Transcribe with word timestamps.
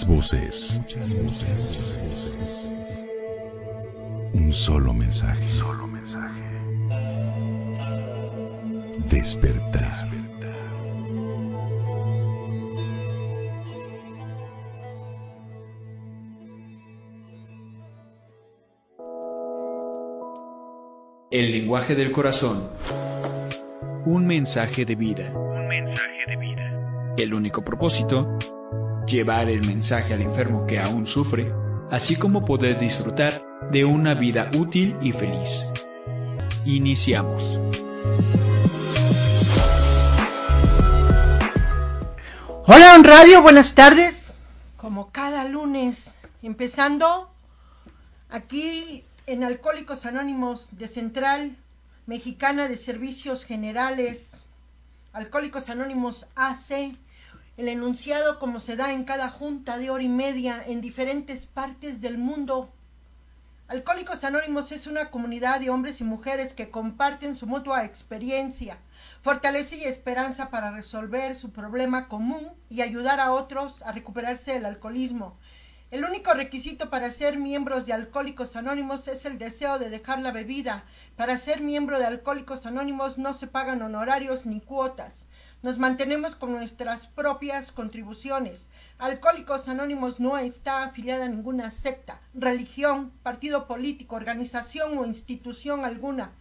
Muchas 0.00 0.06
voces. 0.06 0.78
Muchas 0.78 1.14
voces. 1.22 2.70
Un 4.32 4.52
solo 4.52 4.94
mensaje. 4.94 5.46
Solo 5.48 5.86
mensaje. 5.86 6.40
Despertar. 9.10 10.08
El 21.30 21.52
lenguaje 21.52 21.94
del 21.94 22.10
corazón. 22.10 22.70
Un 24.06 24.26
mensaje 24.26 24.86
de 24.86 24.94
vida. 24.94 25.30
Un 25.34 25.68
mensaje 25.68 26.24
de 26.26 26.36
vida. 26.36 27.14
El 27.18 27.34
único 27.34 27.62
propósito, 27.62 28.38
llevar 29.10 29.48
el 29.48 29.66
mensaje 29.66 30.14
al 30.14 30.22
enfermo 30.22 30.66
que 30.66 30.78
aún 30.78 31.06
sufre, 31.06 31.52
así 31.90 32.14
como 32.14 32.44
poder 32.44 32.78
disfrutar 32.78 33.44
de 33.72 33.84
una 33.84 34.14
vida 34.14 34.50
útil 34.56 34.96
y 35.02 35.10
feliz. 35.10 35.64
Iniciamos. 36.64 37.58
Hola, 42.66 42.94
On 42.94 43.02
Radio, 43.02 43.42
buenas 43.42 43.74
tardes. 43.74 44.32
Como 44.76 45.10
cada 45.10 45.44
lunes, 45.44 46.14
empezando 46.42 47.32
aquí 48.28 49.04
en 49.26 49.42
Alcohólicos 49.42 50.06
Anónimos 50.06 50.68
de 50.72 50.86
Central 50.86 51.56
Mexicana 52.06 52.68
de 52.68 52.76
Servicios 52.76 53.44
Generales, 53.44 54.44
Alcohólicos 55.12 55.68
Anónimos 55.68 56.26
AC, 56.36 56.94
el 57.56 57.68
enunciado 57.68 58.38
como 58.38 58.60
se 58.60 58.76
da 58.76 58.92
en 58.92 59.04
cada 59.04 59.28
junta 59.28 59.78
de 59.78 59.90
hora 59.90 60.02
y 60.02 60.08
media 60.08 60.62
en 60.66 60.80
diferentes 60.80 61.46
partes 61.46 62.00
del 62.00 62.18
mundo. 62.18 62.72
Alcohólicos 63.68 64.24
Anónimos 64.24 64.72
es 64.72 64.88
una 64.88 65.10
comunidad 65.10 65.60
de 65.60 65.70
hombres 65.70 66.00
y 66.00 66.04
mujeres 66.04 66.54
que 66.54 66.70
comparten 66.70 67.36
su 67.36 67.46
mutua 67.46 67.84
experiencia, 67.84 68.78
fortaleza 69.22 69.76
y 69.76 69.84
esperanza 69.84 70.50
para 70.50 70.72
resolver 70.72 71.36
su 71.36 71.50
problema 71.50 72.08
común 72.08 72.48
y 72.68 72.80
ayudar 72.80 73.20
a 73.20 73.32
otros 73.32 73.82
a 73.82 73.92
recuperarse 73.92 74.54
del 74.54 74.66
alcoholismo. 74.66 75.36
El 75.92 76.04
único 76.04 76.32
requisito 76.34 76.88
para 76.88 77.10
ser 77.10 77.36
miembros 77.36 77.84
de 77.84 77.92
Alcohólicos 77.92 78.54
Anónimos 78.54 79.08
es 79.08 79.24
el 79.24 79.38
deseo 79.38 79.78
de 79.80 79.90
dejar 79.90 80.20
la 80.20 80.30
bebida. 80.30 80.84
Para 81.16 81.36
ser 81.36 81.60
miembro 81.60 81.98
de 81.98 82.06
Alcohólicos 82.06 82.64
Anónimos 82.64 83.18
no 83.18 83.34
se 83.34 83.48
pagan 83.48 83.82
honorarios 83.82 84.46
ni 84.46 84.60
cuotas. 84.60 85.26
Nos 85.62 85.76
mantenemos 85.76 86.36
con 86.36 86.52
nuestras 86.52 87.06
propias 87.06 87.70
contribuciones. 87.70 88.70
Alcohólicos 88.98 89.68
Anónimos 89.68 90.18
no 90.18 90.38
está 90.38 90.84
afiliada 90.84 91.26
a 91.26 91.28
ninguna 91.28 91.70
secta, 91.70 92.18
religión, 92.32 93.12
partido 93.22 93.66
político, 93.66 94.16
organización 94.16 94.96
o 94.96 95.04
institución 95.04 95.84
alguna. 95.84 96.32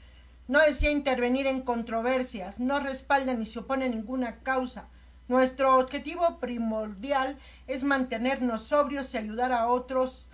No 0.48 0.62
desea 0.62 0.92
intervenir 0.92 1.48
en 1.48 1.64
controversias, 1.64 2.62
no 2.62 2.80
respalda 2.80 3.34
ni 3.34 3.46
se 3.46 3.60
opone 3.60 3.86
a 3.86 3.90
ninguna 3.90 4.38
causa. 4.38 4.88
Nuestro 5.28 5.78
objetivo 5.78 6.40
primordial 6.40 7.38
es 7.68 7.84
mantenernos 7.84 8.64
sobrios 8.64 9.14
y 9.14 9.18
ayudar 9.18 9.52
a 9.52 9.68
otros 9.68 10.30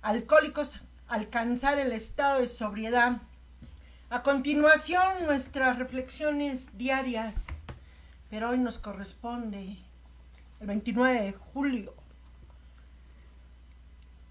alcohólicos 0.00 0.76
a 1.08 1.14
alcanzar 1.14 1.80
el 1.80 1.90
estado 1.90 2.40
de 2.40 2.46
sobriedad. 2.46 3.20
A 4.10 4.22
continuación, 4.22 5.26
nuestras 5.26 5.76
reflexiones 5.76 6.68
diarias, 6.78 7.48
pero 8.30 8.50
hoy 8.50 8.58
nos 8.58 8.78
corresponde 8.78 9.78
el 10.60 10.66
29 10.66 11.22
de 11.22 11.32
julio. 11.32 11.94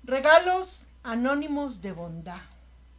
Regalos 0.03 0.85
anónimos 1.03 1.81
de 1.81 1.91
bondad. 1.91 2.41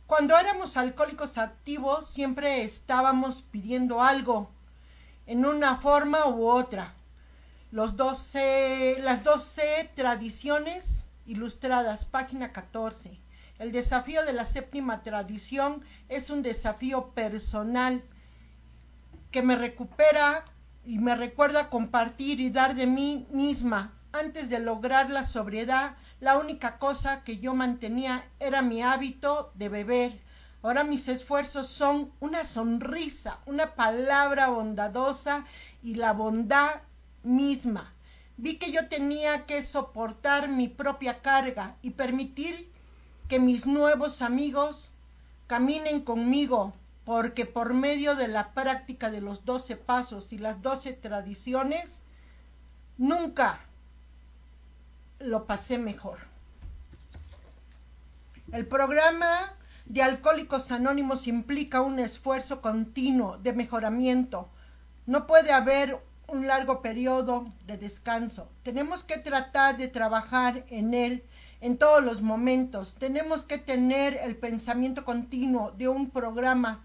Cuando 0.07 0.37
éramos 0.39 0.77
alcohólicos 0.77 1.39
activos, 1.39 2.09
siempre 2.09 2.63
estábamos 2.63 3.43
pidiendo 3.43 4.03
algo, 4.03 4.51
en 5.27 5.45
una 5.45 5.77
forma 5.77 6.27
u 6.27 6.49
otra 6.49 6.95
los 7.71 7.97
12, 7.97 8.99
las 9.03 9.23
12 9.25 9.91
tradiciones 9.95 11.05
ilustradas, 11.27 12.07
página 12.07 12.53
14. 12.53 13.21
El 13.59 13.73
desafío 13.73 14.25
de 14.25 14.33
la 14.33 14.47
séptima 14.47 15.03
tradición 15.03 15.83
es 16.09 16.31
un 16.31 16.43
desafío 16.43 17.11
personal 17.11 18.03
que 19.31 19.43
me 19.43 19.57
recupera 19.57 20.45
y 20.89 20.99
me 21.01 21.15
recuerda 21.15 21.69
compartir 21.69 22.41
y 22.41 22.49
dar 22.49 22.75
de 22.75 22.87
mí 22.87 23.27
misma. 23.31 23.93
Antes 24.11 24.49
de 24.49 24.59
lograr 24.59 25.11
la 25.11 25.27
sobriedad, 25.27 25.97
la 26.19 26.39
única 26.39 26.79
cosa 26.79 27.25
que 27.25 27.37
yo 27.37 27.53
mantenía 27.53 28.25
era 28.41 28.63
mi 28.63 28.81
hábito 28.81 29.53
de 29.55 29.69
beber. 29.69 30.19
Ahora 30.63 30.85
mis 30.85 31.07
esfuerzos 31.09 31.67
son 31.67 32.11
una 32.21 32.47
sonrisa, 32.47 33.39
una 33.45 33.75
palabra 33.75 34.49
bondadosa 34.49 35.45
y 35.83 35.97
la 35.97 36.15
bondad 36.15 36.81
misma. 37.23 37.93
Vi 38.39 38.57
que 38.57 38.73
yo 38.73 38.89
tenía 38.89 39.45
que 39.45 39.63
soportar 39.63 40.49
mi 40.49 40.69
propia 40.69 41.21
carga 41.21 41.77
y 41.83 41.91
permitir 41.91 42.73
que 43.29 43.39
mis 43.39 43.67
nuevos 43.67 44.23
amigos 44.23 44.91
caminen 45.49 46.01
conmigo, 46.01 46.73
porque 47.09 47.47
por 47.47 47.73
medio 47.73 48.17
de 48.17 48.29
la 48.29 48.53
práctica 48.53 49.11
de 49.11 49.23
los 49.23 49.47
doce 49.47 49.77
pasos 49.77 50.31
y 50.31 50.37
las 50.37 50.61
doce 50.61 50.93
tradiciones, 50.93 52.03
nunca 52.99 53.61
lo 55.19 55.47
pasé 55.47 55.79
mejor. 55.79 56.19
El 58.53 58.67
programa 58.67 59.55
de 59.87 60.03
Alcohólicos 60.03 60.71
Anónimos 60.71 61.27
implica 61.29 61.81
un 61.81 61.99
esfuerzo 61.99 62.61
continuo 62.61 63.39
de 63.39 63.55
mejoramiento. 63.55 64.51
No 65.07 65.27
puede 65.27 65.53
haber 65.53 65.99
un 66.27 66.47
largo 66.47 66.83
periodo 66.83 67.51
de 67.67 67.79
descanso. 67.79 68.51
Tenemos 68.63 69.03
que 69.03 69.17
tratar 69.17 69.79
de 69.79 69.89
trabajar 69.89 70.67
en 70.69 70.93
él 70.93 71.25
en 71.63 71.79
todos 71.79 72.05
los 72.05 72.21
momentos. 72.21 72.97
Tenemos 72.99 73.45
que 73.45 73.57
tener 73.57 74.19
el 74.23 74.37
pensamiento 74.37 75.07
continuo 75.07 75.71
de 75.71 75.89
un 75.89 76.11
programa 76.11 76.85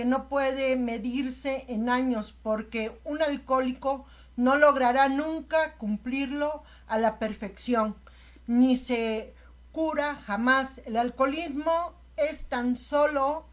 que 0.00 0.06
no 0.06 0.30
puede 0.30 0.76
medirse 0.76 1.66
en 1.68 1.90
años 1.90 2.34
porque 2.42 2.98
un 3.04 3.20
alcohólico 3.20 4.06
no 4.34 4.56
logrará 4.56 5.10
nunca 5.10 5.74
cumplirlo 5.76 6.62
a 6.86 6.96
la 6.96 7.18
perfección, 7.18 7.96
ni 8.46 8.78
se 8.78 9.34
cura 9.72 10.14
jamás. 10.26 10.80
El 10.86 10.96
alcoholismo 10.96 11.92
es 12.16 12.46
tan 12.46 12.78
solo 12.78 13.44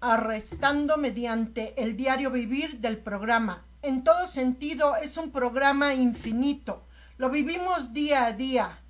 arrestando 0.00 0.96
mediante 0.96 1.80
el 1.80 1.96
diario 1.96 2.32
vivir 2.32 2.80
del 2.80 2.98
programa. 2.98 3.64
En 3.82 4.02
todo 4.02 4.26
sentido 4.26 4.96
es 4.96 5.16
un 5.18 5.30
programa 5.30 5.94
infinito. 5.94 6.82
Lo 7.16 7.30
vivimos 7.30 7.92
día 7.92 8.26
a 8.26 8.32
día 8.32 8.80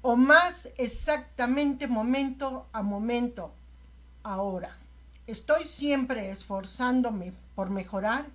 o 0.00 0.14
más 0.14 0.68
exactamente 0.78 1.88
momento 1.88 2.68
a 2.72 2.82
momento. 2.82 3.56
Ahora, 4.22 4.76
estoy 5.26 5.64
siempre 5.64 6.30
esforzándome 6.30 7.32
por 7.54 7.70
mejorar. 7.70 8.26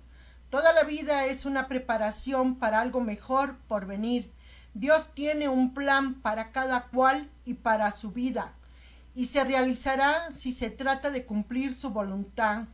Toda 0.50 0.72
la 0.72 0.82
vida 0.82 1.26
es 1.26 1.44
una 1.44 1.68
preparación 1.68 2.56
para 2.56 2.80
algo 2.80 3.00
mejor 3.00 3.56
por 3.68 3.86
venir. 3.86 4.32
Dios 4.74 5.08
tiene 5.14 5.48
un 5.48 5.74
plan 5.74 6.14
para 6.14 6.50
cada 6.50 6.88
cual 6.88 7.30
y 7.44 7.54
para 7.54 7.92
su 7.92 8.10
vida 8.10 8.52
y 9.16 9.24
se 9.24 9.42
realizará 9.44 10.30
si 10.30 10.52
se 10.52 10.68
trata 10.68 11.10
de 11.10 11.24
cumplir 11.24 11.72
su 11.72 11.88
voluntad. 11.88 12.64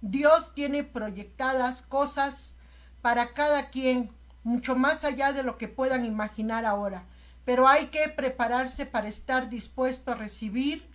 Dios 0.00 0.54
tiene 0.54 0.84
proyectadas 0.84 1.82
cosas 1.82 2.56
para 3.02 3.34
cada 3.34 3.68
quien, 3.68 4.10
mucho 4.42 4.74
más 4.74 5.04
allá 5.04 5.32
de 5.32 5.42
lo 5.42 5.58
que 5.58 5.68
puedan 5.68 6.06
imaginar 6.06 6.64
ahora, 6.64 7.04
pero 7.44 7.68
hay 7.68 7.88
que 7.88 8.08
prepararse 8.08 8.86
para 8.86 9.08
estar 9.08 9.50
dispuesto 9.50 10.12
a 10.12 10.14
recibir 10.14 10.88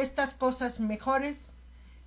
estas 0.00 0.34
cosas 0.34 0.80
mejores 0.80 1.52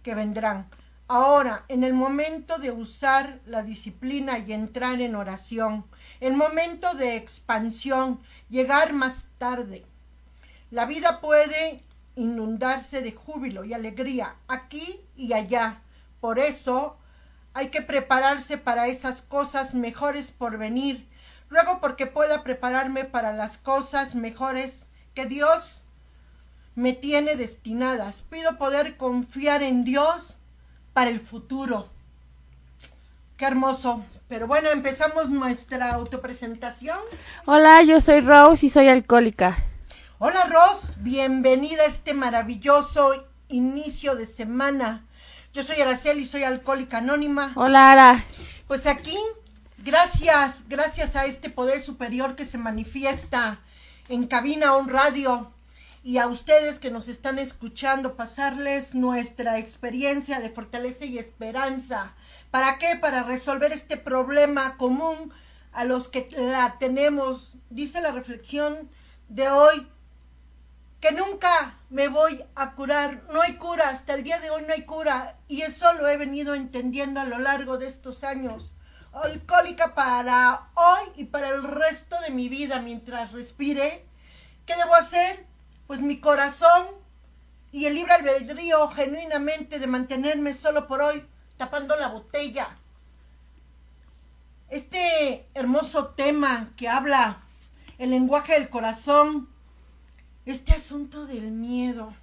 que 0.03 0.15
vendrán. 0.15 0.69
Ahora, 1.07 1.65
en 1.67 1.83
el 1.83 1.93
momento 1.93 2.57
de 2.57 2.71
usar 2.71 3.39
la 3.45 3.61
disciplina 3.61 4.39
y 4.39 4.53
entrar 4.53 5.01
en 5.01 5.15
oración, 5.15 5.85
el 6.19 6.33
momento 6.33 6.93
de 6.95 7.17
expansión, 7.17 8.21
llegar 8.49 8.93
más 8.93 9.27
tarde. 9.37 9.85
La 10.71 10.85
vida 10.85 11.21
puede 11.21 11.83
inundarse 12.15 13.01
de 13.01 13.11
júbilo 13.11 13.63
y 13.63 13.73
alegría 13.73 14.35
aquí 14.47 15.01
y 15.15 15.33
allá. 15.33 15.81
Por 16.19 16.39
eso 16.39 16.97
hay 17.53 17.67
que 17.67 17.81
prepararse 17.81 18.57
para 18.57 18.87
esas 18.87 19.21
cosas 19.21 19.73
mejores 19.73 20.31
por 20.31 20.57
venir. 20.57 21.07
Luego 21.49 21.79
porque 21.79 22.07
pueda 22.07 22.43
prepararme 22.43 23.03
para 23.03 23.33
las 23.33 23.57
cosas 23.57 24.15
mejores 24.15 24.87
que 25.13 25.25
Dios 25.25 25.82
me 26.75 26.93
tiene 26.93 27.35
destinadas. 27.35 28.23
Pido 28.29 28.57
poder 28.57 28.97
confiar 28.97 29.63
en 29.63 29.83
Dios 29.83 30.37
para 30.93 31.09
el 31.09 31.19
futuro. 31.19 31.89
Qué 33.37 33.45
hermoso. 33.45 34.03
Pero 34.27 34.47
bueno, 34.47 34.69
empezamos 34.69 35.29
nuestra 35.29 35.91
autopresentación. 35.91 36.97
Hola, 37.45 37.83
yo 37.83 38.01
soy 38.01 38.21
Rose 38.21 38.65
y 38.65 38.69
soy 38.69 38.87
alcohólica. 38.87 39.57
Hola 40.17 40.45
Rose, 40.45 40.93
bienvenida 40.99 41.83
a 41.83 41.87
este 41.87 42.13
maravilloso 42.13 43.27
inicio 43.49 44.15
de 44.15 44.25
semana. 44.25 45.05
Yo 45.53 45.61
soy 45.61 45.81
Araceli, 45.81 46.25
soy 46.25 46.43
alcohólica 46.43 46.99
anónima. 46.99 47.51
Hola, 47.55 47.91
Ara. 47.91 48.23
Pues 48.67 48.87
aquí, 48.87 49.17
gracias, 49.79 50.63
gracias 50.67 51.15
a 51.15 51.25
este 51.25 51.49
poder 51.49 51.83
superior 51.83 52.35
que 52.35 52.45
se 52.45 52.57
manifiesta 52.57 53.59
en 54.07 54.25
cabina 54.25 54.75
on 54.75 54.87
radio 54.87 55.52
y 56.03 56.17
a 56.17 56.27
ustedes 56.27 56.79
que 56.79 56.91
nos 56.91 57.07
están 57.07 57.39
escuchando, 57.39 58.17
pasarles 58.17 58.93
nuestra 58.93 59.57
experiencia 59.57 60.41
de 60.41 60.49
fortaleza 60.49 61.05
y 61.05 61.17
esperanza. 61.17 62.13
¿Para 62.51 62.77
qué? 62.77 62.97
Para 62.99 63.23
resolver 63.23 63.71
este 63.71 63.95
problema 63.95 64.75
común 64.75 65.33
a 65.71 65.85
los 65.85 66.09
que 66.09 66.27
la 66.37 66.77
tenemos. 66.77 67.55
Dice 67.69 68.01
la 68.01 68.11
reflexión 68.11 68.89
de 69.29 69.47
hoy 69.47 69.87
que 70.99 71.13
nunca 71.13 71.79
me 71.89 72.09
voy 72.09 72.43
a 72.55 72.73
curar. 72.73 73.23
No 73.31 73.41
hay 73.41 73.53
cura, 73.53 73.87
hasta 73.87 74.13
el 74.13 74.23
día 74.23 74.39
de 74.39 74.49
hoy 74.49 74.63
no 74.67 74.73
hay 74.73 74.83
cura. 74.83 75.37
Y 75.47 75.61
eso 75.61 75.93
lo 75.93 76.09
he 76.09 76.17
venido 76.17 76.53
entendiendo 76.53 77.21
a 77.21 77.25
lo 77.25 77.39
largo 77.39 77.77
de 77.77 77.87
estos 77.87 78.25
años. 78.25 78.73
Alcohólica 79.13 79.95
para 79.95 80.67
hoy 80.73 81.13
y 81.15 81.25
para 81.25 81.47
el 81.47 81.63
resto 81.63 82.19
de 82.19 82.31
mi 82.31 82.49
vida 82.49 82.81
mientras 82.81 83.31
respire. 83.31 84.05
¿Qué 84.65 84.75
debo 84.75 84.95
hacer? 84.95 85.52
Pues 85.93 86.01
mi 86.01 86.17
corazón 86.17 86.87
y 87.71 87.85
el 87.85 87.93
libre 87.93 88.13
albedrío 88.13 88.87
genuinamente 88.87 89.77
de 89.77 89.85
mantenerme 89.85 90.55
solo 90.55 90.87
por 90.87 91.03
hoy 91.03 91.23
tapando 91.55 91.95
la 91.95 92.07
botella. 92.07 92.75
Este 94.69 95.45
hermoso 95.53 96.07
tema 96.07 96.71
que 96.77 96.89
habla 96.89 97.43
el 97.99 98.09
lenguaje 98.09 98.53
del 98.53 98.71
corazón, 98.71 99.47
este 100.47 100.73
asunto 100.73 101.27
del 101.27 101.51
miedo. 101.51 102.15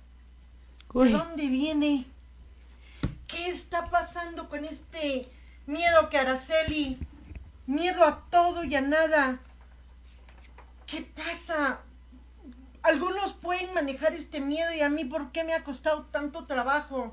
¿De 0.92 1.10
dónde 1.10 1.46
viene? 1.46 2.06
¿Qué 3.28 3.50
está 3.50 3.88
pasando 3.88 4.48
con 4.48 4.64
este 4.64 5.30
miedo 5.66 6.08
que 6.08 6.18
Araceli? 6.18 6.98
Miedo 7.68 8.02
a 8.04 8.24
todo 8.30 8.64
y 8.64 8.74
a 8.74 8.80
nada. 8.80 9.38
¿Qué 10.88 11.02
pasa? 11.02 11.82
Algunos 12.82 13.34
pueden 13.34 13.74
manejar 13.74 14.14
este 14.14 14.40
miedo 14.40 14.72
y 14.72 14.80
a 14.80 14.88
mí, 14.88 15.04
¿por 15.04 15.32
qué 15.32 15.44
me 15.44 15.54
ha 15.54 15.64
costado 15.64 16.06
tanto 16.06 16.46
trabajo? 16.46 17.12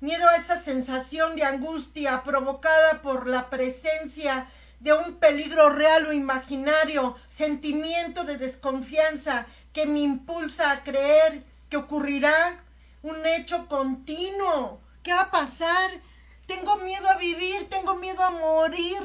Miedo 0.00 0.28
a 0.28 0.36
esa 0.36 0.60
sensación 0.60 1.36
de 1.36 1.44
angustia 1.44 2.22
provocada 2.22 3.00
por 3.00 3.26
la 3.26 3.48
presencia 3.48 4.46
de 4.80 4.92
un 4.92 5.14
peligro 5.14 5.70
real 5.70 6.06
o 6.06 6.12
imaginario, 6.12 7.16
sentimiento 7.30 8.24
de 8.24 8.36
desconfianza 8.36 9.46
que 9.72 9.86
me 9.86 10.00
impulsa 10.00 10.70
a 10.70 10.84
creer 10.84 11.42
que 11.70 11.78
ocurrirá 11.78 12.62
un 13.02 13.24
hecho 13.24 13.68
continuo. 13.68 14.80
¿Qué 15.02 15.14
va 15.14 15.22
a 15.22 15.30
pasar? 15.30 15.90
Tengo 16.46 16.76
miedo 16.76 17.08
a 17.08 17.16
vivir, 17.16 17.68
tengo 17.70 17.94
miedo 17.94 18.22
a 18.22 18.30
morir. 18.30 19.00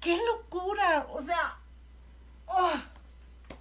¡Qué 0.00 0.18
locura! 0.26 1.06
O 1.10 1.22
sea, 1.22 1.58
oh, 2.46 2.72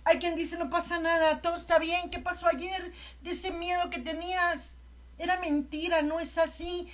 hay 0.05 0.19
quien 0.19 0.35
dice 0.35 0.57
no 0.57 0.69
pasa 0.69 0.99
nada, 0.99 1.41
todo 1.41 1.55
está 1.55 1.79
bien. 1.79 2.09
¿Qué 2.11 2.19
pasó 2.19 2.47
ayer 2.47 2.93
de 3.23 3.31
ese 3.31 3.51
miedo 3.51 3.89
que 3.89 3.99
tenías? 3.99 4.73
Era 5.17 5.39
mentira, 5.39 6.03
no 6.03 6.19
es 6.19 6.37
así. 6.37 6.87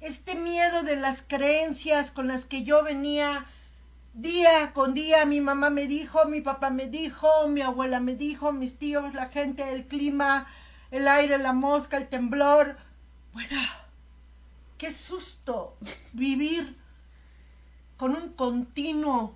Este 0.00 0.34
miedo 0.34 0.82
de 0.82 0.96
las 0.96 1.22
creencias 1.22 2.10
con 2.10 2.28
las 2.28 2.44
que 2.44 2.62
yo 2.64 2.84
venía 2.84 3.46
día 4.12 4.72
con 4.74 4.94
día, 4.94 5.24
mi 5.24 5.40
mamá 5.40 5.70
me 5.70 5.86
dijo, 5.86 6.26
mi 6.26 6.40
papá 6.40 6.70
me 6.70 6.86
dijo, 6.86 7.48
mi 7.48 7.62
abuela 7.62 8.00
me 8.00 8.16
dijo, 8.16 8.52
mis 8.52 8.76
tíos, 8.76 9.14
la 9.14 9.28
gente, 9.28 9.72
el 9.72 9.86
clima, 9.86 10.46
el 10.90 11.08
aire, 11.08 11.38
la 11.38 11.52
mosca, 11.52 11.96
el 11.96 12.08
temblor. 12.08 12.76
Bueno, 13.32 13.60
qué 14.76 14.92
susto 14.92 15.78
vivir 16.12 16.76
con 17.96 18.14
un 18.14 18.32
continuo. 18.34 19.34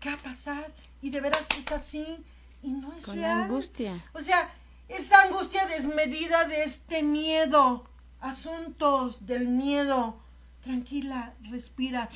¿Qué 0.00 0.08
va 0.08 0.16
a 0.16 0.18
pasar? 0.18 0.72
Y 1.00 1.10
de 1.10 1.20
veras 1.20 1.46
es 1.58 1.70
así 1.70 2.24
y 2.62 2.70
no 2.72 2.92
es 2.92 3.04
Con 3.04 3.16
real. 3.16 3.42
angustia. 3.44 4.04
O 4.12 4.20
sea, 4.20 4.52
esa 4.88 5.22
angustia 5.22 5.66
desmedida 5.66 6.44
de 6.44 6.64
este 6.64 7.02
miedo, 7.02 7.88
asuntos 8.20 9.26
del 9.26 9.48
miedo. 9.48 10.18
Tranquila, 10.62 11.34
respira. 11.50 12.08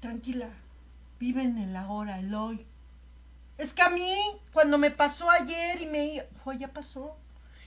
Tranquila, 0.00 0.48
vive 1.18 1.42
en 1.42 1.58
el 1.58 1.76
ahora, 1.76 2.18
el 2.18 2.34
hoy. 2.34 2.64
Es 3.56 3.72
que 3.72 3.82
a 3.82 3.90
mí, 3.90 4.14
cuando 4.52 4.78
me 4.78 4.90
pasó 4.92 5.28
ayer 5.30 5.82
y 5.82 5.86
me... 5.86 6.24
Pues 6.44 6.60
ya 6.60 6.68
pasó. 6.68 7.16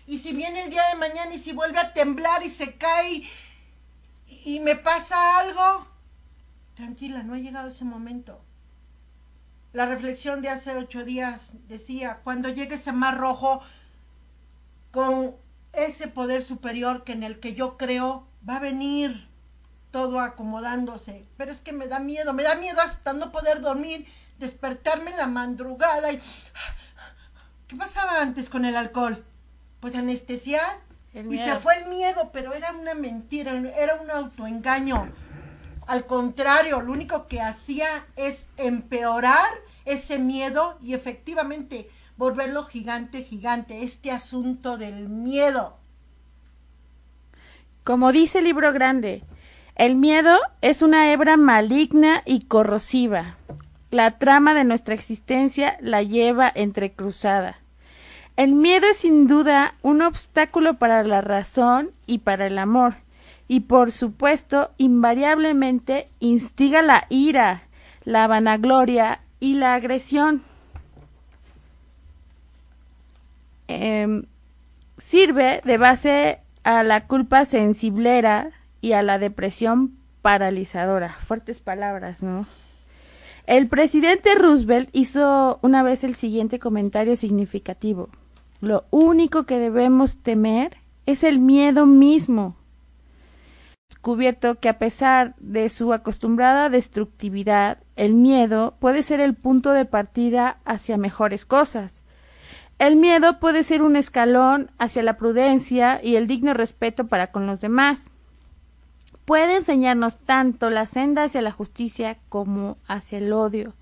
Y 0.07 0.19
si 0.19 0.31
viene 0.31 0.63
el 0.63 0.69
día 0.69 0.87
de 0.89 0.95
mañana 0.95 1.33
y 1.33 1.37
si 1.39 1.51
vuelve 1.51 1.79
a 1.79 1.93
temblar 1.93 2.43
y 2.43 2.49
se 2.49 2.75
cae 2.75 3.11
y, 3.13 3.29
y 4.45 4.59
me 4.61 4.75
pasa 4.77 5.39
algo, 5.39 5.85
tranquila, 6.75 7.21
no 7.23 7.33
ha 7.33 7.37
llegado 7.37 7.67
ese 7.69 7.83
momento. 7.85 8.41
La 9.73 9.85
reflexión 9.85 10.41
de 10.41 10.49
hace 10.49 10.75
ocho 10.75 11.05
días 11.05 11.53
decía, 11.67 12.19
cuando 12.23 12.49
llegue 12.49 12.75
ese 12.75 12.91
mar 12.91 13.17
rojo, 13.17 13.61
con 14.91 15.35
ese 15.73 16.07
poder 16.07 16.43
superior 16.43 17.03
que 17.03 17.13
en 17.13 17.23
el 17.23 17.39
que 17.39 17.53
yo 17.53 17.77
creo, 17.77 18.27
va 18.47 18.57
a 18.57 18.59
venir 18.59 19.29
todo 19.91 20.19
acomodándose. 20.19 21.25
Pero 21.37 21.51
es 21.51 21.61
que 21.61 21.71
me 21.71 21.87
da 21.87 21.99
miedo, 21.99 22.33
me 22.33 22.43
da 22.43 22.55
miedo 22.55 22.81
hasta 22.81 23.13
no 23.13 23.31
poder 23.31 23.61
dormir, 23.61 24.07
despertarme 24.39 25.11
en 25.11 25.17
la 25.17 25.27
madrugada 25.27 26.11
y... 26.11 26.21
¿Qué 27.67 27.77
pasaba 27.77 28.21
antes 28.21 28.49
con 28.49 28.65
el 28.65 28.75
alcohol? 28.75 29.23
Pues 29.79 29.95
anestesiar. 29.95 30.79
Y 31.13 31.37
se 31.37 31.55
fue 31.55 31.77
el 31.77 31.89
miedo, 31.89 32.31
pero 32.33 32.53
era 32.53 32.73
una 32.73 32.93
mentira, 32.93 33.53
era 33.77 33.95
un 33.95 34.11
autoengaño. 34.11 35.09
Al 35.91 36.05
contrario, 36.05 36.79
lo 36.79 36.93
único 36.93 37.27
que 37.27 37.41
hacía 37.41 38.05
es 38.15 38.48
empeorar 38.55 39.50
ese 39.83 40.19
miedo 40.19 40.77
y 40.81 40.93
efectivamente 40.93 41.89
volverlo 42.15 42.63
gigante, 42.63 43.24
gigante. 43.24 43.83
Este 43.83 44.10
asunto 44.10 44.77
del 44.77 45.10
miedo. 45.10 45.75
Como 47.83 48.13
dice 48.13 48.39
el 48.39 48.45
libro 48.45 48.71
grande, 48.71 49.25
el 49.75 49.95
miedo 49.95 50.39
es 50.62 50.81
una 50.81 51.12
hebra 51.12 51.36
maligna 51.36 52.21
y 52.25 52.45
corrosiva. 52.45 53.36
La 53.89 54.12
trama 54.12 54.53
de 54.53 54.63
nuestra 54.63 54.93
existencia 54.93 55.75
la 55.81 56.03
lleva 56.03 56.50
entrecruzada. 56.55 57.60
El 58.38 58.55
miedo 58.55 58.88
es 58.89 59.00
sin 59.00 59.27
duda 59.27 59.75
un 59.81 60.01
obstáculo 60.01 60.75
para 60.75 61.03
la 61.03 61.19
razón 61.19 61.91
y 62.05 62.19
para 62.19 62.48
el 62.48 62.60
amor, 62.60 62.95
y 63.51 63.60
por 63.60 63.91
supuesto 63.91 64.72
invariablemente 64.77 66.08
instiga 66.22 66.81
la 66.81 67.05
ira, 67.10 67.63
la 68.05 68.25
vanagloria 68.25 69.24
y 69.41 69.55
la 69.55 69.75
agresión. 69.75 70.41
Em, 73.67 74.24
sirve 74.98 75.60
de 75.65 75.77
base 75.77 76.39
a 76.63 76.84
la 76.84 77.08
culpa 77.08 77.43
sensiblera 77.43 78.51
y 78.79 78.93
a 78.93 79.03
la 79.03 79.20
depresión 79.20 79.98
paralizadora. 80.22 81.10
Fuertes 81.10 81.60
palabras, 81.60 82.24
¿no? 82.24 82.48
El 83.48 83.67
presidente 83.67 84.34
Roosevelt 84.34 84.88
hizo 84.93 85.60
una 85.62 85.84
vez 85.84 86.05
el 86.05 86.15
siguiente 86.15 86.58
comentario 86.58 87.17
significativo. 87.17 88.08
Lo 88.62 88.86
único 88.91 89.43
que 89.43 89.60
debemos 89.60 90.15
temer 90.24 90.77
es 91.05 91.25
el 91.25 91.39
miedo 91.39 91.86
mismo. 91.86 92.55
Descubierto 93.91 94.60
que 94.60 94.67
a 94.67 94.79
pesar 94.79 95.36
de 95.38 95.69
su 95.69 95.93
acostumbrada 95.93 96.69
destructividad, 96.69 97.77
el 97.95 98.15
miedo 98.15 98.75
puede 98.79 99.03
ser 99.03 99.19
el 99.19 99.36
punto 99.36 99.74
de 99.74 99.86
partida 99.86 100.57
hacia 100.65 100.98
mejores 100.98 101.45
cosas. 101.45 102.01
El 102.79 102.95
miedo 102.95 103.39
puede 103.39 103.63
ser 103.63 103.83
un 103.83 103.95
escalón 103.95 104.71
hacia 104.79 105.03
la 105.03 105.17
prudencia 105.17 106.00
y 106.03 106.15
el 106.15 106.25
digno 106.25 106.55
respeto 106.55 107.05
para 107.05 107.31
con 107.31 107.45
los 107.45 107.62
demás. 107.62 108.10
Puede 109.25 109.57
enseñarnos 109.57 110.17
tanto 110.17 110.71
la 110.71 110.88
senda 110.88 111.25
hacia 111.25 111.43
la 111.43 111.51
justicia 111.51 112.17
como 112.27 112.77
hacia 112.88 113.19
el 113.19 113.31
odio. 113.33 113.75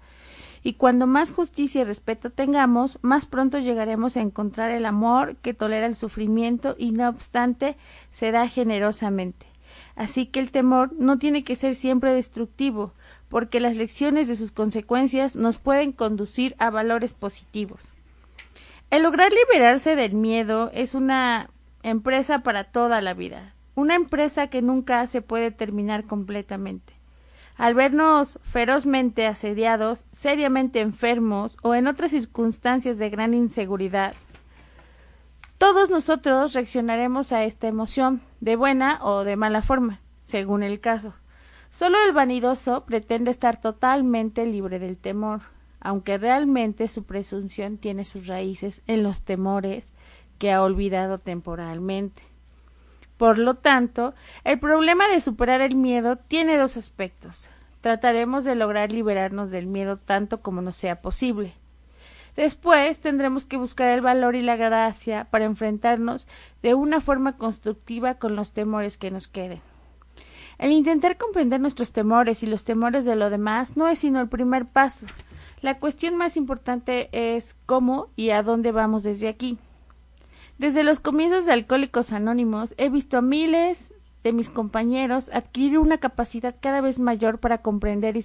Y 0.63 0.73
cuando 0.73 1.07
más 1.07 1.31
justicia 1.31 1.81
y 1.81 1.85
respeto 1.85 2.29
tengamos, 2.29 2.99
más 3.01 3.25
pronto 3.25 3.59
llegaremos 3.59 4.17
a 4.17 4.21
encontrar 4.21 4.71
el 4.71 4.85
amor 4.85 5.37
que 5.37 5.53
tolera 5.53 5.85
el 5.85 5.95
sufrimiento 5.95 6.75
y 6.77 6.91
no 6.91 7.07
obstante 7.07 7.77
se 8.11 8.31
da 8.31 8.49
generosamente. 8.49 9.48
Así 9.99 10.27
que 10.27 10.39
el 10.39 10.49
temor 10.49 10.93
no 10.97 11.19
tiene 11.19 11.43
que 11.43 11.57
ser 11.57 11.75
siempre 11.75 12.13
destructivo, 12.13 12.93
porque 13.27 13.59
las 13.59 13.75
lecciones 13.75 14.29
de 14.29 14.37
sus 14.37 14.49
consecuencias 14.49 15.35
nos 15.35 15.57
pueden 15.57 15.91
conducir 15.91 16.55
a 16.57 16.69
valores 16.69 17.13
positivos. 17.13 17.81
El 18.91 19.03
lograr 19.03 19.29
liberarse 19.33 19.97
del 19.97 20.13
miedo 20.13 20.71
es 20.73 20.95
una 20.95 21.49
empresa 21.83 22.43
para 22.43 22.63
toda 22.63 23.01
la 23.01 23.13
vida, 23.13 23.53
una 23.75 23.95
empresa 23.95 24.47
que 24.47 24.61
nunca 24.61 25.05
se 25.05 25.21
puede 25.21 25.51
terminar 25.51 26.05
completamente. 26.05 26.93
Al 27.57 27.75
vernos 27.75 28.39
ferozmente 28.41 29.27
asediados, 29.27 30.05
seriamente 30.13 30.79
enfermos 30.79 31.57
o 31.61 31.75
en 31.75 31.87
otras 31.87 32.11
circunstancias 32.11 32.97
de 32.99 33.09
gran 33.09 33.33
inseguridad, 33.33 34.13
todos 35.59 35.89
nosotros 35.89 36.53
reaccionaremos 36.53 37.33
a 37.33 37.43
esta 37.43 37.67
emoción, 37.67 38.21
de 38.39 38.55
buena 38.55 38.97
o 39.01 39.25
de 39.25 39.35
mala 39.35 39.61
forma, 39.61 39.99
según 40.23 40.63
el 40.63 40.79
caso. 40.79 41.13
Solo 41.69 41.97
el 42.05 42.13
vanidoso 42.13 42.85
pretende 42.85 43.29
estar 43.29 43.59
totalmente 43.59 44.45
libre 44.45 44.79
del 44.79 44.97
temor, 44.97 45.41
aunque 45.81 46.17
realmente 46.17 46.87
su 46.87 47.03
presunción 47.03 47.77
tiene 47.77 48.05
sus 48.05 48.27
raíces 48.27 48.83
en 48.87 49.03
los 49.03 49.23
temores 49.23 49.93
que 50.37 50.53
ha 50.53 50.63
olvidado 50.63 51.19
temporalmente. 51.19 52.23
Por 53.17 53.37
lo 53.37 53.55
tanto, 53.55 54.13
el 54.45 54.59
problema 54.59 55.09
de 55.09 55.19
superar 55.19 55.59
el 55.59 55.75
miedo 55.75 56.15
tiene 56.15 56.57
dos 56.57 56.77
aspectos. 56.77 57.49
Trataremos 57.81 58.45
de 58.45 58.55
lograr 58.55 58.93
liberarnos 58.93 59.51
del 59.51 59.67
miedo 59.67 59.97
tanto 59.97 60.41
como 60.41 60.61
nos 60.61 60.77
sea 60.77 61.01
posible. 61.01 61.58
Después 62.39 63.01
tendremos 63.01 63.45
que 63.45 63.57
buscar 63.57 63.89
el 63.89 63.99
valor 63.99 64.33
y 64.33 64.41
la 64.41 64.55
gracia 64.55 65.27
para 65.29 65.43
enfrentarnos 65.43 66.25
de 66.63 66.73
una 66.73 67.01
forma 67.01 67.35
constructiva 67.35 68.13
con 68.13 68.37
los 68.37 68.53
temores 68.53 68.97
que 68.97 69.11
nos 69.11 69.27
queden. 69.27 69.59
El 70.57 70.71
intentar 70.71 71.17
comprender 71.17 71.59
nuestros 71.59 71.91
temores 71.91 72.41
y 72.41 72.45
los 72.45 72.63
temores 72.63 73.03
de 73.03 73.17
lo 73.17 73.29
demás 73.29 73.75
no 73.75 73.89
es 73.89 73.99
sino 73.99 74.21
el 74.21 74.29
primer 74.29 74.65
paso. 74.65 75.05
La 75.59 75.79
cuestión 75.79 76.15
más 76.15 76.37
importante 76.37 77.09
es 77.11 77.57
cómo 77.65 78.07
y 78.15 78.29
a 78.29 78.41
dónde 78.41 78.71
vamos 78.71 79.03
desde 79.03 79.27
aquí. 79.27 79.57
Desde 80.57 80.85
los 80.85 81.01
comienzos 81.01 81.45
de 81.45 81.51
Alcohólicos 81.51 82.13
Anónimos 82.13 82.73
he 82.77 82.87
visto 82.87 83.17
a 83.17 83.21
miles 83.21 83.91
de 84.23 84.31
mis 84.31 84.47
compañeros 84.47 85.29
adquirir 85.33 85.77
una 85.77 85.97
capacidad 85.97 86.55
cada 86.57 86.79
vez 86.79 86.99
mayor 86.99 87.39
para 87.39 87.57
comprender 87.57 88.15
y, 88.15 88.23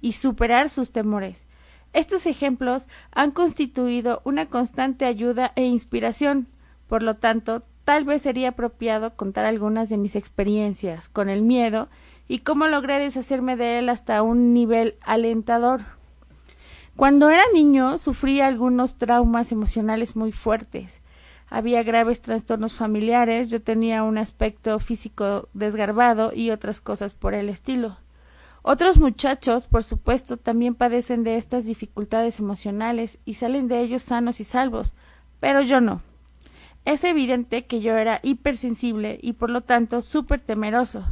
y 0.00 0.12
superar 0.12 0.70
sus 0.70 0.92
temores. 0.92 1.44
Estos 1.92 2.26
ejemplos 2.26 2.88
han 3.10 3.32
constituido 3.32 4.22
una 4.24 4.46
constante 4.46 5.04
ayuda 5.04 5.52
e 5.56 5.64
inspiración. 5.64 6.48
Por 6.88 7.02
lo 7.02 7.16
tanto, 7.16 7.62
tal 7.84 8.04
vez 8.04 8.22
sería 8.22 8.50
apropiado 8.50 9.14
contar 9.14 9.44
algunas 9.44 9.88
de 9.88 9.98
mis 9.98 10.16
experiencias 10.16 11.08
con 11.08 11.28
el 11.28 11.42
miedo 11.42 11.88
y 12.28 12.40
cómo 12.40 12.66
logré 12.66 12.98
deshacerme 12.98 13.56
de 13.56 13.78
él 13.78 13.88
hasta 13.88 14.22
un 14.22 14.54
nivel 14.54 14.96
alentador. 15.02 15.82
Cuando 16.96 17.30
era 17.30 17.42
niño 17.52 17.98
sufrí 17.98 18.40
algunos 18.40 18.96
traumas 18.96 19.52
emocionales 19.52 20.16
muy 20.16 20.32
fuertes. 20.32 21.02
Había 21.48 21.82
graves 21.82 22.22
trastornos 22.22 22.74
familiares, 22.74 23.50
yo 23.50 23.60
tenía 23.60 24.02
un 24.02 24.16
aspecto 24.16 24.78
físico 24.78 25.48
desgarbado 25.52 26.32
y 26.34 26.50
otras 26.50 26.80
cosas 26.80 27.12
por 27.12 27.34
el 27.34 27.50
estilo. 27.50 27.98
Otros 28.62 28.98
muchachos, 28.98 29.66
por 29.66 29.82
supuesto, 29.82 30.36
también 30.36 30.76
padecen 30.76 31.24
de 31.24 31.36
estas 31.36 31.66
dificultades 31.66 32.38
emocionales 32.38 33.18
y 33.24 33.34
salen 33.34 33.66
de 33.66 33.80
ellos 33.80 34.02
sanos 34.02 34.38
y 34.38 34.44
salvos, 34.44 34.94
pero 35.40 35.62
yo 35.62 35.80
no. 35.80 36.00
Es 36.84 37.02
evidente 37.02 37.66
que 37.66 37.80
yo 37.80 37.96
era 37.96 38.20
hipersensible 38.22 39.18
y 39.20 39.34
por 39.34 39.50
lo 39.50 39.62
tanto 39.62 40.00
súper 40.00 40.40
temeroso. 40.40 41.04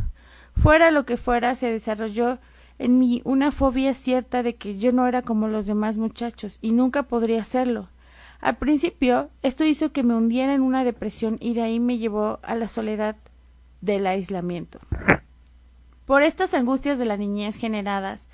Fuera 0.57 0.92
lo 0.92 1.04
que 1.04 1.16
fuera, 1.16 1.57
se 1.57 1.73
desarrolló 1.73 2.38
en 2.78 2.99
mí 2.99 3.21
una 3.25 3.50
fobia 3.50 3.95
cierta 3.95 4.42
de 4.42 4.54
que 4.54 4.78
yo 4.78 4.92
no 4.92 5.07
era 5.07 5.23
como 5.23 5.49
los 5.49 5.66
demás 5.66 5.99
muchachos 5.99 6.59
y 6.62 6.71
nunca 6.71 7.04
podría 7.04 7.42
serlo. 7.42 7.88
Al 8.40 8.57
principio, 8.57 9.28
esto 9.42 9.64
hizo 9.64 9.92
que 9.92 10.02
me 10.02 10.14
hundiera 10.14 10.54
en 10.54 10.62
una 10.62 10.83
depresión 10.83 11.37
y 11.40 11.54
de 11.54 11.62
ahí 11.62 11.78
me 11.78 11.99
llevó 11.99 12.38
a 12.42 12.54
la 12.54 12.69
soledad 12.69 13.16
del 13.80 14.07
aislamiento. 14.07 14.78
Por 16.11 16.25
estas 16.25 16.55
angustias 16.55 16.99
de 16.99 17.05
la 17.05 17.17
niñez 17.17 17.55
generadas, 17.55 18.29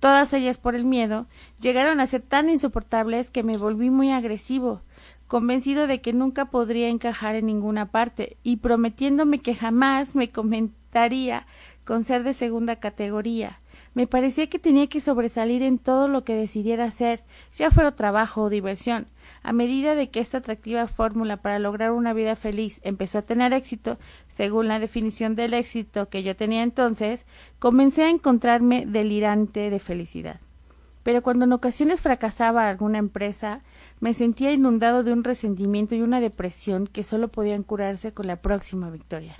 todas 0.00 0.32
ellas 0.32 0.58
por 0.58 0.74
el 0.74 0.84
miedo, 0.84 1.28
llegaron 1.60 2.00
a 2.00 2.08
ser 2.08 2.22
tan 2.22 2.50
insoportables 2.50 3.30
que 3.30 3.44
me 3.44 3.56
volví 3.56 3.88
muy 3.88 4.10
agresivo, 4.10 4.80
convencido 5.28 5.86
de 5.86 6.00
que 6.00 6.12
nunca 6.12 6.46
podría 6.46 6.88
encajar 6.88 7.36
en 7.36 7.46
ninguna 7.46 7.92
parte, 7.92 8.36
y 8.42 8.56
prometiéndome 8.56 9.38
que 9.38 9.54
jamás 9.54 10.16
me 10.16 10.32
comentaría 10.32 11.46
con 11.84 12.02
ser 12.02 12.24
de 12.24 12.32
segunda 12.32 12.80
categoría. 12.80 13.60
Me 13.94 14.08
parecía 14.08 14.48
que 14.48 14.58
tenía 14.58 14.88
que 14.88 15.00
sobresalir 15.00 15.62
en 15.62 15.78
todo 15.78 16.08
lo 16.08 16.24
que 16.24 16.34
decidiera 16.34 16.86
hacer, 16.86 17.22
ya 17.52 17.70
fuera 17.70 17.94
trabajo 17.94 18.42
o 18.42 18.50
diversión, 18.50 19.06
a 19.42 19.52
medida 19.52 19.94
de 19.94 20.10
que 20.10 20.20
esta 20.20 20.38
atractiva 20.38 20.86
fórmula 20.86 21.38
para 21.38 21.58
lograr 21.58 21.92
una 21.92 22.12
vida 22.12 22.36
feliz 22.36 22.80
empezó 22.84 23.18
a 23.18 23.22
tener 23.22 23.52
éxito, 23.52 23.98
según 24.28 24.68
la 24.68 24.78
definición 24.78 25.34
del 25.34 25.54
éxito 25.54 26.08
que 26.08 26.22
yo 26.22 26.36
tenía 26.36 26.62
entonces, 26.62 27.26
comencé 27.58 28.04
a 28.04 28.10
encontrarme 28.10 28.84
delirante 28.86 29.70
de 29.70 29.78
felicidad. 29.78 30.40
Pero 31.02 31.22
cuando 31.22 31.46
en 31.46 31.52
ocasiones 31.52 32.00
fracasaba 32.00 32.68
alguna 32.68 32.98
empresa, 32.98 33.62
me 34.00 34.14
sentía 34.14 34.52
inundado 34.52 35.02
de 35.02 35.12
un 35.12 35.24
resentimiento 35.24 35.94
y 35.94 36.02
una 36.02 36.20
depresión 36.20 36.86
que 36.86 37.02
solo 37.02 37.28
podían 37.28 37.62
curarse 37.62 38.12
con 38.12 38.26
la 38.26 38.36
próxima 38.36 38.90
victoria. 38.90 39.36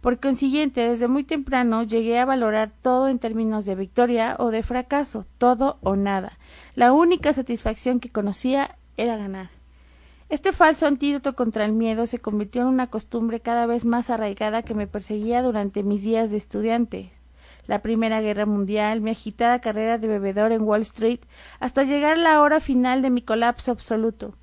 Por 0.00 0.18
consiguiente, 0.18 0.88
desde 0.88 1.06
muy 1.06 1.22
temprano 1.22 1.84
llegué 1.84 2.18
a 2.18 2.24
valorar 2.24 2.72
todo 2.82 3.06
en 3.06 3.20
términos 3.20 3.64
de 3.64 3.76
victoria 3.76 4.34
o 4.40 4.50
de 4.50 4.64
fracaso, 4.64 5.26
todo 5.38 5.78
o 5.80 5.94
nada. 5.94 6.38
La 6.74 6.92
única 6.92 7.32
satisfacción 7.32 8.00
que 8.00 8.10
conocía 8.10 8.76
era 8.96 9.16
ganar. 9.16 9.50
Este 10.28 10.52
falso 10.52 10.86
antídoto 10.86 11.34
contra 11.34 11.64
el 11.64 11.72
miedo 11.72 12.06
se 12.06 12.18
convirtió 12.18 12.62
en 12.62 12.68
una 12.68 12.86
costumbre 12.86 13.40
cada 13.40 13.66
vez 13.66 13.84
más 13.84 14.08
arraigada 14.08 14.62
que 14.62 14.74
me 14.74 14.86
perseguía 14.86 15.42
durante 15.42 15.82
mis 15.82 16.02
días 16.02 16.30
de 16.30 16.38
estudiante. 16.38 17.12
La 17.66 17.82
Primera 17.82 18.20
Guerra 18.20 18.46
Mundial, 18.46 19.02
mi 19.02 19.10
agitada 19.10 19.60
carrera 19.60 19.98
de 19.98 20.08
bebedor 20.08 20.52
en 20.52 20.62
Wall 20.62 20.82
Street, 20.82 21.20
hasta 21.60 21.84
llegar 21.84 22.16
la 22.18 22.40
hora 22.40 22.60
final 22.60 23.02
de 23.02 23.10
mi 23.10 23.22
colapso 23.22 23.70
absoluto. 23.70 24.34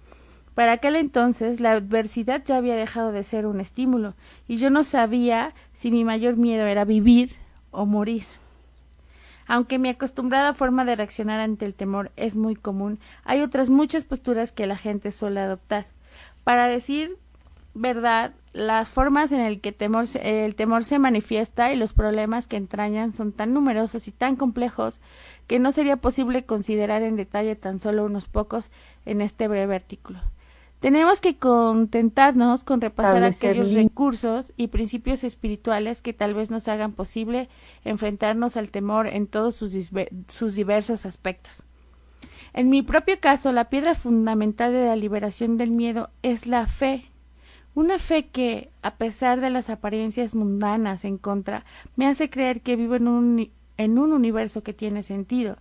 Para 0.53 0.73
aquel 0.73 0.95
entonces 0.95 1.59
la 1.59 1.71
adversidad 1.71 2.43
ya 2.45 2.57
había 2.57 2.75
dejado 2.75 3.11
de 3.11 3.23
ser 3.23 3.45
un 3.45 3.59
estímulo, 3.59 4.13
y 4.47 4.57
yo 4.57 4.69
no 4.69 4.83
sabía 4.83 5.53
si 5.73 5.89
mi 5.89 6.03
mayor 6.03 6.37
miedo 6.37 6.67
era 6.67 6.85
vivir 6.85 7.35
o 7.71 7.85
morir. 7.85 8.25
Aunque 9.49 9.79
mi 9.79 9.89
acostumbrada 9.89 10.53
forma 10.53 10.85
de 10.85 10.95
reaccionar 10.95 11.39
ante 11.39 11.65
el 11.65 11.73
temor 11.73 12.11
es 12.15 12.37
muy 12.37 12.55
común, 12.55 12.99
hay 13.25 13.41
otras 13.41 13.71
muchas 13.71 14.03
posturas 14.03 14.51
que 14.51 14.67
la 14.67 14.77
gente 14.77 15.11
suele 15.11 15.39
adoptar. 15.39 15.87
Para 16.43 16.67
decir 16.67 17.17
verdad, 17.73 18.31
las 18.53 18.89
formas 18.89 19.31
en 19.31 19.43
las 19.43 19.59
que 19.59 19.75
el 19.79 20.55
temor 20.55 20.83
se 20.83 20.99
manifiesta 20.99 21.73
y 21.73 21.77
los 21.77 21.93
problemas 21.93 22.45
que 22.45 22.57
entrañan 22.57 23.15
son 23.15 23.31
tan 23.31 23.51
numerosos 23.55 24.07
y 24.07 24.11
tan 24.11 24.35
complejos 24.35 25.01
que 25.47 25.57
no 25.57 25.71
sería 25.71 25.97
posible 25.97 26.45
considerar 26.45 27.01
en 27.01 27.15
detalle 27.15 27.55
tan 27.55 27.79
solo 27.79 28.05
unos 28.05 28.27
pocos 28.27 28.69
en 29.07 29.19
este 29.19 29.47
breve 29.47 29.75
artículo. 29.75 30.19
Tenemos 30.79 31.19
que 31.19 31.35
contentarnos 31.37 32.63
con 32.63 32.79
repasar 32.79 33.23
aquellos 33.23 33.73
recursos 33.73 34.53
y 34.55 34.67
principios 34.67 35.25
espirituales 35.25 36.01
que 36.01 36.13
tal 36.13 36.33
vez 36.33 36.51
nos 36.51 36.69
hagan 36.69 36.93
posible 36.93 37.49
enfrentarnos 37.83 38.55
al 38.55 38.69
temor 38.69 39.07
en 39.07 39.27
todos 39.27 39.57
sus, 39.57 39.77
sus 40.29 40.55
diversos 40.55 41.05
aspectos. 41.05 41.63
En 42.53 42.69
mi 42.69 42.81
propio 42.81 43.19
caso, 43.19 43.51
la 43.51 43.69
piedra 43.69 43.93
fundamental 43.93 44.71
de 44.71 44.85
la 44.85 44.95
liberación 44.95 45.57
del 45.57 45.71
miedo 45.71 46.11
es 46.23 46.47
la 46.47 46.65
fe. 46.65 47.05
Una 47.75 47.99
fe 47.99 48.27
que, 48.27 48.71
a 48.81 48.95
pesar 48.95 49.41
de 49.41 49.49
las 49.49 49.69
apariencias 49.69 50.33
mundanas 50.33 51.03
en 51.03 51.17
contra, 51.17 51.65
me 51.97 52.07
hace 52.07 52.29
creer 52.29 52.61
que 52.61 52.77
vivo 52.77 52.95
en 52.95 53.07
un, 53.09 53.51
en 53.77 53.99
un 53.99 54.13
universo 54.13 54.63
que 54.63 54.73
tiene 54.73 55.03
sentido, 55.03 55.57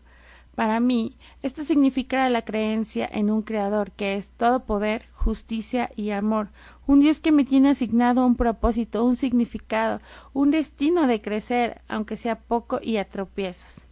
para 0.58 0.80
mí, 0.80 1.16
esto 1.40 1.62
significa 1.62 2.28
la 2.28 2.42
creencia 2.42 3.08
en 3.12 3.30
un 3.30 3.42
Creador 3.42 3.92
que 3.92 4.16
es 4.16 4.32
todo 4.32 4.64
poder, 4.64 5.04
justicia 5.12 5.92
y 5.94 6.10
amor, 6.10 6.48
un 6.84 6.98
Dios 6.98 7.20
que 7.20 7.30
me 7.30 7.44
tiene 7.44 7.68
asignado 7.68 8.26
un 8.26 8.34
propósito, 8.34 9.04
un 9.04 9.16
significado, 9.16 10.00
un 10.32 10.50
destino 10.50 11.06
de 11.06 11.20
crecer, 11.20 11.80
aunque 11.86 12.16
sea 12.16 12.40
poco 12.40 12.80
y 12.82 12.96
a 12.96 13.04
tropiezos, 13.04 13.82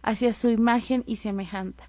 hacia 0.00 0.32
su 0.32 0.48
imagen 0.48 1.02
y 1.08 1.16
semejanza. 1.16 1.88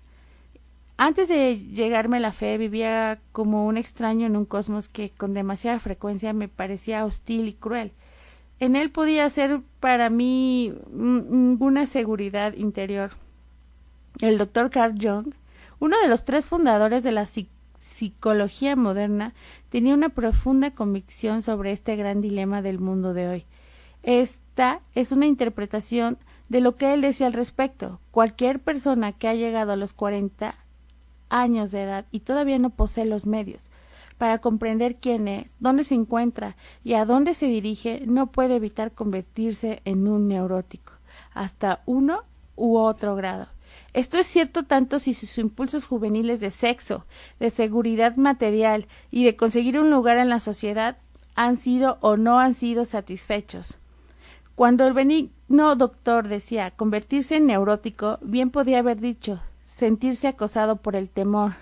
Antes 0.98 1.28
de 1.28 1.56
llegarme 1.56 2.20
la 2.20 2.32
fe, 2.32 2.58
vivía 2.58 3.20
como 3.34 3.68
un 3.68 3.78
extraño 3.78 4.26
en 4.26 4.36
un 4.36 4.46
cosmos 4.46 4.88
que 4.88 5.12
con 5.12 5.36
demasiada 5.36 5.78
frecuencia 5.78 6.34
me 6.34 6.48
parecía 6.48 7.06
hostil 7.06 7.50
y 7.50 7.54
cruel. 7.54 7.92
En 8.60 8.76
él 8.76 8.90
podía 8.90 9.30
ser 9.30 9.62
para 9.80 10.10
mí 10.10 10.74
una 10.92 11.86
seguridad 11.86 12.56
interior, 12.56 13.12
el 14.22 14.38
doctor 14.38 14.70
Carl 14.70 14.96
Jung, 15.00 15.34
uno 15.80 15.98
de 16.02 16.08
los 16.08 16.26
tres 16.26 16.46
fundadores 16.46 17.04
de 17.04 17.12
la 17.12 17.26
psicología 17.78 18.76
moderna, 18.76 19.34
tenía 19.70 19.94
una 19.94 20.10
profunda 20.10 20.72
convicción 20.72 21.42
sobre 21.42 21.72
este 21.72 21.96
gran 21.96 22.22
dilema 22.22 22.62
del 22.62 22.80
mundo 22.80 23.14
de 23.14 23.28
hoy. 23.28 23.46
Esta 24.04 24.82
es 24.96 25.12
una 25.12 25.26
interpretación 25.26 26.18
de 26.50 26.62
lo 26.62 26.76
que 26.76 26.94
él 26.94 27.02
decía 27.02 27.28
al 27.28 27.34
respecto. 27.34 28.00
Cualquier 28.12 28.60
persona 28.60 29.12
que 29.12 29.28
ha 29.28 29.34
llegado 29.34 29.72
a 29.72 29.78
los 29.78 29.94
40 29.94 30.56
años 31.30 31.72
de 31.72 31.84
edad 31.84 32.06
y 32.12 32.20
todavía 32.22 32.60
no 32.60 32.70
posee 32.70 33.06
los 33.06 33.26
medios 33.26 33.72
para 34.18 34.40
comprender 34.40 34.98
quién 34.98 35.28
es, 35.28 35.56
dónde 35.60 35.84
se 35.84 35.96
encuentra 35.96 36.56
y 36.84 36.94
a 36.94 37.06
dónde 37.06 37.34
se 37.34 37.48
dirige, 37.48 38.04
no 38.06 38.28
puede 38.28 38.56
evitar 38.56 38.94
convertirse 38.94 39.82
en 39.86 40.08
un 40.08 40.28
neurótico. 40.28 40.94
hasta 41.34 41.82
uno 41.86 42.24
u 42.56 42.78
otro 42.78 43.16
grado. 43.16 43.48
Esto 43.94 44.18
es 44.18 44.26
cierto 44.26 44.64
tanto 44.64 45.00
si 45.00 45.14
sus 45.14 45.38
impulsos 45.38 45.86
juveniles 45.86 46.40
de 46.40 46.50
sexo, 46.50 47.06
de 47.40 47.52
seguridad 47.52 48.16
material 48.16 48.88
y 49.12 49.24
de 49.24 49.36
conseguir 49.36 49.80
un 49.80 49.92
lugar 49.92 50.18
en 50.18 50.30
la 50.30 50.40
sociedad 50.40 50.98
han 51.36 51.58
sido 51.58 51.98
o 52.02 52.18
no 52.18 52.40
han 52.40 52.56
sido 52.56 52.86
satisfechos. 52.86 53.78
Cuando 54.56 54.86
el 54.86 54.94
benigno 54.94 55.76
doctor 55.76 56.28
decía 56.28 56.72
convertirse 56.72 57.38
en 57.38 57.48
neurótico, 57.48 58.20
bien 58.22 58.50
podía 58.50 58.80
haber 58.80 59.00
dicho 59.00 59.42
sentirse 59.64 60.28
acosado 60.28 60.78
por 60.78 60.96
el 60.96 61.10
temor. 61.10 61.54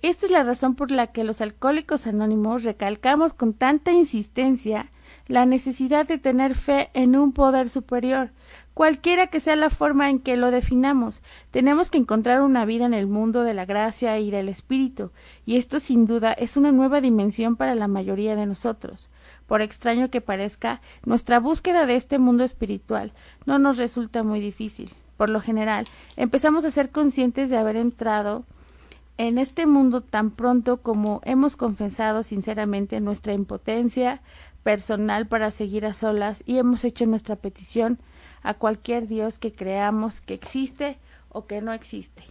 Esta 0.00 0.26
es 0.26 0.32
la 0.32 0.44
razón 0.44 0.76
por 0.76 0.92
la 0.92 1.08
que 1.08 1.24
los 1.24 1.40
alcohólicos 1.40 2.06
anónimos 2.06 2.62
recalcamos 2.62 3.34
con 3.34 3.52
tanta 3.52 3.92
insistencia 3.92 4.92
la 5.26 5.44
necesidad 5.44 6.06
de 6.06 6.18
tener 6.18 6.54
fe 6.54 6.90
en 6.94 7.16
un 7.16 7.32
poder 7.32 7.68
superior, 7.68 8.30
cualquiera 8.78 9.26
que 9.26 9.40
sea 9.40 9.56
la 9.56 9.70
forma 9.70 10.08
en 10.08 10.20
que 10.20 10.36
lo 10.36 10.52
definamos. 10.52 11.20
Tenemos 11.50 11.90
que 11.90 11.98
encontrar 11.98 12.42
una 12.42 12.64
vida 12.64 12.86
en 12.86 12.94
el 12.94 13.08
mundo 13.08 13.42
de 13.42 13.52
la 13.52 13.64
gracia 13.64 14.16
y 14.20 14.30
del 14.30 14.48
espíritu, 14.48 15.10
y 15.44 15.56
esto 15.56 15.80
sin 15.80 16.06
duda 16.06 16.32
es 16.32 16.56
una 16.56 16.70
nueva 16.70 17.00
dimensión 17.00 17.56
para 17.56 17.74
la 17.74 17.88
mayoría 17.88 18.36
de 18.36 18.46
nosotros. 18.46 19.08
Por 19.48 19.62
extraño 19.62 20.10
que 20.10 20.20
parezca, 20.20 20.80
nuestra 21.04 21.40
búsqueda 21.40 21.86
de 21.86 21.96
este 21.96 22.20
mundo 22.20 22.44
espiritual 22.44 23.10
no 23.46 23.58
nos 23.58 23.78
resulta 23.78 24.22
muy 24.22 24.38
difícil. 24.38 24.92
Por 25.16 25.28
lo 25.28 25.40
general, 25.40 25.88
empezamos 26.16 26.64
a 26.64 26.70
ser 26.70 26.90
conscientes 26.90 27.50
de 27.50 27.56
haber 27.56 27.74
entrado 27.74 28.44
en 29.16 29.38
este 29.38 29.66
mundo 29.66 30.02
tan 30.02 30.30
pronto 30.30 30.76
como 30.76 31.20
hemos 31.24 31.56
confesado 31.56 32.22
sinceramente 32.22 33.00
nuestra 33.00 33.32
impotencia 33.32 34.22
personal 34.62 35.26
para 35.26 35.50
seguir 35.50 35.84
a 35.84 35.94
solas 35.94 36.44
y 36.46 36.58
hemos 36.58 36.84
hecho 36.84 37.06
nuestra 37.06 37.34
petición 37.34 37.98
a 38.42 38.54
cualquier 38.54 39.08
Dios 39.08 39.38
que 39.38 39.52
creamos 39.52 40.20
que 40.20 40.34
existe 40.34 40.98
o 41.30 41.46
que 41.46 41.60
no 41.60 41.72
existe. 41.72 42.22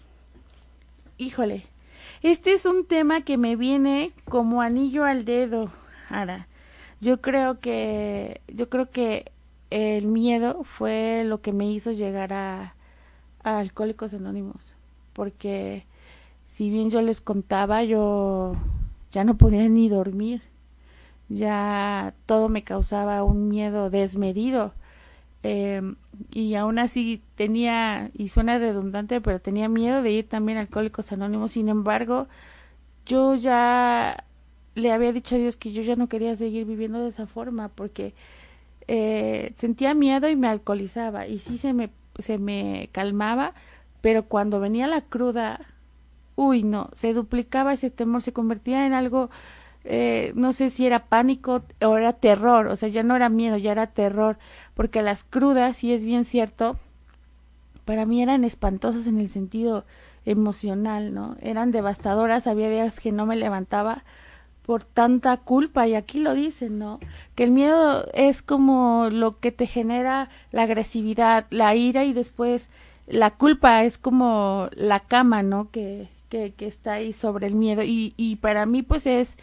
Híjole, 1.18 1.66
este 2.22 2.54
es 2.54 2.66
un 2.66 2.86
tema 2.86 3.22
que 3.22 3.38
me 3.38 3.56
viene 3.56 4.12
como 4.30 4.62
anillo 4.62 5.04
al 5.04 5.26
dedo, 5.26 5.72
Ara. 6.10 6.48
Yo 7.00 7.22
creo 7.22 7.60
que, 7.60 8.42
yo 8.48 8.70
creo 8.70 8.90
que 8.90 9.32
el 9.70 10.08
miedo 10.08 10.64
fue 10.64 11.24
lo 11.26 11.42
que 11.42 11.54
me 11.54 11.70
hizo 11.70 11.92
llegar 11.92 12.34
a, 12.34 12.76
a 13.44 13.60
Alcohólicos 13.60 14.14
Anónimos, 14.14 14.76
porque 15.14 15.86
si 16.48 16.70
bien 16.70 16.90
yo 16.90 17.02
les 17.02 17.22
contaba, 17.22 17.84
yo 17.84 18.56
ya 19.12 19.24
no 19.24 19.38
podía 19.38 19.68
ni 19.70 19.90
dormir, 19.90 20.42
ya 21.30 22.14
todo 22.26 22.50
me 22.50 22.64
causaba 22.64 23.24
un 23.24 23.50
miedo 23.50 23.90
desmedido 23.90 24.74
eh, 25.44 25.82
y 26.32 26.56
aún 26.56 26.80
así 26.80 27.22
tenía, 27.36 28.12
y 28.14 28.30
suena 28.30 28.58
redundante, 28.58 29.22
pero 29.22 29.40
tenía 29.40 29.70
miedo 29.70 30.02
de 30.02 30.12
ir 30.12 30.28
también 30.28 30.58
a 30.58 30.62
Alcohólicos 30.62 31.12
Anónimos. 31.12 31.54
Sin 31.54 31.70
embargo, 31.70 32.28
yo 33.06 33.36
ya 33.36 34.26
le 34.76 34.92
había 34.92 35.12
dicho 35.14 35.36
a 35.36 35.38
Dios 35.40 35.58
que 35.58 35.72
yo 35.72 35.82
ya 35.82 35.96
no 35.96 36.10
quería 36.10 36.36
seguir 36.36 36.66
viviendo 36.66 37.00
de 37.02 37.10
esa 37.10 37.28
forma 37.28 37.70
porque 37.70 38.14
eh, 38.88 39.54
sentía 39.56 39.94
miedo 39.94 40.30
y 40.30 40.36
me 40.36 40.48
alcoholizaba 40.48 41.28
y 41.28 41.40
sí 41.40 41.58
se 41.58 41.74
me, 41.74 41.90
se 42.20 42.38
me 42.38 42.90
calmaba, 42.92 43.54
pero 44.02 44.26
cuando 44.26 44.60
venía 44.60 44.88
la 44.88 45.02
cruda, 45.02 45.62
uy, 46.36 46.64
no, 46.64 46.90
se 46.94 47.14
duplicaba 47.14 47.74
ese 47.74 47.90
temor, 47.90 48.22
se 48.22 48.34
convertía 48.34 48.86
en 48.86 48.94
algo 48.94 49.30
eh, 49.90 50.34
no 50.36 50.52
sé 50.52 50.70
si 50.70 50.86
era 50.86 51.06
pánico 51.06 51.64
o 51.82 51.98
era 51.98 52.12
terror, 52.12 52.68
o 52.68 52.76
sea, 52.76 52.90
ya 52.90 53.04
no 53.04 53.16
era 53.16 53.30
miedo, 53.30 53.56
ya 53.56 53.72
era 53.72 53.88
terror, 53.88 54.38
porque 54.74 55.02
las 55.02 55.24
crudas, 55.24 55.82
y 55.86 55.94
es 55.94 56.04
bien 56.04 56.26
cierto, 56.26 56.78
para 57.86 58.06
mí 58.06 58.22
eran 58.22 58.44
espantosas 58.44 59.08
en 59.08 59.18
el 59.18 59.30
sentido 59.30 59.86
emocional, 60.26 61.14
¿no? 61.14 61.38
Eran 61.42 61.72
devastadoras, 61.72 62.48
había 62.48 62.70
días 62.70 63.00
que 63.00 63.14
no 63.14 63.26
me 63.26 63.38
levantaba 63.38 64.04
por 64.66 64.84
tanta 64.84 65.38
culpa, 65.38 65.88
y 65.88 65.96
aquí 65.96 66.20
lo 66.20 66.34
dicen, 66.34 66.80
¿no? 66.80 67.00
Que 67.36 67.46
el 67.46 67.52
miedo 67.52 68.06
es 68.14 68.42
como 68.42 69.08
lo 69.10 69.40
que 69.40 69.54
te 69.54 69.68
genera 69.68 70.30
la 70.52 70.64
agresividad, 70.64 71.46
la 71.50 71.76
ira 71.76 72.04
y 72.04 72.12
después 72.12 72.70
la 73.08 73.32
culpa 73.32 73.86
es 73.86 73.98
como 73.98 74.68
la 74.74 75.00
cama, 75.00 75.44
¿no? 75.44 75.72
Que, 75.72 76.10
que, 76.28 76.52
que 76.52 76.68
está 76.68 76.96
ahí 76.96 77.14
sobre 77.14 77.48
el 77.48 77.56
miedo 77.56 77.84
y, 77.84 78.14
y 78.18 78.36
para 78.36 78.66
mí 78.66 78.82
pues 78.82 79.08
es 79.08 79.38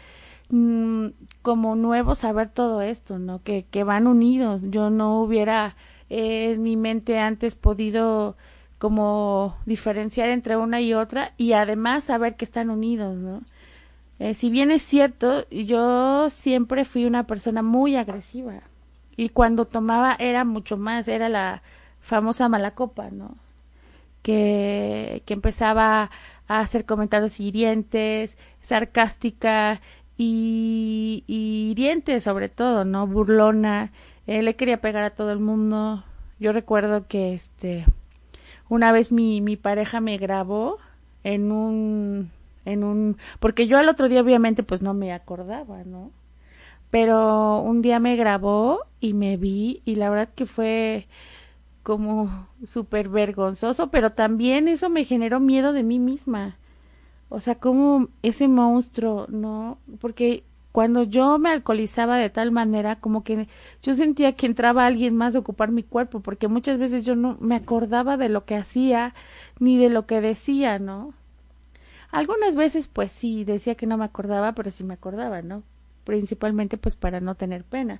Mm, 0.49 1.07
como 1.41 1.75
nuevo 1.75 2.15
saber 2.15 2.49
todo 2.49 2.81
esto, 2.81 3.19
¿no? 3.19 3.41
Que, 3.43 3.65
que 3.69 3.83
van 3.83 4.07
unidos. 4.07 4.61
Yo 4.65 4.89
no 4.89 5.21
hubiera 5.21 5.75
eh, 6.09 6.51
en 6.53 6.63
mi 6.63 6.77
mente 6.77 7.19
antes 7.19 7.55
podido 7.55 8.37
como 8.77 9.57
diferenciar 9.65 10.29
entre 10.29 10.57
una 10.57 10.81
y 10.81 10.93
otra 10.93 11.33
y 11.37 11.53
además 11.53 12.03
saber 12.05 12.35
que 12.35 12.45
están 12.45 12.69
unidos, 12.69 13.15
¿no? 13.17 13.41
Eh, 14.19 14.33
si 14.35 14.49
bien 14.49 14.71
es 14.71 14.83
cierto, 14.83 15.47
yo 15.49 16.29
siempre 16.29 16.85
fui 16.85 17.05
una 17.05 17.27
persona 17.27 17.63
muy 17.63 17.95
agresiva 17.97 18.61
y 19.17 19.29
cuando 19.29 19.65
tomaba 19.65 20.15
era 20.19 20.45
mucho 20.45 20.77
más, 20.77 21.07
era 21.07 21.29
la 21.29 21.63
famosa 22.01 22.49
mala 22.49 22.75
copa, 22.75 23.09
¿no? 23.11 23.37
Que, 24.23 25.21
que 25.25 25.33
empezaba 25.33 26.09
a 26.47 26.59
hacer 26.59 26.85
comentarios 26.85 27.39
hirientes, 27.39 28.37
sarcástica, 28.61 29.81
y, 30.17 31.23
y 31.27 31.71
hiriente 31.71 32.19
sobre 32.19 32.49
todo, 32.49 32.85
¿no? 32.85 33.07
Burlona, 33.07 33.91
eh, 34.27 34.41
le 34.41 34.55
quería 34.55 34.81
pegar 34.81 35.03
a 35.03 35.11
todo 35.11 35.31
el 35.31 35.39
mundo. 35.39 36.03
Yo 36.39 36.51
recuerdo 36.51 37.07
que 37.07 37.33
este 37.33 37.85
una 38.69 38.91
vez 38.91 39.11
mi, 39.11 39.41
mi 39.41 39.57
pareja 39.57 40.01
me 40.01 40.17
grabó 40.17 40.77
en 41.23 41.51
un 41.51 42.31
en 42.65 42.83
un 42.83 43.17
porque 43.39 43.67
yo 43.67 43.77
al 43.77 43.89
otro 43.89 44.09
día 44.09 44.21
obviamente 44.21 44.63
pues 44.63 44.81
no 44.81 44.93
me 44.93 45.13
acordaba, 45.13 45.83
¿no? 45.83 46.11
Pero 46.91 47.61
un 47.61 47.81
día 47.81 47.99
me 47.99 48.15
grabó 48.15 48.81
y 48.99 49.13
me 49.13 49.37
vi 49.37 49.81
y 49.85 49.95
la 49.95 50.09
verdad 50.09 50.29
que 50.33 50.45
fue 50.45 51.07
como 51.83 52.47
súper 52.65 53.09
vergonzoso, 53.09 53.91
pero 53.91 54.13
también 54.13 54.67
eso 54.67 54.89
me 54.89 55.05
generó 55.05 55.39
miedo 55.39 55.73
de 55.73 55.83
mí 55.83 55.99
misma 55.99 56.57
o 57.35 57.41
sea, 57.41 57.55
como 57.55 58.07
ese 58.21 58.47
monstruo, 58.47 59.27
¿no? 59.27 59.77
Porque 59.99 60.45
cuando 60.71 61.03
yo 61.03 61.37
me 61.37 61.49
alcoholizaba 61.49 62.15
de 62.15 62.29
tal 62.29 62.49
manera, 62.51 62.95
como 62.95 63.25
que 63.25 63.49
yo 63.83 63.93
sentía 63.93 64.37
que 64.37 64.45
entraba 64.45 64.85
alguien 64.85 65.17
más 65.17 65.35
a 65.35 65.39
ocupar 65.39 65.69
mi 65.69 65.83
cuerpo, 65.83 66.21
porque 66.21 66.47
muchas 66.47 66.77
veces 66.77 67.03
yo 67.03 67.17
no 67.17 67.35
me 67.41 67.55
acordaba 67.57 68.15
de 68.15 68.29
lo 68.29 68.45
que 68.45 68.55
hacía 68.55 69.13
ni 69.59 69.75
de 69.75 69.89
lo 69.89 70.05
que 70.05 70.21
decía, 70.21 70.79
¿no? 70.79 71.13
Algunas 72.09 72.55
veces, 72.55 72.87
pues 72.87 73.11
sí, 73.11 73.43
decía 73.43 73.75
que 73.75 73.85
no 73.85 73.97
me 73.97 74.05
acordaba, 74.05 74.53
pero 74.53 74.71
sí 74.71 74.85
me 74.85 74.93
acordaba, 74.93 75.41
¿no? 75.41 75.61
Principalmente, 76.05 76.77
pues 76.77 76.95
para 76.95 77.19
no 77.19 77.35
tener 77.35 77.65
pena. 77.65 77.99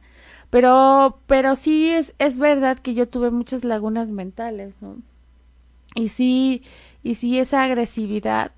Pero, 0.50 1.20
pero 1.28 1.58
sí 1.58 1.90
es, 1.90 2.16
es 2.20 2.40
verdad 2.40 2.80
que 2.80 2.94
yo 2.94 3.10
tuve 3.10 3.32
muchas 3.32 3.66
lagunas 3.66 4.08
mentales, 4.08 4.76
¿no? 4.80 4.96
Y 5.94 6.08
sí, 6.08 6.64
y 7.04 7.16
sí 7.16 7.38
esa 7.38 7.64
agresividad 7.66 8.54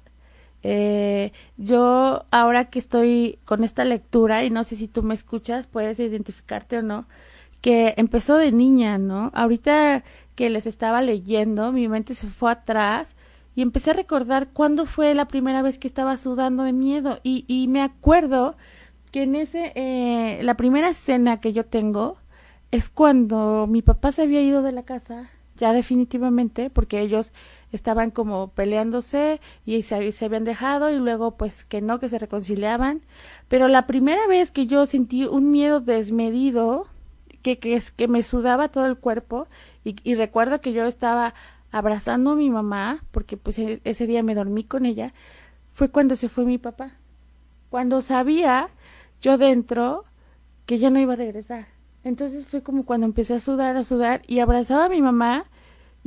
eh, 0.63 1.31
yo 1.57 2.25
ahora 2.31 2.65
que 2.65 2.79
estoy 2.79 3.39
con 3.45 3.63
esta 3.63 3.85
lectura, 3.85 4.43
y 4.43 4.49
no 4.49 4.63
sé 4.63 4.75
si 4.75 4.87
tú 4.87 5.03
me 5.03 5.13
escuchas, 5.13 5.67
puedes 5.67 5.99
identificarte 5.99 6.77
o 6.77 6.81
no, 6.81 7.07
que 7.61 7.93
empezó 7.97 8.37
de 8.37 8.51
niña, 8.51 8.97
¿no? 8.97 9.31
Ahorita 9.33 10.03
que 10.35 10.49
les 10.49 10.67
estaba 10.67 11.01
leyendo, 11.01 11.71
mi 11.71 11.87
mente 11.87 12.13
se 12.13 12.27
fue 12.27 12.51
atrás 12.51 13.15
y 13.55 13.61
empecé 13.61 13.91
a 13.91 13.93
recordar 13.93 14.49
cuándo 14.53 14.85
fue 14.85 15.13
la 15.15 15.27
primera 15.27 15.61
vez 15.61 15.79
que 15.79 15.87
estaba 15.87 16.17
sudando 16.17 16.63
de 16.63 16.73
miedo 16.73 17.19
y, 17.23 17.43
y 17.47 17.67
me 17.67 17.81
acuerdo 17.81 18.55
que 19.11 19.23
en 19.23 19.35
ese, 19.35 19.71
eh, 19.75 20.41
la 20.43 20.55
primera 20.57 20.89
escena 20.89 21.39
que 21.39 21.53
yo 21.53 21.65
tengo 21.65 22.17
es 22.71 22.89
cuando 22.89 23.65
mi 23.67 23.81
papá 23.81 24.11
se 24.11 24.23
había 24.23 24.41
ido 24.41 24.61
de 24.61 24.73
la 24.73 24.83
casa, 24.83 25.29
ya 25.55 25.73
definitivamente, 25.73 26.69
porque 26.69 27.01
ellos 27.01 27.33
estaban 27.77 28.11
como 28.11 28.49
peleándose 28.49 29.39
y 29.65 29.83
se, 29.83 30.11
se, 30.11 30.25
habían 30.25 30.43
dejado 30.43 30.89
y 30.89 30.97
luego 30.97 31.37
pues 31.37 31.63
que 31.63 31.81
no, 31.81 31.99
que 31.99 32.09
se 32.09 32.19
reconciliaban. 32.19 33.01
Pero 33.47 33.69
la 33.69 33.87
primera 33.87 34.27
vez 34.27 34.51
que 34.51 34.67
yo 34.67 34.85
sentí 34.85 35.25
un 35.25 35.51
miedo 35.51 35.79
desmedido, 35.79 36.87
que, 37.41 37.59
que, 37.59 37.81
que 37.95 38.07
me 38.09 38.23
sudaba 38.23 38.67
todo 38.67 38.85
el 38.87 38.97
cuerpo 38.97 39.47
y, 39.85 39.95
y 40.03 40.15
recuerdo 40.15 40.59
que 40.59 40.73
yo 40.73 40.85
estaba 40.85 41.33
abrazando 41.71 42.31
a 42.31 42.35
mi 42.35 42.49
mamá, 42.49 43.03
porque 43.11 43.37
pues 43.37 43.57
e, 43.59 43.79
ese 43.85 44.07
día 44.07 44.23
me 44.23 44.35
dormí 44.35 44.63
con 44.63 44.85
ella, 44.85 45.13
fue 45.71 45.89
cuando 45.89 46.15
se 46.15 46.29
fue 46.29 46.45
mi 46.45 46.57
papá. 46.57 46.91
Cuando 47.69 48.01
sabía 48.01 48.69
yo 49.21 49.37
dentro 49.37 50.05
que 50.65 50.77
ya 50.79 50.89
no 50.89 50.99
iba 50.99 51.13
a 51.13 51.17
regresar. 51.17 51.67
Entonces 52.03 52.45
fue 52.45 52.63
como 52.63 52.85
cuando 52.85 53.05
empecé 53.05 53.35
a 53.35 53.39
sudar, 53.39 53.75
a 53.77 53.83
sudar 53.83 54.21
y 54.27 54.39
abrazaba 54.39 54.85
a 54.85 54.89
mi 54.89 55.01
mamá 55.01 55.45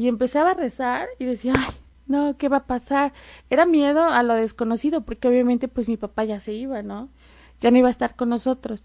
y 0.01 0.09
empezaba 0.09 0.53
a 0.53 0.55
rezar 0.55 1.09
y 1.19 1.27
decía, 1.27 1.53
ay, 1.55 1.75
no, 2.07 2.39
¿qué 2.39 2.49
va 2.49 2.57
a 2.59 2.67
pasar? 2.67 3.13
Era 3.51 3.67
miedo 3.67 4.03
a 4.03 4.23
lo 4.23 4.35
desconocido, 4.35 5.03
porque 5.03 5.29
obviamente 5.29 5.69
pues 5.69 5.89
mi 5.89 5.99
papá 5.99 6.25
ya 6.25 6.41
se 6.41 6.55
iba, 6.55 6.81
¿no? 6.81 7.11
Ya 7.61 7.71
no 7.71 7.77
iba 7.77 7.89
a 7.89 7.91
estar 7.91 8.17
con 8.17 8.31
nosotros. 8.31 8.81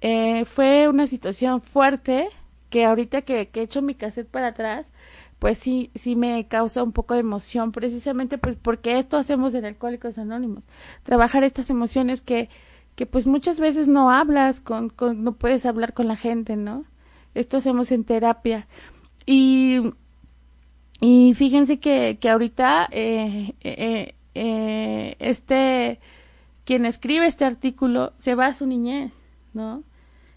Eh, 0.00 0.44
fue 0.44 0.86
una 0.88 1.08
situación 1.08 1.60
fuerte 1.60 2.28
que 2.70 2.84
ahorita 2.84 3.22
que, 3.22 3.48
que 3.48 3.60
he 3.60 3.62
hecho 3.64 3.82
mi 3.82 3.96
cassette 3.96 4.28
para 4.28 4.48
atrás, 4.48 4.92
pues 5.40 5.58
sí, 5.58 5.90
sí 5.96 6.14
me 6.14 6.46
causa 6.46 6.84
un 6.84 6.92
poco 6.92 7.14
de 7.14 7.20
emoción, 7.20 7.72
precisamente 7.72 8.38
pues 8.38 8.54
porque 8.54 9.00
esto 9.00 9.16
hacemos 9.16 9.54
en 9.54 9.64
Alcohólicos 9.64 10.18
Anónimos, 10.18 10.68
trabajar 11.02 11.42
estas 11.42 11.68
emociones 11.68 12.20
que, 12.20 12.48
que 12.94 13.06
pues 13.06 13.26
muchas 13.26 13.58
veces 13.58 13.88
no 13.88 14.08
hablas 14.12 14.60
con, 14.60 14.88
con, 14.88 15.24
no 15.24 15.32
puedes 15.32 15.66
hablar 15.66 15.94
con 15.94 16.06
la 16.06 16.16
gente, 16.16 16.54
¿no? 16.54 16.84
Esto 17.34 17.56
hacemos 17.56 17.90
en 17.90 18.04
terapia. 18.04 18.68
Y, 19.26 19.94
y 21.04 21.34
fíjense 21.34 21.78
que, 21.78 22.16
que 22.18 22.30
ahorita 22.30 22.88
eh, 22.90 23.52
eh, 23.60 24.14
eh, 24.34 25.16
este, 25.18 26.00
quien 26.64 26.86
escribe 26.86 27.26
este 27.26 27.44
artículo 27.44 28.14
se 28.18 28.34
va 28.34 28.46
a 28.46 28.54
su 28.54 28.64
niñez, 28.64 29.12
¿no? 29.52 29.82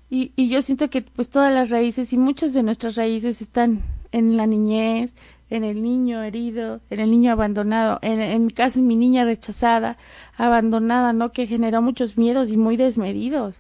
Y, 0.10 0.34
y 0.36 0.50
yo 0.50 0.62
siento 0.62 0.90
que 0.90 1.02
pues 1.04 1.30
todas 1.30 1.54
las 1.54 1.70
raíces 1.70 2.12
y 2.12 2.18
muchas 2.18 2.54
de 2.54 2.64
nuestras 2.64 2.96
raíces 2.96 3.42
están 3.42 3.82
en 4.12 4.36
la 4.36 4.46
niñez, 4.46 5.16
en 5.50 5.64
el 5.64 5.82
niño 5.82 6.22
herido, 6.22 6.82
en 6.90 7.00
el 7.00 7.12
niño 7.12 7.32
abandonado, 7.32 8.00
en, 8.02 8.20
en 8.20 8.48
mi 8.48 8.52
caso 8.52 8.80
en 8.80 8.88
mi 8.88 8.98
niña 8.98 9.24
rechazada, 9.24 9.98
abandonada, 10.36 11.14
¿no? 11.14 11.32
Que 11.32 11.48
generó 11.48 11.82
muchos 11.82 12.18
miedos 12.18 12.52
y 12.52 12.58
muy 12.58 12.76
desmedidos. 12.76 13.56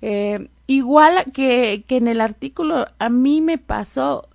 Eh, 0.00 0.48
igual 0.68 1.24
que, 1.32 1.84
que 1.88 1.96
en 1.96 2.06
el 2.06 2.20
artículo 2.20 2.86
a 3.00 3.08
mí 3.08 3.40
me 3.40 3.58
pasó, 3.58 4.28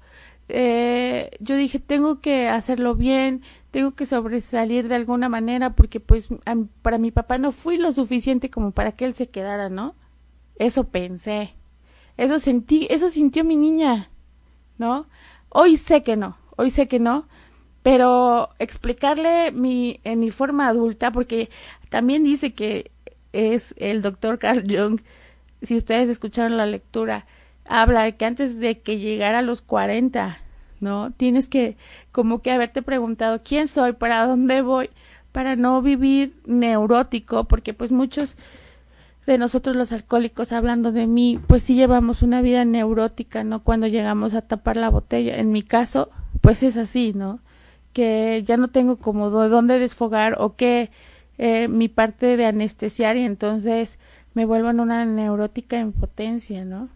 eh, 0.53 1.31
yo 1.39 1.55
dije, 1.55 1.79
tengo 1.79 2.19
que 2.19 2.47
hacerlo 2.47 2.95
bien, 2.95 3.41
tengo 3.71 3.91
que 3.91 4.05
sobresalir 4.05 4.87
de 4.87 4.95
alguna 4.95 5.29
manera 5.29 5.75
porque 5.75 5.99
pues 5.99 6.29
para 6.81 6.97
mi 6.97 7.11
papá 7.11 7.37
no 7.37 7.51
fui 7.51 7.77
lo 7.77 7.91
suficiente 7.91 8.49
como 8.49 8.71
para 8.71 8.91
que 8.91 9.05
él 9.05 9.15
se 9.15 9.29
quedara, 9.29 9.69
¿no? 9.69 9.95
Eso 10.57 10.89
pensé. 10.89 11.53
Eso 12.17 12.39
sentí, 12.39 12.87
eso 12.89 13.09
sintió 13.09 13.43
mi 13.43 13.55
niña, 13.55 14.09
¿no? 14.77 15.07
Hoy 15.49 15.77
sé 15.77 16.03
que 16.03 16.15
no, 16.15 16.37
hoy 16.57 16.69
sé 16.69 16.87
que 16.87 16.99
no, 16.99 17.27
pero 17.83 18.49
explicarle 18.59 19.51
mi, 19.51 19.99
en 20.03 20.19
mi 20.19 20.31
forma 20.31 20.67
adulta, 20.67 21.11
porque 21.11 21.49
también 21.89 22.23
dice 22.23 22.53
que 22.53 22.91
es 23.33 23.73
el 23.77 24.01
doctor 24.01 24.37
Carl 24.37 24.63
Jung, 24.67 24.99
si 25.61 25.77
ustedes 25.77 26.09
escucharon 26.09 26.57
la 26.57 26.65
lectura, 26.65 27.25
habla 27.65 28.03
de 28.03 28.15
que 28.15 28.25
antes 28.25 28.59
de 28.59 28.79
que 28.79 28.99
llegara 28.99 29.39
a 29.39 29.43
los 29.43 29.61
40, 29.61 30.37
¿no? 30.79 31.11
Tienes 31.11 31.47
que 31.47 31.77
como 32.11 32.41
que 32.41 32.51
haberte 32.51 32.81
preguntado 32.81 33.41
quién 33.43 33.67
soy, 33.67 33.93
para 33.93 34.25
dónde 34.25 34.61
voy, 34.61 34.89
para 35.31 35.55
no 35.55 35.81
vivir 35.81 36.35
neurótico, 36.45 37.45
porque 37.45 37.73
pues 37.73 37.91
muchos 37.91 38.35
de 39.25 39.37
nosotros 39.37 39.75
los 39.75 39.91
alcohólicos, 39.91 40.51
hablando 40.51 40.91
de 40.91 41.07
mí, 41.07 41.39
pues 41.47 41.63
sí 41.63 41.75
llevamos 41.75 42.21
una 42.21 42.41
vida 42.41 42.65
neurótica, 42.65 43.43
¿no? 43.43 43.63
Cuando 43.63 43.87
llegamos 43.87 44.33
a 44.33 44.41
tapar 44.41 44.77
la 44.77 44.89
botella. 44.89 45.37
En 45.37 45.51
mi 45.51 45.61
caso, 45.61 46.09
pues 46.41 46.63
es 46.63 46.75
así, 46.77 47.13
¿no? 47.13 47.39
Que 47.93 48.43
ya 48.45 48.57
no 48.57 48.69
tengo 48.69 48.97
como 48.97 49.29
de 49.29 49.49
dónde 49.49 49.79
desfogar 49.79 50.37
o 50.39 50.55
que 50.55 50.89
eh, 51.37 51.67
mi 51.67 51.87
parte 51.87 52.37
de 52.37 52.45
anestesiar 52.45 53.15
y 53.17 53.21
entonces 53.21 53.99
me 54.33 54.45
vuelvo 54.45 54.69
en 54.69 54.79
una 54.79 55.05
neurótica 55.05 55.79
en 55.79 55.91
potencia, 55.91 56.65
¿no? 56.65 56.89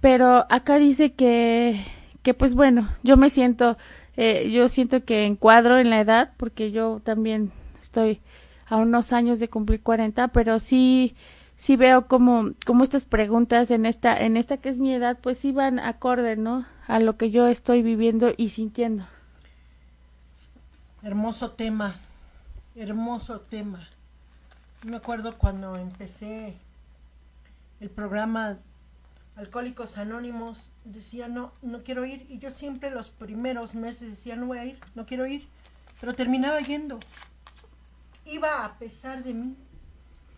Pero 0.00 0.46
acá 0.48 0.78
dice 0.78 1.12
que, 1.12 1.84
que 2.22 2.34
pues 2.34 2.54
bueno, 2.54 2.88
yo 3.02 3.16
me 3.16 3.30
siento, 3.30 3.76
eh, 4.16 4.50
yo 4.50 4.68
siento 4.68 5.04
que 5.04 5.26
encuadro 5.26 5.78
en 5.78 5.90
la 5.90 6.00
edad, 6.00 6.32
porque 6.36 6.70
yo 6.70 7.00
también 7.04 7.52
estoy 7.80 8.20
a 8.66 8.76
unos 8.76 9.12
años 9.12 9.40
de 9.40 9.48
cumplir 9.48 9.82
40, 9.82 10.28
pero 10.28 10.60
sí, 10.60 11.14
sí 11.56 11.76
veo 11.76 12.06
como, 12.06 12.50
como 12.64 12.84
estas 12.84 13.04
preguntas 13.04 13.70
en 13.70 13.84
esta, 13.84 14.16
en 14.16 14.36
esta 14.36 14.56
que 14.56 14.70
es 14.70 14.78
mi 14.78 14.94
edad, 14.94 15.18
pues 15.20 15.38
sí 15.38 15.52
van 15.52 15.78
acorde, 15.78 16.36
¿no? 16.36 16.64
A 16.86 17.00
lo 17.00 17.16
que 17.16 17.30
yo 17.30 17.46
estoy 17.46 17.82
viviendo 17.82 18.32
y 18.36 18.50
sintiendo. 18.50 19.06
Hermoso 21.02 21.50
tema, 21.52 21.96
hermoso 22.76 23.40
tema. 23.40 23.88
Me 24.84 24.96
acuerdo 24.96 25.36
cuando 25.36 25.76
empecé 25.76 26.54
el 27.80 27.90
programa 27.90 28.58
Alcohólicos 29.40 29.98
Anónimos, 29.98 30.70
decía, 30.84 31.26
no, 31.26 31.52
no 31.62 31.82
quiero 31.82 32.04
ir. 32.04 32.26
Y 32.28 32.38
yo 32.38 32.50
siempre 32.50 32.90
los 32.90 33.10
primeros 33.10 33.74
meses 33.74 34.10
decía, 34.10 34.36
no 34.36 34.46
voy 34.46 34.58
a 34.58 34.64
ir, 34.66 34.78
no 34.94 35.06
quiero 35.06 35.26
ir. 35.26 35.48
Pero 35.98 36.14
terminaba 36.14 36.60
yendo 36.60 37.00
iba 38.24 38.64
a 38.64 38.78
pesar 38.78 39.22
de 39.22 39.34
mí. 39.34 39.56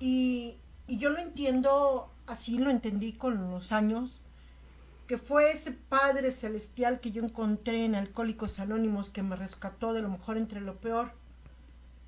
Y, 0.00 0.56
y 0.86 0.98
yo 0.98 1.10
lo 1.10 1.18
entiendo, 1.18 2.10
así 2.26 2.58
lo 2.58 2.70
entendí 2.70 3.12
con 3.12 3.50
los 3.50 3.72
años, 3.72 4.20
que 5.06 5.18
fue 5.18 5.50
ese 5.50 5.72
Padre 5.72 6.32
Celestial 6.32 7.00
que 7.00 7.12
yo 7.12 7.22
encontré 7.22 7.84
en 7.84 7.94
Alcohólicos 7.94 8.58
Anónimos 8.58 9.10
que 9.10 9.22
me 9.22 9.36
rescató 9.36 9.92
de 9.92 10.02
lo 10.02 10.08
mejor 10.08 10.38
entre 10.38 10.60
lo 10.60 10.76
peor, 10.76 11.12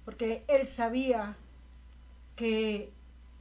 porque 0.04 0.44
él 0.48 0.66
sabía 0.66 1.36
que 2.36 2.92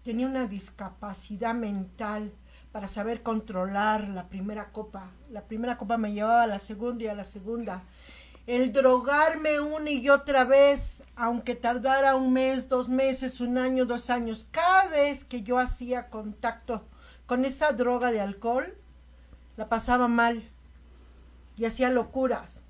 tenía 0.04 0.28
una 0.28 0.48
discapacidad 0.48 1.56
mental 1.56 2.32
para 2.74 2.88
saber 2.88 3.22
controlar 3.22 4.10
la 4.10 4.28
primera 4.28 4.72
copa. 4.72 5.12
La 5.30 5.44
primera 5.44 5.78
copa 5.78 5.96
me 5.98 6.12
llevaba 6.12 6.44
a 6.44 6.48
la 6.48 6.60
segunda 6.60 7.04
y 7.04 7.08
a 7.08 7.14
la 7.14 7.24
segunda 7.24 7.84
el 8.48 8.74
drogarme 8.74 9.62
una 9.62 9.90
y 9.90 10.10
otra 10.10 10.44
vez, 10.44 11.04
aunque 11.16 11.56
tardara 11.56 12.16
un 12.16 12.34
mes, 12.34 12.68
dos 12.68 12.90
meses, 12.90 13.40
un 13.40 13.58
año, 13.58 13.86
dos 13.86 14.10
años, 14.10 14.48
cada 14.52 14.88
vez 14.88 15.24
que 15.24 15.44
yo 15.44 15.60
hacía 15.60 16.10
contacto 16.10 16.84
con 17.26 17.46
esa 17.46 17.72
droga 17.72 18.12
de 18.12 18.20
alcohol, 18.20 18.76
la 19.56 19.70
pasaba 19.70 20.08
mal 20.08 20.44
y 21.56 21.66
hacía 21.66 21.90
locuras. 21.90 22.64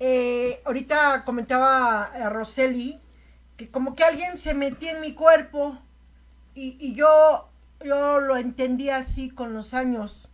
Eh, 0.00 0.60
ahorita 0.64 1.24
comentaba 1.24 2.04
a 2.04 2.30
Roseli 2.30 2.98
que 3.56 3.70
como 3.70 3.94
que 3.94 4.02
alguien 4.02 4.38
se 4.38 4.54
metía 4.54 4.92
en 4.92 5.00
mi 5.02 5.12
cuerpo 5.12 5.78
y, 6.54 6.76
y 6.80 6.94
yo, 6.94 7.48
yo 7.84 8.20
lo 8.20 8.36
entendía 8.36 8.96
así 8.96 9.30
con 9.30 9.54
los 9.54 9.74
años. 9.74 10.28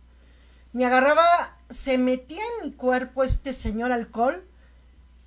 Me 0.73 0.85
agarraba 0.85 1.23
se 1.71 1.97
metía 1.97 2.41
en 2.41 2.69
mi 2.69 2.73
cuerpo 2.73 3.23
este 3.23 3.53
señor 3.53 3.91
alcohol 3.91 4.43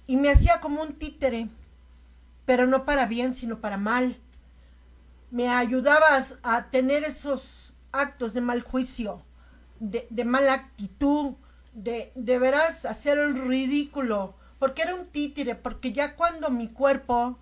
y 0.07 0.17
me 0.17 0.31
hacía 0.31 0.61
como 0.61 0.83
un 0.83 0.95
títere, 0.95 1.49
pero 2.45 2.67
no 2.67 2.85
para 2.85 3.07
bien, 3.07 3.35
sino 3.35 3.61
para 3.61 3.79
mal. 3.79 4.19
Me 5.31 5.49
ayudabas 5.49 6.37
a 6.43 6.71
tener 6.71 7.03
esos 7.05 7.75
actos 7.93 8.35
de 8.35 8.43
mal 8.43 8.61
juicio, 8.61 9.23
de, 9.81 10.07
de 10.11 10.25
mala 10.25 10.53
actitud, 10.53 11.35
de, 11.73 12.13
de 12.15 12.39
veras 12.39 12.85
hacer 12.85 13.19
el 13.19 13.49
ridículo, 13.49 14.35
porque 14.59 14.83
era 14.83 14.95
un 14.95 15.07
títere, 15.07 15.55
porque 15.55 15.93
ya 15.93 16.15
cuando 16.15 16.51
mi 16.51 16.69
cuerpo 16.69 17.39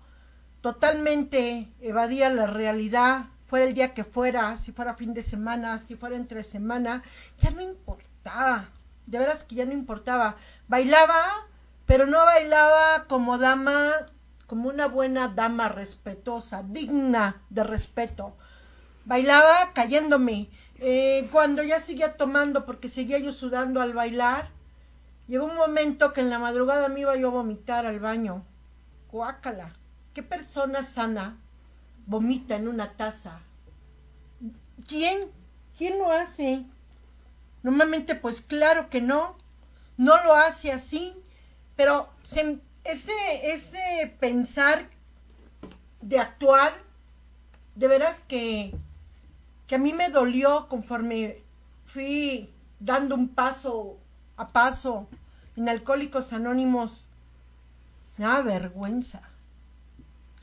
totalmente 0.61 1.69
evadía 1.81 2.29
la 2.29 2.47
realidad, 2.47 3.25
fuera 3.53 3.67
el 3.67 3.75
día 3.75 3.93
que 3.93 4.03
fuera, 4.03 4.55
si 4.55 4.71
fuera 4.71 4.95
fin 4.95 5.13
de 5.13 5.21
semana, 5.21 5.77
si 5.77 5.95
fuera 5.95 6.15
entre 6.15 6.41
semana, 6.41 7.03
ya 7.37 7.51
no 7.51 7.61
importaba 7.61 8.67
de 9.05 9.19
veras 9.19 9.43
que 9.43 9.53
ya 9.53 9.63
no 9.63 9.73
importaba. 9.73 10.37
Bailaba, 10.67 11.23
pero 11.85 12.07
no 12.07 12.17
bailaba 12.25 13.05
como 13.07 13.37
dama, 13.37 13.91
como 14.47 14.69
una 14.69 14.87
buena 14.87 15.27
dama 15.27 15.69
respetuosa, 15.69 16.63
digna 16.63 17.43
de 17.51 17.63
respeto. 17.63 18.35
Bailaba 19.05 19.71
cayéndome. 19.75 20.49
Eh, 20.79 21.29
cuando 21.31 21.61
ya 21.61 21.79
seguía 21.79 22.17
tomando, 22.17 22.65
porque 22.65 22.89
seguía 22.89 23.19
yo 23.19 23.31
sudando 23.31 23.81
al 23.81 23.93
bailar, 23.93 24.49
llegó 25.27 25.45
un 25.45 25.55
momento 25.55 26.11
que 26.11 26.21
en 26.21 26.31
la 26.31 26.39
madrugada 26.39 26.87
me 26.87 27.01
iba 27.01 27.15
yo 27.17 27.27
a 27.27 27.33
vomitar 27.33 27.85
al 27.85 27.99
baño. 27.99 28.43
Cuácala. 29.11 29.73
¿Qué 30.15 30.23
persona 30.23 30.81
sana 30.81 31.37
vomita 32.05 32.55
en 32.55 32.67
una 32.67 32.93
taza? 32.93 33.39
¿Quién? 34.87 35.29
¿Quién 35.77 35.99
lo 35.99 36.11
hace? 36.11 36.65
Normalmente, 37.63 38.15
pues 38.15 38.41
claro 38.41 38.89
que 38.89 39.01
no, 39.01 39.35
no 39.97 40.23
lo 40.23 40.33
hace 40.33 40.71
así, 40.71 41.15
pero 41.75 42.09
ese, 42.83 43.13
ese 43.43 44.15
pensar 44.19 44.87
de 46.01 46.19
actuar, 46.19 46.73
de 47.75 47.87
veras 47.87 48.21
que, 48.27 48.75
que 49.67 49.75
a 49.75 49.79
mí 49.79 49.93
me 49.93 50.09
dolió 50.09 50.67
conforme 50.67 51.41
fui 51.85 52.49
dando 52.79 53.15
un 53.15 53.29
paso 53.29 53.97
a 54.35 54.47
paso 54.47 55.07
en 55.55 55.69
Alcohólicos 55.69 56.33
Anónimos, 56.33 57.05
me 58.17 58.25
da 58.25 58.41
vergüenza. 58.41 59.21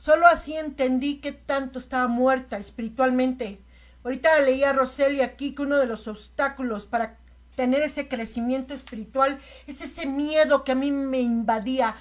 Solo 0.01 0.25
así 0.25 0.55
entendí 0.55 1.19
que 1.19 1.31
tanto 1.31 1.77
estaba 1.77 2.07
muerta 2.07 2.57
espiritualmente 2.57 3.59
Ahorita 4.03 4.39
leía 4.39 4.71
a 4.71 4.73
Roseli 4.73 5.21
aquí 5.21 5.53
que 5.53 5.61
uno 5.61 5.77
de 5.77 5.85
los 5.85 6.07
obstáculos 6.07 6.87
para 6.87 7.17
tener 7.55 7.83
ese 7.83 8.07
crecimiento 8.07 8.73
espiritual 8.73 9.39
es 9.67 9.81
ese 9.81 10.07
miedo 10.07 10.63
que 10.63 10.71
a 10.71 10.75
mí 10.75 10.91
me 10.91 11.19
invadía. 11.19 11.95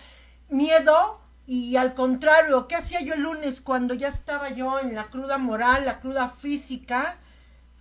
Miedo 0.48 1.20
y 1.46 1.76
al 1.76 1.92
contrario, 1.92 2.68
¿qué 2.68 2.76
hacía 2.76 3.02
yo 3.02 3.12
el 3.12 3.20
lunes 3.20 3.60
cuando 3.60 3.92
ya 3.92 4.08
estaba 4.08 4.48
yo 4.48 4.78
en 4.78 4.94
la 4.94 5.08
cruda 5.10 5.36
moral, 5.36 5.84
la 5.84 6.00
cruda 6.00 6.30
física? 6.30 7.18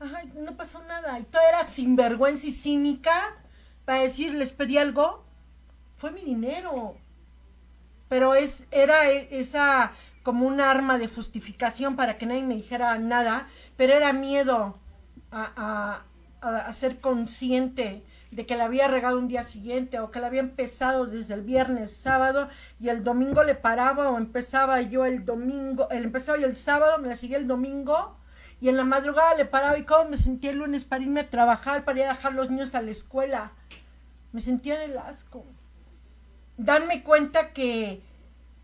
Ay, 0.02 0.34
no 0.36 0.58
pasó 0.58 0.84
nada. 0.84 1.18
Y 1.18 1.24
todo 1.24 1.42
era 1.48 1.66
sinvergüenza 1.66 2.48
y 2.48 2.52
cínica 2.52 3.38
para 3.86 4.02
decir, 4.02 4.34
les 4.34 4.52
pedí 4.52 4.78
algo. 4.78 5.24
Fue 5.96 6.12
mi 6.12 6.24
dinero. 6.24 6.98
Pero 8.10 8.34
es, 8.36 8.66
era 8.72 9.10
e- 9.10 9.30
esa 9.40 9.94
como 10.24 10.46
un 10.46 10.62
arma 10.62 10.98
de 10.98 11.08
justificación 11.08 11.96
para 11.96 12.18
que 12.18 12.26
nadie 12.26 12.44
me 12.44 12.56
dijera 12.56 12.98
nada, 12.98 13.48
pero 13.78 13.94
era 13.94 14.14
miedo 14.14 14.78
a, 15.32 16.04
a, 16.42 16.58
a 16.58 16.74
ser 16.74 17.00
consciente 17.00 18.04
de 18.32 18.46
que 18.46 18.56
la 18.56 18.66
había 18.66 18.88
regado 18.88 19.18
un 19.18 19.28
día 19.28 19.44
siguiente 19.44 20.00
o 20.00 20.12
que 20.12 20.20
la 20.20 20.28
había 20.28 20.42
empezado 20.42 21.06
desde 21.06 21.34
el 21.34 21.42
viernes, 21.42 21.92
sábado 21.92 22.48
y 22.80 22.90
el 22.90 23.04
domingo 23.04 23.44
le 23.44 23.56
paraba 23.56 24.10
o 24.10 24.18
empezaba 24.18 24.82
yo 24.82 25.06
el 25.06 25.26
domingo, 25.26 25.90
el 25.90 26.04
empezaba 26.06 26.38
yo 26.38 26.46
el 26.46 26.58
sábado, 26.58 27.00
me 27.00 27.08
la 27.08 27.16
seguía 27.16 27.38
el 27.38 27.48
domingo 27.48 28.16
y 28.62 28.70
en 28.70 28.78
la 28.78 28.84
madrugada 28.84 29.36
le 29.36 29.46
paraba 29.46 29.78
y 29.78 29.84
cómo 29.84 30.12
me 30.12 30.18
sentía 30.18 30.52
el 30.52 30.58
lunes 30.58 30.84
para 30.84 31.04
irme 31.04 31.22
a 31.22 31.30
trabajar, 31.30 31.86
para 31.86 32.00
ir 32.00 32.06
a 32.06 32.10
dejar 32.10 32.34
los 32.34 32.50
niños 32.50 32.76
a 32.76 32.82
la 32.82 32.92
escuela. 32.92 33.52
Me 34.32 34.42
sentía 34.42 34.78
del 34.78 34.98
asco. 34.98 35.46
Darme 36.58 37.04
cuenta 37.04 37.54
que 37.54 38.02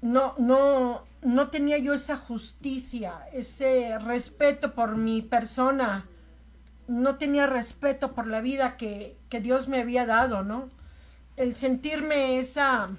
no, 0.02 0.36
no, 0.38 1.04
no 1.26 1.50
tenía 1.50 1.78
yo 1.80 1.94
esa 1.94 2.18
justicia, 2.18 3.28
ese 3.34 3.98
respeto 4.00 4.74
por 4.74 4.96
mi 4.96 5.22
persona, 5.22 6.06
no 6.88 7.16
tenía 7.16 7.48
respeto 7.48 8.14
por 8.14 8.28
la 8.28 8.42
vida 8.42 8.78
que, 8.78 9.18
que 9.30 9.42
Dios 9.42 9.68
me 9.68 9.80
había 9.80 10.06
dado, 10.06 10.44
¿no? 10.44 10.70
El 11.36 11.56
sentirme 11.56 12.38
esa, 12.38 12.90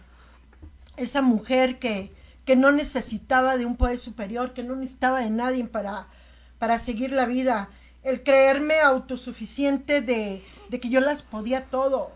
esa 0.97 1.23
mujer 1.23 1.79
que, 1.79 2.13
que 2.45 2.57
no 2.57 2.73
necesitaba 2.73 3.57
de 3.57 3.65
un 3.65 3.77
poder 3.77 3.99
superior, 3.99 4.53
que 4.53 4.65
no 4.65 4.75
necesitaba 4.75 5.21
de 5.21 5.31
nadie 5.31 5.65
para, 5.65 6.09
para 6.59 6.81
seguir 6.81 7.13
la 7.13 7.27
vida, 7.27 7.71
el 8.03 8.23
creerme 8.25 8.81
autosuficiente 8.81 10.01
de, 10.01 10.45
de 10.69 10.81
que 10.81 10.89
yo 10.89 11.01
las 11.01 11.23
podía 11.23 11.65
todo 11.67 12.11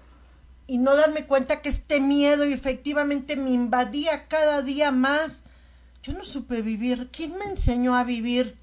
y 0.67 0.79
no 0.79 0.97
darme 0.97 1.25
cuenta 1.25 1.63
que 1.63 1.69
este 1.69 2.01
miedo 2.01 2.45
efectivamente 2.45 3.37
me 3.37 3.51
invadía 3.51 4.29
cada 4.29 4.63
día 4.63 4.91
más. 4.91 5.43
Yo 6.03 6.13
no 6.15 6.25
supe 6.25 6.63
vivir. 6.63 7.11
¿Quién 7.13 7.37
me 7.37 7.45
enseñó 7.45 7.95
a 7.95 8.05
vivir? 8.05 8.57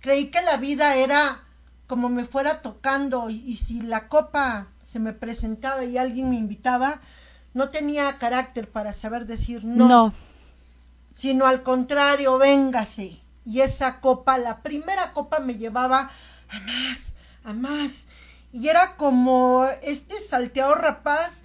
Creí 0.00 0.26
que 0.28 0.40
la 0.42 0.56
vida 0.56 0.96
era 0.96 1.42
como 1.86 2.08
me 2.08 2.24
fuera 2.24 2.62
tocando 2.62 3.30
y, 3.30 3.42
y 3.44 3.56
si 3.56 3.82
la 3.82 4.06
copa 4.06 4.68
se 4.86 5.00
me 5.00 5.12
presentaba 5.12 5.84
y 5.84 5.98
alguien 5.98 6.30
me 6.30 6.36
invitaba, 6.36 7.00
no 7.52 7.70
tenía 7.70 8.18
carácter 8.18 8.68
para 8.68 8.92
saber 8.92 9.26
decir 9.26 9.64
no. 9.64 9.88
No. 9.88 10.14
Sino 11.12 11.46
al 11.46 11.62
contrario, 11.62 12.38
véngase. 12.38 13.20
Y 13.44 13.60
esa 13.60 14.00
copa, 14.00 14.38
la 14.38 14.62
primera 14.62 15.12
copa 15.12 15.40
me 15.40 15.56
llevaba 15.56 16.10
a 16.48 16.60
más, 16.60 17.14
a 17.44 17.52
más. 17.52 18.06
Y 18.52 18.68
era 18.68 18.96
como 18.96 19.66
este 19.82 20.20
salteador 20.20 20.80
rapaz 20.80 21.42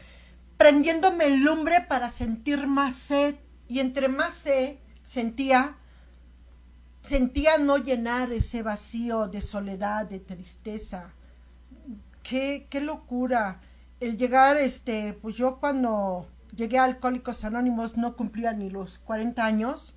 prendiéndome 0.58 1.26
el 1.26 1.44
lumbre 1.44 1.82
para 1.82 2.10
sentir 2.10 2.68
más 2.68 2.96
sed. 2.96 3.36
Y 3.68 3.80
entre 3.80 4.08
más 4.08 4.34
sed 4.36 4.78
sentía, 5.16 5.78
sentía 7.02 7.58
no 7.58 7.78
llenar 7.78 8.34
ese 8.34 8.64
vacío 8.64 9.30
de 9.30 9.40
soledad, 9.40 10.06
de 10.06 10.20
tristeza. 10.20 11.14
Qué, 12.22 12.68
qué 12.70 12.82
locura. 12.82 13.62
El 14.02 14.18
llegar, 14.18 14.58
este, 14.58 15.14
pues 15.14 15.36
yo 15.38 15.56
cuando 15.62 16.28
llegué 16.54 16.80
a 16.80 16.84
Alcohólicos 16.84 17.46
Anónimos 17.46 17.96
no 17.96 18.18
cumplía 18.18 18.52
ni 18.52 18.70
los 18.70 19.00
40 19.00 19.46
años, 19.46 19.94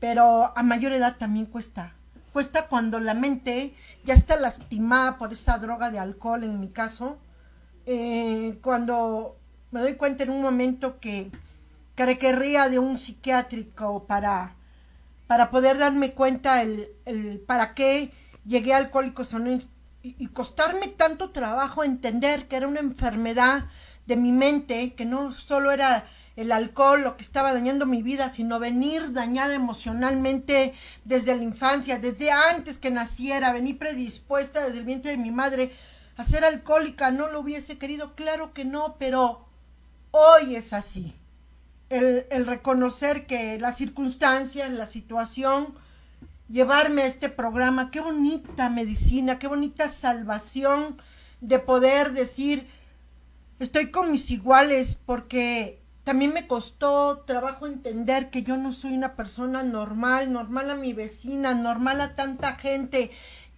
pero 0.00 0.52
a 0.58 0.62
mayor 0.64 0.90
edad 0.90 1.16
también 1.16 1.46
cuesta. 1.46 1.94
Cuesta 2.32 2.66
cuando 2.66 2.98
la 2.98 3.14
mente 3.14 3.74
ya 4.04 4.14
está 4.14 4.34
lastimada 4.34 5.18
por 5.18 5.30
esa 5.30 5.56
droga 5.58 5.90
de 5.90 6.00
alcohol, 6.00 6.42
en 6.42 6.58
mi 6.58 6.70
caso, 6.70 7.16
eh, 7.86 8.58
cuando 8.60 9.36
me 9.70 9.80
doy 9.82 9.94
cuenta 9.94 10.24
en 10.24 10.30
un 10.30 10.42
momento 10.42 10.98
que, 10.98 11.30
que 11.96 12.06
requería 12.06 12.68
de 12.68 12.78
un 12.78 12.98
psiquiátrico 12.98 14.06
para, 14.06 14.54
para 15.26 15.50
poder 15.50 15.78
darme 15.78 16.12
cuenta 16.12 16.62
el, 16.62 16.88
el 17.06 17.40
para 17.40 17.74
qué 17.74 18.12
llegué 18.44 18.74
a 18.74 18.76
Alcohólicos 18.76 19.32
y, 20.02 20.14
y 20.18 20.26
costarme 20.28 20.88
tanto 20.88 21.30
trabajo 21.30 21.82
entender 21.82 22.46
que 22.46 22.56
era 22.56 22.68
una 22.68 22.80
enfermedad 22.80 23.64
de 24.06 24.16
mi 24.16 24.30
mente, 24.30 24.94
que 24.94 25.04
no 25.04 25.34
solo 25.34 25.72
era 25.72 26.06
el 26.36 26.52
alcohol 26.52 27.02
lo 27.02 27.16
que 27.16 27.22
estaba 27.22 27.54
dañando 27.54 27.86
mi 27.86 28.02
vida, 28.02 28.30
sino 28.30 28.60
venir 28.60 29.12
dañada 29.12 29.54
emocionalmente 29.54 30.74
desde 31.04 31.34
la 31.34 31.42
infancia, 31.42 31.98
desde 31.98 32.30
antes 32.30 32.76
que 32.76 32.90
naciera, 32.90 33.54
venir 33.54 33.78
predispuesta 33.78 34.66
desde 34.66 34.80
el 34.80 34.84
vientre 34.84 35.12
de 35.12 35.16
mi 35.16 35.30
madre 35.30 35.72
a 36.18 36.24
ser 36.24 36.44
alcohólica, 36.44 37.10
no 37.10 37.28
lo 37.28 37.40
hubiese 37.40 37.78
querido, 37.78 38.14
claro 38.14 38.52
que 38.52 38.66
no, 38.66 38.96
pero 38.98 39.46
hoy 40.10 40.56
es 40.56 40.74
así. 40.74 41.14
El, 41.88 42.46
reconocer 42.46 43.26
que 43.26 43.58
las 43.60 43.76
circunstancias, 43.76 44.70
la 44.70 44.88
situación, 44.88 45.74
llevarme 46.48 47.02
a 47.02 47.06
este 47.06 47.28
programa, 47.28 47.90
qué 47.90 48.00
bonita 48.00 48.68
medicina, 48.68 49.38
qué 49.38 49.46
bonita 49.46 49.88
salvación 49.88 50.96
de 51.40 51.60
poder 51.60 52.12
decir, 52.12 52.66
estoy 53.60 53.90
con 53.90 54.10
mis 54.10 54.30
iguales, 54.30 54.98
porque 55.06 55.80
también 56.02 56.32
me 56.32 56.46
costó 56.46 57.24
trabajo 57.26 57.66
entender 57.66 58.30
que 58.30 58.42
yo 58.42 58.56
no 58.56 58.72
soy 58.72 58.92
una 58.92 59.14
persona 59.14 59.62
normal, 59.62 60.32
normal 60.32 60.70
a 60.70 60.76
mi 60.76 60.92
vecina, 60.92 61.54
normal 61.54 62.00
a 62.00 62.14
tanta 62.14 62.56
gente 62.56 63.10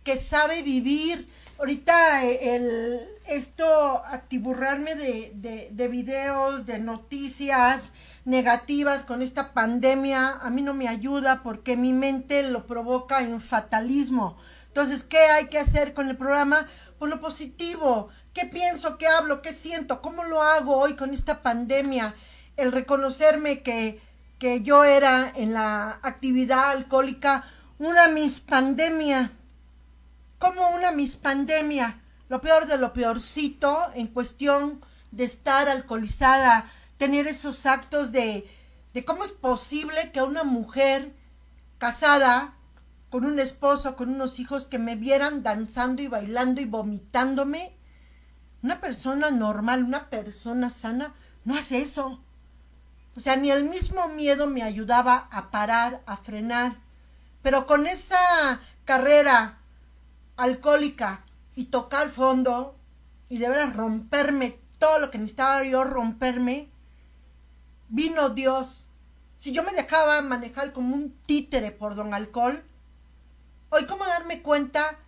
que 0.05 0.19
sabe 0.19 0.63
vivir. 0.63 1.29
Ahorita 1.59 2.25
eh, 2.25 2.57
el, 2.57 3.01
esto, 3.27 4.03
actiburrarme 4.07 4.95
de, 4.95 5.33
de, 5.35 5.69
de 5.73 5.89
videos, 5.89 6.65
de 6.65 6.79
noticias 6.79 7.93
negativas 8.29 9.05
con 9.05 9.23
esta 9.23 9.53
pandemia, 9.53 10.39
a 10.41 10.51
mí 10.51 10.63
no 10.63 10.75
me 10.75 10.89
ayuda 10.89 11.43
porque 11.43 11.77
mi 11.77 11.93
mente 11.93 12.49
lo 12.49 12.67
provoca 12.67 13.21
en 13.23 13.41
fatalismo. 13.41 14.39
Entonces, 14.69 15.03
¿qué 15.03 15.19
hay 15.19 15.49
que 15.49 15.59
hacer 15.59 15.95
con 15.95 16.09
el 16.09 16.17
programa? 16.17 16.67
Pues 16.99 17.11
lo 17.11 17.21
positivo. 17.21 18.09
¿Qué 18.35 18.47
pienso? 18.47 18.99
¿Qué 18.99 19.07
hablo? 19.07 19.43
¿Qué 19.43 19.53
siento? 19.53 20.01
¿Cómo 20.03 20.25
lo 20.25 20.43
hago 20.43 20.77
hoy 20.77 20.95
con 20.95 21.13
esta 21.13 21.43
pandemia? 21.43 22.15
el 22.59 22.73
reconocerme 22.73 23.63
que, 23.63 24.03
que 24.39 24.63
yo 24.63 24.85
era 24.85 25.33
en 25.35 25.55
la 25.55 26.01
actividad 26.03 26.71
alcohólica 26.71 27.45
una 27.79 28.09
mispandemia. 28.09 29.31
Como 30.39 30.69
una 30.71 30.91
mispandemia. 30.91 32.01
Lo 32.29 32.41
peor 32.41 32.67
de 32.67 32.77
lo 32.77 32.93
peorcito 32.93 33.91
en 33.95 34.09
cuestión 34.09 34.85
de 35.13 35.25
estar 35.25 35.69
alcoholizada, 35.69 36.71
tener 36.99 37.27
esos 37.27 37.65
actos 37.65 38.13
de, 38.13 38.49
de 38.93 39.05
cómo 39.05 39.25
es 39.25 39.33
posible 39.33 40.13
que 40.13 40.21
una 40.23 40.45
mujer 40.45 41.15
casada 41.79 42.55
con 43.11 43.25
un 43.25 43.39
esposo, 43.39 43.97
con 43.97 44.11
unos 44.11 44.39
hijos 44.39 44.67
que 44.67 44.79
me 44.79 44.97
vieran 44.97 45.43
danzando 45.43 46.03
y 46.03 46.09
bailando 46.09 46.61
y 46.61 46.67
vomitándome. 46.67 47.75
Una 48.63 48.81
persona 48.81 49.31
normal, 49.31 49.85
una 49.85 50.11
persona 50.11 50.69
sana, 50.69 51.15
no 51.45 51.57
hace 51.57 51.81
eso. 51.81 52.23
O 53.17 53.21
sea, 53.21 53.37
ni 53.37 53.51
el 53.51 53.65
mismo 53.65 54.09
miedo 54.09 54.47
me 54.47 54.63
ayudaba 54.63 55.29
a 55.31 55.51
parar, 55.51 56.03
a 56.07 56.17
frenar. 56.19 56.77
Pero 57.43 57.67
con 57.67 57.87
esa 57.87 58.61
carrera 58.85 59.59
alcohólica 60.37 61.25
y 61.55 61.67
tocar 61.67 62.11
fondo 62.11 62.77
y 63.29 63.39
de 63.39 63.49
veras 63.49 63.75
romperme 63.75 64.59
todo 64.79 64.99
lo 64.99 65.11
que 65.11 65.19
necesitaba 65.19 65.65
yo 65.65 65.85
romperme, 65.85 66.71
vino 67.99 68.29
Dios. 68.29 68.85
Si 69.39 69.51
yo 69.51 69.65
me 69.65 69.73
dejaba 69.73 70.23
manejar 70.23 70.73
como 70.73 70.95
un 70.95 71.11
títere 71.27 71.73
por 71.73 71.97
don 71.97 72.15
alcohol, 72.15 72.63
hoy 73.71 73.87
cómo 73.87 74.05
darme 74.07 74.41
cuenta 74.41 75.01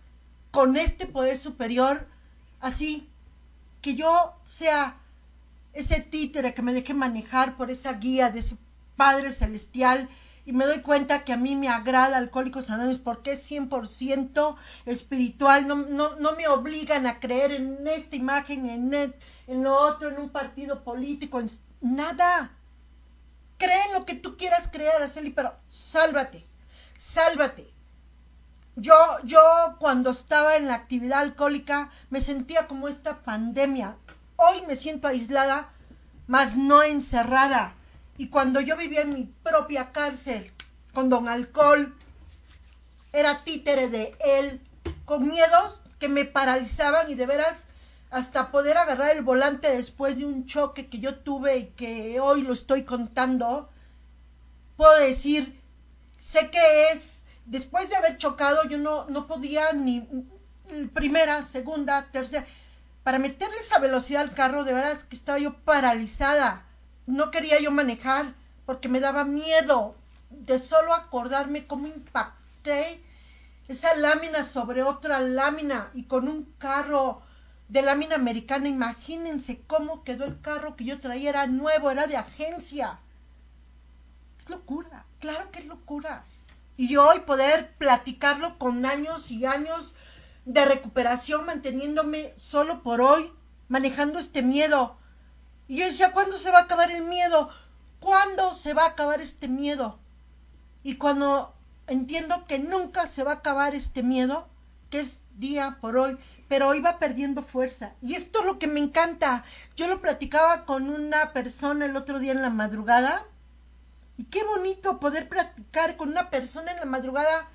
con 0.51 0.75
este 0.75 1.05
poder 1.05 1.37
superior, 1.37 2.05
así, 2.59 3.09
que 3.81 3.95
yo 3.95 4.33
sea 4.45 4.97
ese 5.71 6.01
títere 6.01 6.53
que 6.53 6.61
me 6.61 6.73
deje 6.73 6.93
manejar 6.93 7.55
por 7.55 7.71
esa 7.71 7.93
guía 7.93 8.29
de 8.29 8.39
ese 8.39 8.57
Padre 8.97 9.31
Celestial 9.31 10.09
y 10.45 10.51
me 10.51 10.65
doy 10.65 10.81
cuenta 10.81 11.23
que 11.23 11.31
a 11.31 11.37
mí 11.37 11.55
me 11.55 11.69
agrada 11.69 12.17
Alcohólicos 12.17 12.69
Anónimos 12.69 12.99
porque 12.99 13.31
es 13.31 13.49
100% 13.49 14.57
espiritual, 14.85 15.65
no, 15.65 15.75
no, 15.75 16.17
no 16.17 16.35
me 16.35 16.49
obligan 16.49 17.07
a 17.07 17.21
creer 17.21 17.53
en 17.53 17.87
esta 17.87 18.17
imagen, 18.17 18.69
en, 18.69 18.93
el, 18.93 19.15
en 19.47 19.63
lo 19.63 19.77
otro, 19.77 20.09
en 20.09 20.19
un 20.19 20.29
partido 20.29 20.83
político, 20.83 21.39
en 21.39 21.49
nada. 21.79 22.51
Cree 23.61 23.83
en 23.85 23.93
lo 23.93 24.05
que 24.05 24.15
tú 24.15 24.37
quieras 24.37 24.69
creer, 24.71 24.95
Araceli, 24.95 25.29
pero 25.29 25.53
sálvate, 25.67 26.47
sálvate. 26.97 27.71
Yo, 28.75 28.95
yo 29.23 29.39
cuando 29.77 30.09
estaba 30.09 30.55
en 30.57 30.65
la 30.65 30.73
actividad 30.73 31.19
alcohólica 31.19 31.91
me 32.09 32.21
sentía 32.21 32.67
como 32.67 32.87
esta 32.87 33.21
pandemia, 33.21 33.97
Hoy 34.43 34.63
me 34.65 34.75
siento 34.75 35.07
aislada, 35.07 35.69
mas 36.25 36.57
no 36.57 36.81
encerrada. 36.81 37.75
Y 38.17 38.29
cuando 38.29 38.59
yo 38.59 38.75
vivía 38.75 39.01
en 39.01 39.13
mi 39.13 39.25
propia 39.43 39.91
cárcel 39.91 40.51
con 40.95 41.09
don 41.09 41.29
alcohol, 41.29 41.95
era 43.13 43.43
títere 43.43 43.87
de 43.87 44.15
él, 44.19 44.59
con 45.05 45.27
miedos, 45.27 45.83
que 45.99 46.09
me 46.09 46.25
paralizaban 46.25 47.11
y 47.11 47.13
de 47.13 47.27
veras 47.27 47.65
hasta 48.11 48.51
poder 48.51 48.77
agarrar 48.77 49.15
el 49.15 49.23
volante 49.23 49.73
después 49.73 50.17
de 50.17 50.25
un 50.25 50.45
choque 50.45 50.87
que 50.87 50.99
yo 50.99 51.15
tuve 51.19 51.57
y 51.57 51.65
que 51.67 52.19
hoy 52.19 52.41
lo 52.41 52.51
estoy 52.51 52.83
contando, 52.83 53.69
puedo 54.75 54.99
decir, 54.99 55.61
sé 56.19 56.51
que 56.51 56.91
es, 56.91 57.23
después 57.45 57.89
de 57.89 57.95
haber 57.95 58.17
chocado 58.17 58.65
yo 58.65 58.77
no, 58.77 59.05
no 59.05 59.27
podía 59.27 59.71
ni 59.71 60.05
primera, 60.93 61.41
segunda, 61.43 62.11
tercera, 62.11 62.45
para 63.03 63.17
meterle 63.17 63.57
esa 63.57 63.79
velocidad 63.79 64.23
al 64.23 64.33
carro, 64.33 64.65
de 64.65 64.73
veras 64.73 65.05
que 65.05 65.15
estaba 65.15 65.39
yo 65.39 65.53
paralizada, 65.59 66.65
no 67.07 67.31
quería 67.31 67.61
yo 67.61 67.71
manejar 67.71 68.33
porque 68.65 68.89
me 68.89 68.99
daba 68.99 69.23
miedo 69.23 69.95
de 70.29 70.59
solo 70.59 70.93
acordarme 70.93 71.65
cómo 71.65 71.87
impacté 71.87 73.01
esa 73.69 73.95
lámina 73.95 74.45
sobre 74.45 74.83
otra 74.83 75.21
lámina 75.21 75.91
y 75.93 76.03
con 76.03 76.27
un 76.27 76.43
carro 76.57 77.21
de 77.71 77.81
lámina 77.81 78.15
americana. 78.15 78.67
Imagínense 78.67 79.61
cómo 79.65 80.03
quedó 80.03 80.25
el 80.25 80.39
carro 80.41 80.75
que 80.75 80.83
yo 80.83 80.99
traía, 80.99 81.29
era 81.29 81.47
nuevo, 81.47 81.89
era 81.89 82.05
de 82.05 82.17
agencia. 82.17 82.99
Es 84.39 84.49
locura, 84.49 85.05
claro 85.19 85.49
que 85.51 85.59
es 85.59 85.65
locura. 85.65 86.25
Y 86.75 86.97
hoy 86.97 87.21
poder 87.21 87.71
platicarlo 87.77 88.59
con 88.59 88.85
años 88.85 89.31
y 89.31 89.45
años 89.45 89.95
de 90.43 90.65
recuperación, 90.65 91.45
manteniéndome 91.45 92.33
solo 92.35 92.83
por 92.83 92.99
hoy, 92.99 93.31
manejando 93.69 94.19
este 94.19 94.41
miedo. 94.41 94.97
Y 95.69 95.77
yo 95.77 95.85
decía, 95.85 96.11
¿cuándo 96.11 96.37
se 96.37 96.51
va 96.51 96.59
a 96.59 96.63
acabar 96.63 96.91
el 96.91 97.05
miedo? 97.05 97.49
¿Cuándo 98.01 98.53
se 98.53 98.73
va 98.73 98.83
a 98.83 98.89
acabar 98.89 99.21
este 99.21 99.47
miedo? 99.47 99.97
Y 100.83 100.95
cuando 100.95 101.55
entiendo 101.87 102.45
que 102.47 102.59
nunca 102.59 103.07
se 103.07 103.23
va 103.23 103.31
a 103.31 103.35
acabar 103.35 103.75
este 103.75 104.03
miedo, 104.03 104.49
que 104.89 104.99
es 104.99 105.21
día 105.37 105.77
por 105.79 105.95
hoy, 105.95 106.17
pero 106.51 106.73
va 106.83 106.99
perdiendo 106.99 107.43
fuerza. 107.43 107.93
Y 108.01 108.13
esto 108.13 108.39
es 108.39 108.45
lo 108.45 108.59
que 108.59 108.67
me 108.67 108.81
encanta. 108.81 109.45
Yo 109.77 109.87
lo 109.87 110.01
platicaba 110.01 110.65
con 110.65 110.89
una 110.89 111.31
persona 111.31 111.85
el 111.85 111.95
otro 111.95 112.19
día 112.19 112.33
en 112.33 112.41
la 112.41 112.49
madrugada. 112.49 113.25
Y 114.17 114.25
qué 114.25 114.43
bonito 114.43 114.99
poder 114.99 115.29
platicar 115.29 115.95
con 115.95 116.09
una 116.09 116.29
persona 116.29 116.73
en 116.73 116.79
la 116.81 116.85
madrugada 116.85 117.47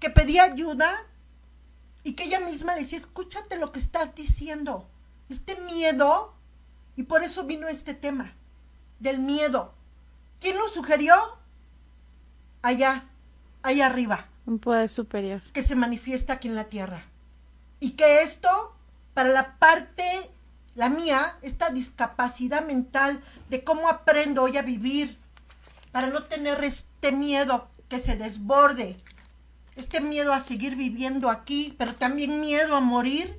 que 0.00 0.10
pedía 0.10 0.42
ayuda 0.42 1.02
y 2.04 2.12
que 2.12 2.24
ella 2.24 2.40
misma 2.40 2.74
le 2.74 2.82
decía, 2.82 2.98
escúchate 2.98 3.56
lo 3.56 3.72
que 3.72 3.78
estás 3.78 4.14
diciendo. 4.14 4.86
Este 5.30 5.58
miedo, 5.62 6.34
y 6.94 7.04
por 7.04 7.22
eso 7.22 7.44
vino 7.44 7.68
este 7.68 7.94
tema, 7.94 8.34
del 8.98 9.18
miedo. 9.18 9.72
¿Quién 10.40 10.58
lo 10.58 10.68
sugirió? 10.68 11.14
Allá, 12.60 13.06
allá 13.62 13.86
arriba. 13.86 14.26
Un 14.44 14.58
poder 14.58 14.90
superior. 14.90 15.40
Que 15.54 15.62
se 15.62 15.74
manifiesta 15.74 16.34
aquí 16.34 16.48
en 16.48 16.54
la 16.54 16.64
tierra. 16.64 17.07
Y 17.80 17.90
que 17.90 18.22
esto, 18.22 18.48
para 19.14 19.28
la 19.28 19.56
parte, 19.58 20.04
la 20.74 20.88
mía, 20.88 21.38
esta 21.42 21.70
discapacidad 21.70 22.66
mental 22.66 23.22
de 23.50 23.64
cómo 23.64 23.88
aprendo 23.88 24.42
hoy 24.42 24.56
a 24.56 24.62
vivir, 24.62 25.18
para 25.92 26.08
no 26.08 26.24
tener 26.24 26.62
este 26.64 27.12
miedo 27.12 27.68
que 27.88 27.98
se 27.98 28.16
desborde, 28.16 28.96
este 29.76 30.00
miedo 30.00 30.32
a 30.32 30.40
seguir 30.40 30.76
viviendo 30.76 31.30
aquí, 31.30 31.74
pero 31.78 31.94
también 31.94 32.40
miedo 32.40 32.76
a 32.76 32.80
morir. 32.80 33.38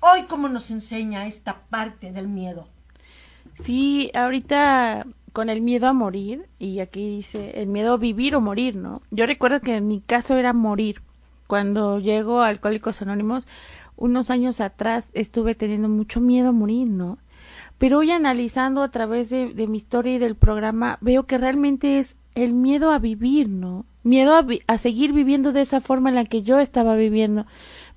Hoy, 0.00 0.24
¿cómo 0.24 0.48
nos 0.48 0.70
enseña 0.70 1.26
esta 1.26 1.60
parte 1.70 2.12
del 2.12 2.28
miedo? 2.28 2.68
Sí, 3.58 4.10
ahorita 4.14 5.06
con 5.32 5.48
el 5.48 5.60
miedo 5.60 5.86
a 5.86 5.92
morir, 5.92 6.48
y 6.58 6.80
aquí 6.80 7.08
dice 7.08 7.60
el 7.60 7.68
miedo 7.68 7.94
a 7.94 7.98
vivir 7.98 8.34
o 8.34 8.40
morir, 8.40 8.76
¿no? 8.76 9.02
Yo 9.10 9.26
recuerdo 9.26 9.60
que 9.60 9.76
en 9.76 9.86
mi 9.86 10.00
caso 10.00 10.36
era 10.36 10.52
morir. 10.52 11.02
Cuando 11.50 11.98
llego 11.98 12.42
a 12.42 12.46
Alcohólicos 12.46 13.02
Anónimos, 13.02 13.48
unos 13.96 14.30
años 14.30 14.60
atrás 14.60 15.10
estuve 15.14 15.56
teniendo 15.56 15.88
mucho 15.88 16.20
miedo 16.20 16.50
a 16.50 16.52
morir, 16.52 16.86
¿no? 16.86 17.18
Pero 17.76 17.98
hoy 17.98 18.12
analizando 18.12 18.84
a 18.84 18.92
través 18.92 19.30
de, 19.30 19.52
mi 19.66 19.76
historia 19.76 20.14
y 20.14 20.18
del 20.18 20.36
programa, 20.36 20.98
veo 21.00 21.26
que 21.26 21.38
realmente 21.38 21.98
es 21.98 22.18
el 22.36 22.54
miedo 22.54 22.92
a 22.92 23.00
vivir, 23.00 23.48
¿no? 23.48 23.84
Miedo 24.04 24.36
a, 24.36 24.46
a 24.68 24.78
seguir 24.78 25.12
viviendo 25.12 25.52
de 25.52 25.62
esa 25.62 25.80
forma 25.80 26.10
en 26.10 26.14
la 26.14 26.24
que 26.24 26.42
yo 26.42 26.60
estaba 26.60 26.94
viviendo 26.94 27.46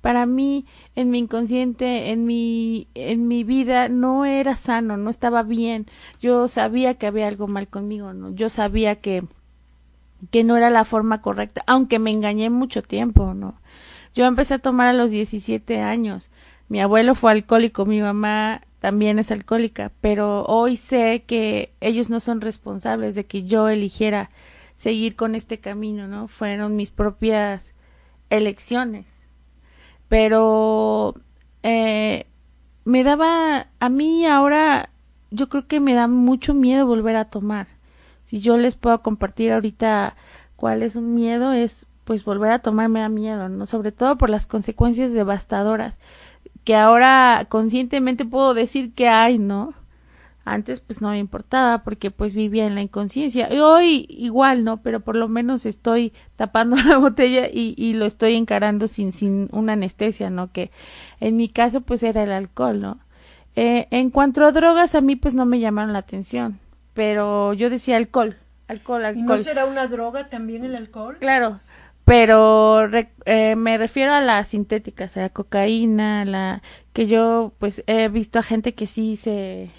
para 0.00 0.26
mí 0.26 0.64
en 0.96 1.10
mi 1.10 1.20
inconsciente, 1.20 2.10
en 2.10 2.26
mi 2.26 2.88
en 2.94 3.28
mi 3.28 3.44
vida 3.44 3.88
no 3.88 4.24
era 4.24 4.56
sano, 4.56 4.96
no 4.96 5.10
estaba 5.10 5.44
bien. 5.44 5.86
Yo 6.20 6.48
sabía 6.48 6.94
que 6.94 7.06
había 7.06 7.28
algo 7.28 7.46
mal 7.46 7.68
conmigo, 7.68 8.14
¿no? 8.14 8.34
Yo 8.34 8.48
sabía 8.48 8.96
que 8.96 9.22
que 10.30 10.44
no 10.44 10.56
era 10.56 10.70
la 10.70 10.84
forma 10.84 11.20
correcta, 11.22 11.62
aunque 11.66 11.98
me 11.98 12.10
engañé 12.10 12.50
mucho 12.50 12.82
tiempo, 12.82 13.34
¿no? 13.34 13.60
Yo 14.14 14.26
empecé 14.26 14.54
a 14.54 14.58
tomar 14.58 14.86
a 14.88 14.92
los 14.92 15.10
17 15.10 15.80
años. 15.80 16.30
Mi 16.68 16.80
abuelo 16.80 17.14
fue 17.14 17.32
alcohólico, 17.32 17.84
mi 17.84 18.00
mamá 18.00 18.62
también 18.80 19.18
es 19.18 19.30
alcohólica, 19.30 19.92
pero 20.00 20.44
hoy 20.44 20.76
sé 20.76 21.24
que 21.26 21.72
ellos 21.80 22.10
no 22.10 22.20
son 22.20 22.40
responsables 22.40 23.14
de 23.14 23.24
que 23.26 23.44
yo 23.44 23.68
eligiera 23.68 24.30
seguir 24.76 25.16
con 25.16 25.34
este 25.34 25.58
camino, 25.58 26.06
¿no? 26.06 26.28
Fueron 26.28 26.76
mis 26.76 26.90
propias 26.90 27.74
elecciones 28.30 29.06
pero 30.14 31.14
eh, 31.62 32.26
me 32.84 33.04
daba, 33.04 33.66
a 33.80 33.88
mí 33.88 34.26
ahora 34.26 34.90
yo 35.30 35.48
creo 35.48 35.66
que 35.66 35.80
me 35.80 35.94
da 35.94 36.06
mucho 36.06 36.54
miedo 36.54 36.86
volver 36.86 37.16
a 37.16 37.24
tomar. 37.24 37.66
Si 38.24 38.40
yo 38.40 38.56
les 38.56 38.74
puedo 38.74 39.02
compartir 39.02 39.52
ahorita 39.52 40.16
cuál 40.56 40.82
es 40.82 40.96
un 40.96 41.14
miedo, 41.14 41.52
es 41.52 41.86
pues 42.04 42.24
volver 42.24 42.52
a 42.52 42.58
tomar 42.58 42.88
me 42.88 43.00
da 43.00 43.08
miedo, 43.08 43.48
¿no? 43.48 43.66
Sobre 43.66 43.92
todo 43.92 44.16
por 44.16 44.30
las 44.30 44.46
consecuencias 44.46 45.12
devastadoras 45.12 45.98
que 46.64 46.74
ahora 46.74 47.46
conscientemente 47.48 48.24
puedo 48.24 48.54
decir 48.54 48.92
que 48.94 49.08
hay, 49.08 49.38
¿no? 49.38 49.74
Antes 50.46 50.80
pues 50.80 51.00
no 51.00 51.10
me 51.10 51.18
importaba 51.18 51.82
porque 51.84 52.10
pues 52.10 52.34
vivía 52.34 52.66
en 52.66 52.74
la 52.74 52.82
inconsciencia. 52.82 53.52
Y 53.52 53.58
hoy 53.58 54.06
igual, 54.10 54.64
¿no? 54.64 54.82
Pero 54.82 55.00
por 55.00 55.16
lo 55.16 55.28
menos 55.28 55.64
estoy 55.64 56.12
tapando 56.36 56.76
la 56.88 56.98
botella 56.98 57.48
y, 57.48 57.74
y 57.78 57.94
lo 57.94 58.04
estoy 58.04 58.34
encarando 58.34 58.88
sin, 58.88 59.12
sin 59.12 59.48
una 59.52 59.74
anestesia, 59.74 60.30
¿no? 60.30 60.52
Que 60.52 60.70
en 61.20 61.36
mi 61.36 61.48
caso 61.48 61.80
pues 61.80 62.02
era 62.02 62.24
el 62.24 62.32
alcohol, 62.32 62.80
¿no? 62.80 62.98
Eh, 63.56 63.86
en 63.90 64.10
cuanto 64.10 64.44
a 64.44 64.52
drogas 64.52 64.94
a 64.94 65.00
mí 65.00 65.16
pues 65.16 65.32
no 65.32 65.46
me 65.46 65.60
llamaron 65.60 65.92
la 65.92 66.00
atención, 66.00 66.58
pero 66.94 67.52
yo 67.52 67.68
decía 67.70 67.96
alcohol, 67.96 68.36
alcohol, 68.68 69.04
alcohol. 69.04 69.24
¿Y 69.24 69.38
no 69.38 69.38
será 69.38 69.66
una 69.66 69.86
droga 69.88 70.28
también 70.28 70.64
el 70.64 70.74
alcohol? 70.74 71.18
Claro, 71.20 71.60
pero 72.04 72.88
eh, 73.24 73.56
me 73.56 73.78
refiero 73.78 74.12
a 74.12 74.20
las 74.20 74.48
sintéticas, 74.48 75.16
a 75.16 75.22
la 75.22 75.28
cocaína, 75.30 76.24
la 76.24 76.62
que 76.92 77.06
yo 77.06 77.52
pues 77.58 77.82
he 77.86 78.08
visto 78.08 78.38
a 78.38 78.42
gente 78.42 78.74
que 78.74 78.86
sí 78.86 79.16
se, 79.16 79.70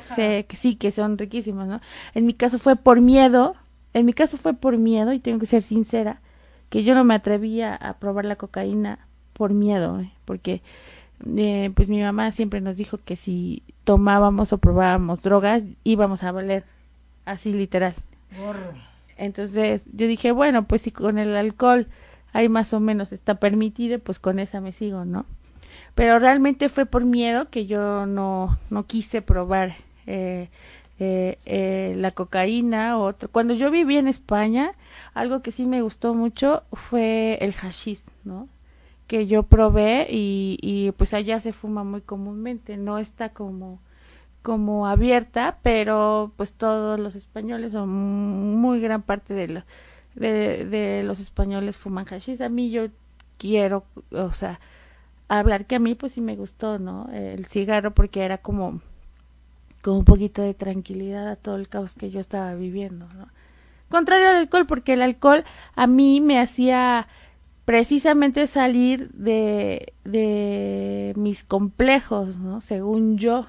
se, 0.00 0.44
que 0.44 0.56
sí 0.56 0.76
que 0.76 0.92
son 0.92 1.18
riquísimos, 1.18 1.66
¿no? 1.66 1.80
En 2.14 2.26
mi 2.26 2.34
caso 2.34 2.58
fue 2.58 2.76
por 2.76 3.00
miedo, 3.00 3.56
en 3.94 4.06
mi 4.06 4.12
caso 4.12 4.36
fue 4.36 4.54
por 4.54 4.76
miedo 4.78 5.12
y 5.12 5.18
tengo 5.18 5.38
que 5.38 5.46
ser 5.46 5.62
sincera 5.62 6.20
que 6.68 6.84
yo 6.84 6.94
no 6.94 7.04
me 7.04 7.14
atrevía 7.14 7.74
a 7.74 7.98
probar 7.98 8.24
la 8.24 8.36
cocaína 8.36 9.06
por 9.32 9.52
miedo, 9.52 10.00
¿eh? 10.00 10.12
porque 10.24 10.62
eh, 11.36 11.70
pues 11.74 11.88
mi 11.88 12.00
mamá 12.00 12.32
siempre 12.32 12.60
nos 12.60 12.76
dijo 12.76 12.98
que 13.04 13.16
si 13.16 13.62
tomábamos 13.84 14.52
o 14.52 14.58
probábamos 14.58 15.22
drogas 15.22 15.64
íbamos 15.84 16.22
a 16.22 16.32
valer 16.32 16.64
así 17.24 17.52
literal. 17.52 17.94
Entonces 19.16 19.84
yo 19.92 20.06
dije, 20.06 20.32
bueno, 20.32 20.64
pues 20.64 20.82
si 20.82 20.90
con 20.90 21.18
el 21.18 21.36
alcohol 21.36 21.86
hay 22.32 22.48
más 22.48 22.72
o 22.72 22.80
menos 22.80 23.12
está 23.12 23.34
permitido, 23.36 23.98
pues 23.98 24.18
con 24.18 24.38
esa 24.38 24.60
me 24.60 24.72
sigo, 24.72 25.04
¿no? 25.04 25.26
Pero 25.94 26.18
realmente 26.18 26.68
fue 26.68 26.86
por 26.86 27.04
miedo 27.04 27.50
que 27.50 27.66
yo 27.66 28.06
no, 28.06 28.58
no 28.70 28.86
quise 28.86 29.20
probar 29.20 29.74
eh, 30.06 30.48
eh, 30.98 31.38
eh, 31.44 31.94
la 31.96 32.10
cocaína 32.12 32.98
o 32.98 33.04
otro. 33.04 33.28
Cuando 33.30 33.54
yo 33.54 33.70
viví 33.70 33.96
en 33.96 34.08
España, 34.08 34.72
algo 35.14 35.42
que 35.42 35.52
sí 35.52 35.66
me 35.66 35.82
gustó 35.82 36.14
mucho 36.14 36.62
fue 36.72 37.38
el 37.40 37.52
hashish, 37.52 38.02
¿no? 38.24 38.48
Que 39.12 39.26
yo 39.26 39.42
probé 39.42 40.06
y, 40.08 40.56
y 40.62 40.92
pues 40.92 41.12
allá 41.12 41.38
se 41.38 41.52
fuma 41.52 41.84
muy 41.84 42.00
comúnmente, 42.00 42.78
no 42.78 42.96
está 42.96 43.28
como 43.28 43.78
como 44.40 44.86
abierta, 44.86 45.58
pero 45.62 46.32
pues 46.38 46.54
todos 46.54 46.98
los 46.98 47.14
españoles 47.14 47.74
o 47.74 47.84
muy 47.84 48.80
gran 48.80 49.02
parte 49.02 49.34
de, 49.34 49.64
de, 50.14 51.02
los 51.04 51.20
españoles 51.20 51.76
fuman 51.76 52.06
hashish. 52.06 52.40
A 52.40 52.48
mí 52.48 52.70
yo 52.70 52.86
quiero, 53.36 53.84
o 54.12 54.32
sea, 54.32 54.60
hablar 55.28 55.66
que 55.66 55.74
a 55.74 55.78
mí 55.78 55.94
pues 55.94 56.12
sí 56.12 56.22
me 56.22 56.36
gustó, 56.36 56.78
¿no? 56.78 57.10
El 57.12 57.44
cigarro 57.44 57.90
porque 57.92 58.24
era 58.24 58.38
como 58.38 58.80
como 59.82 59.98
un 59.98 60.04
poquito 60.06 60.40
de 60.40 60.54
tranquilidad 60.54 61.28
a 61.28 61.36
todo 61.36 61.56
el 61.56 61.68
caos 61.68 61.96
que 61.96 62.10
yo 62.10 62.18
estaba 62.18 62.54
viviendo, 62.54 63.06
¿no? 63.14 63.28
Contrario 63.90 64.28
al 64.30 64.36
alcohol, 64.36 64.66
porque 64.66 64.94
el 64.94 65.02
alcohol 65.02 65.44
a 65.74 65.86
mí 65.86 66.22
me 66.22 66.40
hacía 66.40 67.08
precisamente 67.64 68.46
salir 68.46 69.10
de, 69.12 69.92
de 70.04 71.12
mis 71.16 71.44
complejos, 71.44 72.38
¿no? 72.38 72.60
Según 72.60 73.18
yo 73.18 73.46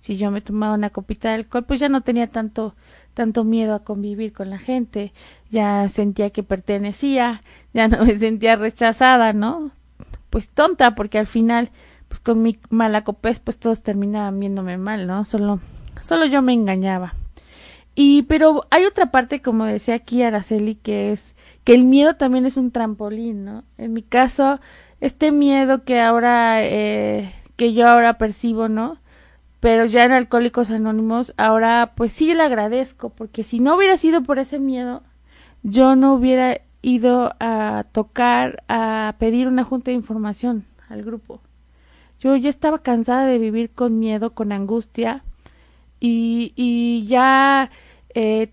si 0.00 0.18
yo 0.18 0.30
me 0.30 0.42
tomaba 0.42 0.74
una 0.74 0.90
copita 0.90 1.28
de 1.28 1.36
alcohol, 1.36 1.64
pues 1.64 1.80
ya 1.80 1.88
no 1.88 2.02
tenía 2.02 2.26
tanto 2.26 2.74
tanto 3.14 3.44
miedo 3.44 3.74
a 3.74 3.84
convivir 3.84 4.32
con 4.32 4.50
la 4.50 4.58
gente, 4.58 5.12
ya 5.50 5.88
sentía 5.88 6.30
que 6.30 6.42
pertenecía, 6.42 7.42
ya 7.72 7.88
no 7.88 8.04
me 8.04 8.16
sentía 8.18 8.56
rechazada, 8.56 9.32
¿no? 9.32 9.70
pues 10.34 10.48
tonta, 10.48 10.96
porque 10.96 11.20
al 11.20 11.28
final, 11.28 11.70
pues 12.08 12.18
con 12.18 12.42
mi 12.42 12.58
malacopés, 12.68 13.38
pues 13.38 13.56
todos 13.56 13.84
terminaban 13.84 14.40
viéndome 14.40 14.76
mal, 14.78 15.06
¿no? 15.06 15.24
Solo, 15.24 15.60
solo 16.02 16.26
yo 16.26 16.42
me 16.42 16.52
engañaba. 16.52 17.14
Y, 17.94 18.22
pero 18.22 18.66
hay 18.70 18.84
otra 18.84 19.10
parte, 19.10 19.40
como 19.40 19.64
decía 19.64 19.94
aquí 19.94 20.22
Araceli, 20.22 20.74
que 20.74 21.12
es 21.12 21.36
que 21.62 21.74
el 21.74 21.84
miedo 21.84 22.16
también 22.16 22.44
es 22.44 22.56
un 22.56 22.72
trampolín, 22.72 23.44
¿no? 23.44 23.64
En 23.78 23.92
mi 23.92 24.02
caso, 24.02 24.58
este 25.00 25.30
miedo 25.30 25.84
que 25.84 26.00
ahora, 26.00 26.64
eh, 26.64 27.32
que 27.56 27.72
yo 27.72 27.88
ahora 27.88 28.18
percibo, 28.18 28.68
¿no? 28.68 28.98
Pero 29.60 29.86
ya 29.86 30.04
en 30.04 30.12
Alcohólicos 30.12 30.70
Anónimos, 30.70 31.32
ahora 31.36 31.92
pues 31.94 32.12
sí 32.12 32.34
le 32.34 32.42
agradezco, 32.42 33.10
porque 33.10 33.44
si 33.44 33.60
no 33.60 33.76
hubiera 33.76 33.96
sido 33.96 34.22
por 34.22 34.38
ese 34.38 34.58
miedo, 34.58 35.02
yo 35.62 35.96
no 35.96 36.14
hubiera 36.14 36.60
ido 36.82 37.34
a 37.40 37.86
tocar, 37.92 38.62
a 38.68 39.14
pedir 39.18 39.48
una 39.48 39.64
junta 39.64 39.90
de 39.90 39.96
información 39.96 40.66
al 40.88 41.02
grupo. 41.02 41.40
Yo 42.20 42.36
ya 42.36 42.50
estaba 42.50 42.80
cansada 42.80 43.26
de 43.26 43.38
vivir 43.38 43.70
con 43.70 43.98
miedo, 43.98 44.34
con 44.34 44.52
angustia, 44.52 45.22
y, 46.00 46.52
y 46.56 47.06
ya 47.06 47.70
eh, 48.14 48.50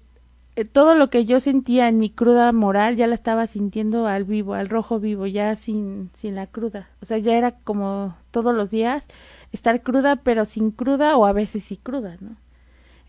eh, 0.55 0.65
todo 0.65 0.95
lo 0.95 1.09
que 1.09 1.25
yo 1.25 1.39
sentía 1.39 1.87
en 1.87 1.97
mi 1.97 2.09
cruda 2.09 2.51
moral 2.51 2.97
ya 2.97 3.07
la 3.07 3.15
estaba 3.15 3.47
sintiendo 3.47 4.07
al 4.07 4.25
vivo, 4.25 4.53
al 4.53 4.69
rojo 4.69 4.99
vivo, 4.99 5.25
ya 5.27 5.55
sin, 5.55 6.09
sin 6.13 6.35
la 6.35 6.47
cruda. 6.47 6.89
O 7.01 7.05
sea, 7.05 7.17
ya 7.17 7.37
era 7.37 7.51
como 7.51 8.15
todos 8.31 8.53
los 8.53 8.69
días 8.71 9.07
estar 9.51 9.81
cruda, 9.81 10.17
pero 10.17 10.45
sin 10.45 10.71
cruda 10.71 11.15
o 11.17 11.25
a 11.25 11.33
veces 11.33 11.63
sí 11.63 11.77
cruda, 11.77 12.17
¿no? 12.19 12.35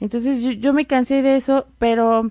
Entonces 0.00 0.40
yo, 0.40 0.50
yo 0.52 0.72
me 0.72 0.86
cansé 0.86 1.22
de 1.22 1.36
eso, 1.36 1.66
pero 1.78 2.30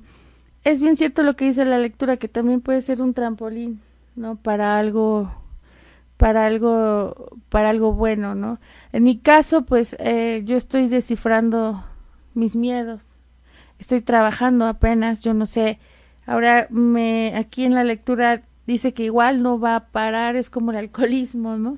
es 0.63 0.79
bien 0.79 0.97
cierto 0.97 1.23
lo 1.23 1.35
que 1.35 1.45
dice 1.45 1.65
la 1.65 1.79
lectura, 1.79 2.17
que 2.17 2.27
también 2.27 2.61
puede 2.61 2.81
ser 2.81 3.01
un 3.01 3.13
trampolín, 3.13 3.81
¿no? 4.15 4.35
Para 4.35 4.77
algo, 4.77 5.31
para 6.17 6.45
algo, 6.45 7.29
para 7.49 7.69
algo 7.69 7.93
bueno, 7.93 8.35
¿no? 8.35 8.59
En 8.91 9.03
mi 9.03 9.17
caso, 9.17 9.63
pues 9.63 9.95
eh, 9.99 10.43
yo 10.45 10.57
estoy 10.57 10.87
descifrando 10.87 11.83
mis 12.33 12.55
miedos, 12.55 13.01
estoy 13.81 14.01
trabajando 14.01 14.67
apenas, 14.67 15.19
yo 15.21 15.33
no 15.33 15.47
sé. 15.47 15.79
Ahora 16.25 16.67
me 16.69 17.33
aquí 17.35 17.65
en 17.65 17.73
la 17.73 17.83
lectura 17.83 18.43
dice 18.67 18.93
que 18.93 19.03
igual 19.03 19.41
no 19.41 19.59
va 19.59 19.75
a 19.75 19.87
parar, 19.87 20.35
es 20.35 20.49
como 20.49 20.71
el 20.71 20.77
alcoholismo, 20.77 21.57
¿no? 21.57 21.77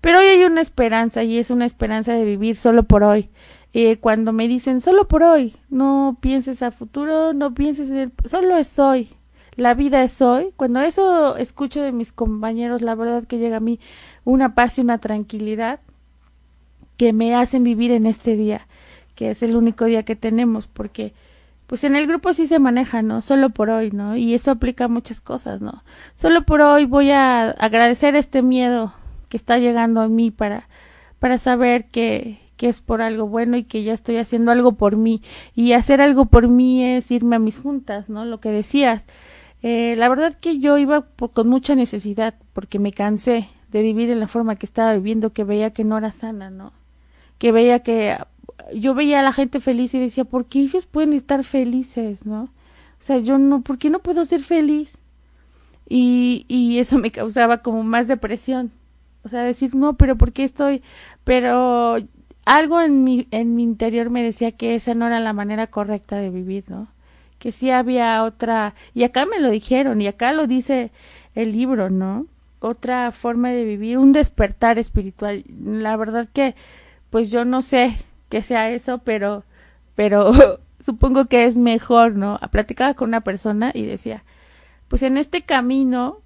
Pero 0.00 0.18
hoy 0.18 0.26
hay 0.26 0.44
una 0.44 0.60
esperanza 0.60 1.22
y 1.22 1.38
es 1.38 1.50
una 1.50 1.66
esperanza 1.66 2.12
de 2.14 2.24
vivir 2.24 2.56
solo 2.56 2.82
por 2.82 3.04
hoy. 3.04 3.28
Eh, 3.74 3.98
cuando 3.98 4.32
me 4.32 4.48
dicen 4.48 4.80
solo 4.80 5.06
por 5.06 5.22
hoy, 5.22 5.54
no 5.68 6.16
pienses 6.20 6.62
a 6.62 6.70
futuro, 6.70 7.32
no 7.32 7.54
pienses 7.54 7.90
en 7.90 7.96
el, 7.96 8.12
solo 8.24 8.56
es 8.56 8.78
hoy, 8.78 9.10
la 9.56 9.74
vida 9.74 10.02
es 10.02 10.22
hoy. 10.22 10.52
Cuando 10.56 10.80
eso 10.80 11.36
escucho 11.36 11.82
de 11.82 11.92
mis 11.92 12.12
compañeros, 12.12 12.82
la 12.82 12.94
verdad 12.94 13.24
que 13.24 13.38
llega 13.38 13.58
a 13.58 13.60
mí 13.60 13.80
una 14.24 14.54
paz 14.54 14.78
y 14.78 14.80
una 14.80 14.98
tranquilidad 14.98 15.80
que 16.96 17.12
me 17.12 17.34
hacen 17.34 17.64
vivir 17.64 17.90
en 17.90 18.06
este 18.06 18.36
día, 18.36 18.66
que 19.14 19.30
es 19.30 19.42
el 19.42 19.56
único 19.56 19.84
día 19.84 20.04
que 20.04 20.16
tenemos, 20.16 20.68
porque 20.68 21.12
pues 21.66 21.84
en 21.84 21.96
el 21.96 22.06
grupo 22.06 22.32
sí 22.32 22.46
se 22.46 22.58
maneja, 22.58 23.02
¿no? 23.02 23.22
Solo 23.22 23.50
por 23.50 23.70
hoy, 23.70 23.90
¿no? 23.90 24.16
Y 24.16 24.34
eso 24.34 24.50
aplica 24.50 24.84
a 24.84 24.88
muchas 24.88 25.20
cosas, 25.20 25.60
¿no? 25.60 25.82
Solo 26.14 26.44
por 26.44 26.60
hoy 26.60 26.84
voy 26.84 27.10
a 27.10 27.50
agradecer 27.50 28.16
este 28.16 28.42
miedo 28.42 28.92
que 29.28 29.36
está 29.36 29.58
llegando 29.58 30.00
a 30.00 30.08
mí 30.08 30.30
para, 30.30 30.68
para 31.18 31.38
saber 31.38 31.86
que, 31.86 32.38
que 32.56 32.68
es 32.68 32.80
por 32.80 33.00
algo 33.00 33.26
bueno 33.26 33.56
y 33.56 33.64
que 33.64 33.82
ya 33.82 33.94
estoy 33.94 34.18
haciendo 34.18 34.52
algo 34.52 34.72
por 34.72 34.96
mí. 34.96 35.22
Y 35.54 35.72
hacer 35.72 36.00
algo 36.00 36.26
por 36.26 36.48
mí 36.48 36.84
es 36.84 37.10
irme 37.10 37.36
a 37.36 37.40
mis 37.40 37.58
juntas, 37.58 38.08
¿no? 38.08 38.24
Lo 38.24 38.40
que 38.40 38.50
decías. 38.50 39.06
Eh, 39.62 39.94
la 39.96 40.10
verdad 40.10 40.36
que 40.38 40.58
yo 40.58 40.76
iba 40.76 41.06
con 41.32 41.48
mucha 41.48 41.74
necesidad 41.74 42.34
porque 42.52 42.78
me 42.78 42.92
cansé 42.92 43.48
de 43.72 43.82
vivir 43.82 44.10
en 44.10 44.20
la 44.20 44.28
forma 44.28 44.56
que 44.56 44.66
estaba 44.66 44.92
viviendo, 44.92 45.32
que 45.32 45.42
veía 45.42 45.70
que 45.70 45.84
no 45.84 45.96
era 45.96 46.12
sana, 46.12 46.50
¿no? 46.50 46.72
Que 47.38 47.50
veía 47.50 47.80
que 47.80 48.16
yo 48.72 48.94
veía 48.94 49.20
a 49.20 49.22
la 49.22 49.32
gente 49.32 49.60
feliz 49.60 49.94
y 49.94 50.00
decía, 50.00 50.24
¿por 50.24 50.46
qué 50.46 50.60
ellos 50.60 50.86
pueden 50.86 51.12
estar 51.12 51.44
felices, 51.44 52.24
no? 52.24 52.44
O 52.44 53.06
sea, 53.06 53.18
yo 53.18 53.38
no, 53.38 53.60
¿por 53.62 53.78
qué 53.78 53.90
no 53.90 53.98
puedo 53.98 54.24
ser 54.24 54.40
feliz? 54.40 54.98
Y, 55.88 56.46
y 56.48 56.78
eso 56.78 56.98
me 56.98 57.10
causaba 57.10 57.58
como 57.58 57.82
más 57.82 58.08
depresión. 58.08 58.70
O 59.22 59.28
sea, 59.28 59.42
decir, 59.42 59.74
no, 59.74 59.94
pero 59.94 60.16
¿por 60.16 60.32
qué 60.32 60.44
estoy? 60.44 60.82
Pero 61.24 61.96
algo 62.44 62.80
en 62.80 63.04
mi, 63.04 63.26
en 63.30 63.54
mi 63.56 63.62
interior 63.62 64.10
me 64.10 64.22
decía 64.22 64.52
que 64.52 64.74
esa 64.74 64.94
no 64.94 65.06
era 65.06 65.20
la 65.20 65.32
manera 65.32 65.66
correcta 65.66 66.16
de 66.16 66.30
vivir, 66.30 66.64
¿no? 66.68 66.88
Que 67.38 67.52
sí 67.52 67.70
había 67.70 68.22
otra, 68.22 68.74
y 68.94 69.04
acá 69.04 69.26
me 69.26 69.40
lo 69.40 69.50
dijeron, 69.50 70.00
y 70.00 70.06
acá 70.06 70.32
lo 70.32 70.46
dice 70.46 70.90
el 71.34 71.52
libro, 71.52 71.90
¿no? 71.90 72.26
Otra 72.60 73.12
forma 73.12 73.50
de 73.50 73.64
vivir, 73.64 73.98
un 73.98 74.12
despertar 74.12 74.78
espiritual. 74.78 75.44
La 75.62 75.96
verdad 75.96 76.28
que, 76.32 76.54
pues 77.10 77.30
yo 77.30 77.44
no 77.44 77.60
sé 77.60 77.94
que 78.34 78.42
sea 78.42 78.68
eso, 78.68 78.98
pero, 78.98 79.44
pero 79.94 80.32
supongo 80.80 81.26
que 81.26 81.44
es 81.44 81.56
mejor, 81.56 82.16
¿no? 82.16 82.40
Platicaba 82.50 82.94
con 82.94 83.10
una 83.10 83.20
persona 83.20 83.70
y 83.72 83.86
decía, 83.86 84.24
pues 84.88 85.04
en 85.04 85.18
este 85.18 85.42
camino 85.42 86.18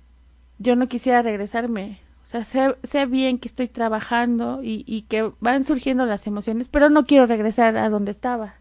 yo 0.58 0.74
no 0.74 0.88
quisiera 0.88 1.20
regresarme. 1.20 2.00
O 2.22 2.26
sea, 2.26 2.44
sé, 2.44 2.76
sé 2.82 3.04
bien 3.04 3.36
que 3.36 3.48
estoy 3.48 3.68
trabajando 3.68 4.62
y, 4.62 4.84
y 4.86 5.02
que 5.02 5.30
van 5.40 5.64
surgiendo 5.64 6.06
las 6.06 6.26
emociones, 6.26 6.68
pero 6.68 6.88
no 6.88 7.04
quiero 7.04 7.26
regresar 7.26 7.76
a 7.76 7.90
donde 7.90 8.12
estaba. 8.12 8.54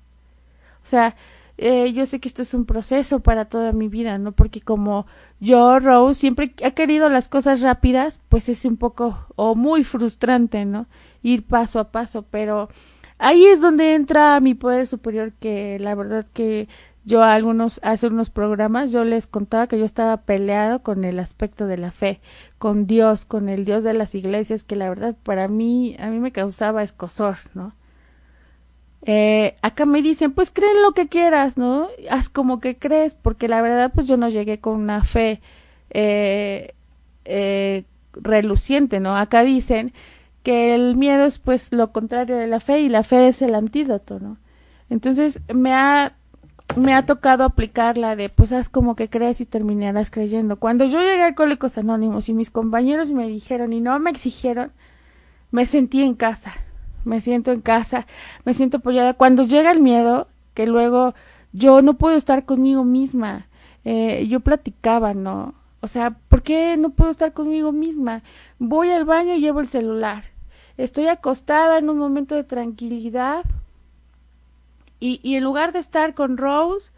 O 0.83 0.87
sea, 0.89 1.15
eh, 1.57 1.93
yo 1.93 2.05
sé 2.05 2.19
que 2.19 2.27
esto 2.27 2.41
es 2.41 2.53
un 2.53 2.65
proceso 2.65 3.21
para 3.21 3.45
toda 3.45 3.71
mi 3.71 3.87
vida, 3.87 4.17
¿no? 4.17 4.33
Porque 4.33 4.59
como 4.59 5.07
yo, 5.39 5.79
Rose, 5.79 6.19
siempre 6.19 6.53
he 6.59 6.73
querido 6.73 7.07
las 7.07 7.29
cosas 7.29 7.61
rápidas, 7.61 8.19
pues 8.27 8.49
es 8.49 8.65
un 8.65 8.75
poco 8.75 9.25
o 9.37 9.55
muy 9.55 9.85
frustrante, 9.85 10.65
¿no? 10.65 10.87
Ir 11.23 11.45
paso 11.47 11.79
a 11.79 11.91
paso, 11.93 12.25
pero 12.29 12.67
ahí 13.17 13.45
es 13.45 13.61
donde 13.61 13.95
entra 13.95 14.39
mi 14.39 14.53
poder 14.53 14.87
superior 14.87 15.33
que 15.33 15.79
la 15.79 15.95
verdad 15.95 16.25
que 16.33 16.67
yo 17.05 17.23
a 17.23 17.33
algunos 17.35 17.79
hace 17.83 18.07
unos 18.07 18.29
programas 18.29 18.91
yo 18.91 19.03
les 19.03 19.27
contaba 19.27 19.67
que 19.67 19.79
yo 19.79 19.85
estaba 19.85 20.17
peleado 20.17 20.83
con 20.83 21.05
el 21.05 21.19
aspecto 21.19 21.67
de 21.67 21.77
la 21.77 21.91
fe, 21.91 22.19
con 22.57 22.87
Dios, 22.87 23.25
con 23.25 23.49
el 23.49 23.65
Dios 23.65 23.83
de 23.83 23.93
las 23.93 24.13
iglesias 24.15 24.63
que 24.63 24.75
la 24.75 24.89
verdad 24.89 25.15
para 25.23 25.47
mí 25.47 25.95
a 25.99 26.07
mí 26.09 26.19
me 26.19 26.31
causaba 26.31 26.83
escosor, 26.83 27.37
¿no? 27.53 27.73
Eh, 29.03 29.55
acá 29.61 29.85
me 29.85 30.01
dicen, 30.01 30.33
pues 30.33 30.51
creen 30.51 30.81
lo 30.81 30.91
que 30.91 31.07
quieras, 31.07 31.57
¿no? 31.57 31.87
Haz 32.09 32.27
como 32.27 32.59
que 32.59 32.77
crees, 32.77 33.15
porque 33.15 33.47
la 33.47 33.61
verdad, 33.61 33.91
pues 33.93 34.05
yo 34.07 34.17
no 34.17 34.27
llegué 34.27 34.59
con 34.59 34.73
una 34.75 35.03
fe 35.03 35.39
eh, 35.91 36.73
eh, 37.25 37.85
reluciente, 38.13 38.99
¿no? 38.99 39.15
Acá 39.15 39.43
dicen 39.43 39.93
que 40.47 40.73
el 40.73 40.95
miedo 40.95 41.25
es 41.25 41.39
pues 41.39 41.73
lo 41.73 41.91
contrario 41.91 42.37
de 42.37 42.47
la 42.47 42.61
fe 42.61 42.79
y 42.79 42.87
la 42.87 43.03
fe 43.03 43.27
es 43.27 43.41
el 43.41 43.53
antídoto, 43.53 44.17
¿no? 44.21 44.37
Entonces 44.89 45.41
me 45.53 45.73
ha 45.73 46.15
me 46.77 46.93
ha 46.93 47.05
tocado 47.05 47.43
aplicar 47.43 47.97
la 47.97 48.15
de 48.15 48.29
pues 48.29 48.53
haz 48.53 48.69
como 48.69 48.95
que 48.95 49.09
crees 49.09 49.41
y 49.41 49.45
terminarás 49.45 50.09
creyendo. 50.09 50.55
Cuando 50.55 50.85
yo 50.85 51.01
llegué 51.01 51.23
a 51.23 51.25
Alcohólicos 51.25 51.77
Anónimos 51.77 52.29
y 52.29 52.33
mis 52.33 52.49
compañeros 52.49 53.11
me 53.11 53.27
dijeron 53.27 53.73
y 53.73 53.81
no 53.81 53.99
me 53.99 54.09
exigieron, 54.09 54.71
me 55.51 55.65
sentí 55.65 56.01
en 56.01 56.13
casa, 56.13 56.53
me 57.03 57.19
siento 57.19 57.51
en 57.51 57.59
casa, 57.59 58.07
me 58.45 58.53
siento 58.53 58.77
apoyada. 58.77 59.15
Cuando 59.15 59.43
llega 59.43 59.69
el 59.69 59.81
miedo, 59.81 60.29
que 60.53 60.65
luego 60.65 61.13
yo 61.51 61.81
no 61.81 61.95
puedo 61.95 62.15
estar 62.15 62.45
conmigo 62.45 62.85
misma, 62.85 63.47
eh, 63.83 64.25
yo 64.29 64.39
platicaba, 64.39 65.13
¿no? 65.13 65.55
O 65.81 65.87
sea, 65.87 66.11
¿por 66.11 66.41
qué 66.41 66.77
no 66.77 66.91
puedo 66.91 67.11
estar 67.11 67.33
conmigo 67.33 67.73
misma? 67.73 68.23
Voy 68.59 68.91
al 68.91 69.03
baño 69.03 69.35
y 69.35 69.41
llevo 69.41 69.59
el 69.59 69.67
celular 69.67 70.36
estoy 70.77 71.07
acostada 71.07 71.77
en 71.77 71.89
un 71.89 71.97
momento 71.97 72.35
de 72.35 72.43
tranquilidad 72.43 73.43
y, 74.99 75.19
y 75.23 75.35
en 75.35 75.43
lugar 75.43 75.73
de 75.73 75.79
estar 75.79 76.13
con 76.13 76.37
Rose, 76.37 76.91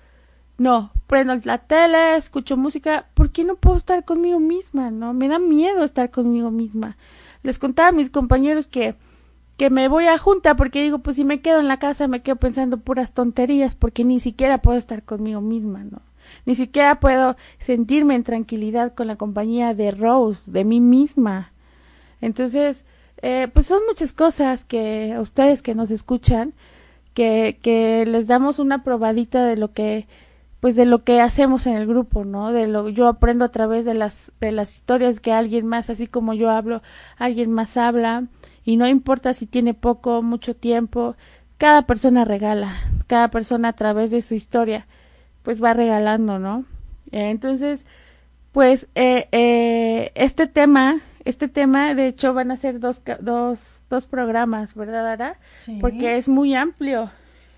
no, 0.58 0.92
prendo 1.08 1.36
la 1.44 1.60
tele, 1.60 2.16
escucho 2.16 2.58
música, 2.58 3.08
¿por 3.14 3.32
qué 3.32 3.44
no 3.44 3.56
puedo 3.56 3.78
estar 3.78 4.06
conmigo 4.06 4.40
misma? 4.40 4.92
No, 4.92 5.14
me 5.14 5.28
da 5.28 5.40
miedo 5.40 5.84
estar 5.84 6.12
conmigo 6.12 6.52
misma. 6.52 6.98
Les 7.44 7.60
contaba 7.60 7.90
a 7.90 7.94
mis 7.94 8.10
compañeros 8.10 8.68
que 8.68 8.96
que 9.60 9.70
me 9.70 9.90
voy 9.90 10.06
a 10.06 10.18
junta 10.18 10.56
porque 10.56 10.82
digo, 10.82 11.00
pues 11.00 11.18
si 11.18 11.26
me 11.26 11.42
quedo 11.42 11.60
en 11.60 11.68
la 11.68 11.80
casa 11.80 12.08
me 12.08 12.22
quedo 12.22 12.38
pensando 12.38 12.78
puras 12.78 13.12
tonterías 13.12 13.76
porque 13.76 14.06
ni 14.06 14.22
siquiera 14.22 14.62
puedo 14.62 14.78
estar 14.78 15.04
conmigo 15.04 15.42
misma, 15.42 15.84
¿no? 15.84 16.02
Ni 16.46 16.56
siquiera 16.56 17.02
puedo 17.02 17.36
sentirme 17.60 18.16
en 18.16 18.24
tranquilidad 18.24 18.94
con 18.96 19.08
la 19.08 19.18
compañía 19.18 19.74
de 19.74 19.92
Rose, 19.92 20.40
de 20.46 20.64
mí 20.64 20.80
misma. 20.80 21.52
Entonces, 22.22 22.86
eh, 23.22 23.48
pues 23.54 23.66
son 23.66 23.82
muchas 23.88 24.14
cosas 24.14 24.66
que 24.66 25.14
a 25.14 25.22
ustedes 25.22 25.62
que 25.62 25.76
nos 25.76 25.92
escuchan, 25.92 26.54
que, 27.14 27.60
que 27.62 28.06
les 28.06 28.28
damos 28.28 28.60
una 28.60 28.84
probadita 28.84 29.46
de 29.46 29.58
lo 29.58 29.74
que 29.74 30.08
pues 30.60 30.76
de 30.76 30.86
lo 30.86 31.06
que 31.06 31.22
hacemos 31.22 31.68
en 31.68 31.76
el 31.78 31.88
grupo, 31.88 32.26
¿no? 32.26 32.52
De 32.52 32.68
lo 32.68 32.90
yo 32.90 33.08
aprendo 33.08 33.46
a 33.46 33.52
través 33.52 33.86
de 33.86 33.94
las 33.94 34.32
de 34.42 34.52
las 34.52 34.76
historias 34.76 35.20
que 35.20 35.32
alguien 35.32 35.66
más, 35.66 35.90
así 35.90 36.08
como 36.08 36.34
yo 36.34 36.50
hablo, 36.50 36.82
alguien 37.18 37.52
más 37.52 37.78
habla 37.78 38.26
y 38.66 38.76
no 38.76 38.88
importa 38.88 39.34
si 39.34 39.46
tiene 39.46 39.74
poco 39.74 40.22
mucho 40.22 40.56
tiempo, 40.56 41.16
cada 41.58 41.84
persona 41.84 42.26
regala, 42.26 42.76
cada 43.08 43.30
persona 43.30 43.70
a 43.70 43.74
través 43.74 44.12
de 44.12 44.22
su 44.22 44.34
historia 44.34 44.86
pues 45.44 45.64
va 45.64 45.74
regalando, 45.74 46.40
¿no? 46.40 46.66
entonces, 47.12 47.86
pues 48.52 48.88
eh, 48.96 49.28
eh, 49.32 50.12
este 50.16 50.48
tema 50.48 51.02
este 51.30 51.48
tema, 51.48 51.94
de 51.94 52.08
hecho, 52.08 52.34
van 52.34 52.52
a 52.52 52.58
ser 52.58 52.80
dos, 52.80 53.02
dos, 53.22 53.60
dos 53.90 54.06
programas, 54.06 54.74
¿verdad, 54.76 55.08
Ara? 55.08 55.40
Sí. 55.64 55.78
Porque 55.80 56.18
es 56.18 56.28
muy 56.28 56.56
amplio. 56.56 57.10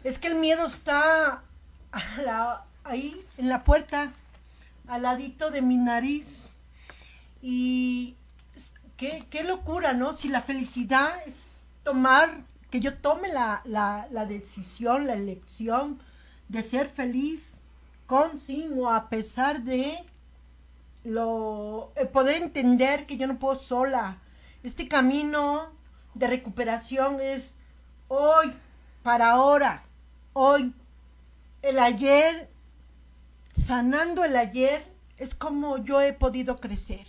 Es 0.03 0.19
que 0.19 0.27
el 0.27 0.35
miedo 0.35 0.65
está 0.67 1.41
a 1.91 2.21
la- 2.23 2.63
ahí, 2.83 3.23
en 3.37 3.49
la 3.49 3.63
puerta, 3.63 4.11
al 4.87 5.03
ladito 5.03 5.51
de 5.51 5.61
mi 5.61 5.77
nariz. 5.77 6.49
Y 7.41 8.15
qué, 8.97 9.25
qué 9.29 9.43
locura, 9.43 9.93
¿no? 9.93 10.13
Si 10.13 10.27
la 10.29 10.41
felicidad 10.41 11.13
es 11.25 11.35
tomar, 11.83 12.29
que 12.69 12.79
yo 12.79 12.93
tome 12.97 13.29
la, 13.29 13.61
la, 13.65 14.07
la 14.11 14.25
decisión, 14.25 15.07
la 15.07 15.13
elección 15.13 15.99
de 16.49 16.61
ser 16.61 16.87
feliz 16.87 17.57
con, 18.05 18.39
sin 18.39 18.73
o 18.77 18.89
a 18.89 19.09
pesar 19.09 19.61
de 19.63 19.95
lo 21.03 21.91
el 21.95 22.07
poder 22.09 22.41
entender 22.41 23.05
que 23.05 23.17
yo 23.17 23.27
no 23.27 23.39
puedo 23.39 23.55
sola. 23.55 24.17
Este 24.63 24.87
camino 24.87 25.71
de 26.13 26.27
recuperación 26.27 27.19
es 27.19 27.55
hoy 28.07 28.53
para 29.03 29.31
ahora, 29.31 29.83
hoy. 30.33 30.73
El 31.61 31.79
ayer, 31.79 32.49
sanando 33.53 34.23
el 34.23 34.35
ayer, 34.35 34.85
es 35.17 35.35
como 35.35 35.77
yo 35.77 36.01
he 36.01 36.13
podido 36.13 36.57
crecer. 36.57 37.07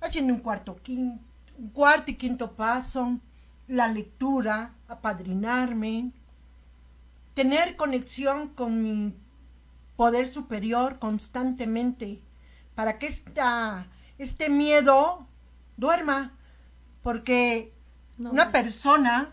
Haciendo 0.00 0.32
un 0.32 0.40
cuarto, 0.40 0.76
quin- 0.84 1.20
un 1.58 1.68
cuarto 1.70 2.10
y 2.10 2.14
quinto 2.14 2.52
paso, 2.52 3.18
la 3.66 3.88
lectura, 3.88 4.74
apadrinarme, 4.86 6.12
tener 7.34 7.76
conexión 7.76 8.48
con 8.48 8.82
mi 8.82 9.14
poder 9.96 10.28
superior 10.28 10.98
constantemente 10.98 12.22
para 12.78 12.96
que 13.00 13.08
esta, 13.08 13.88
este 14.18 14.48
miedo 14.48 15.26
duerma, 15.76 16.30
porque 17.02 17.72
No, 18.18 18.30
una 18.30 18.44
no. 18.46 18.52
persona, 18.52 19.30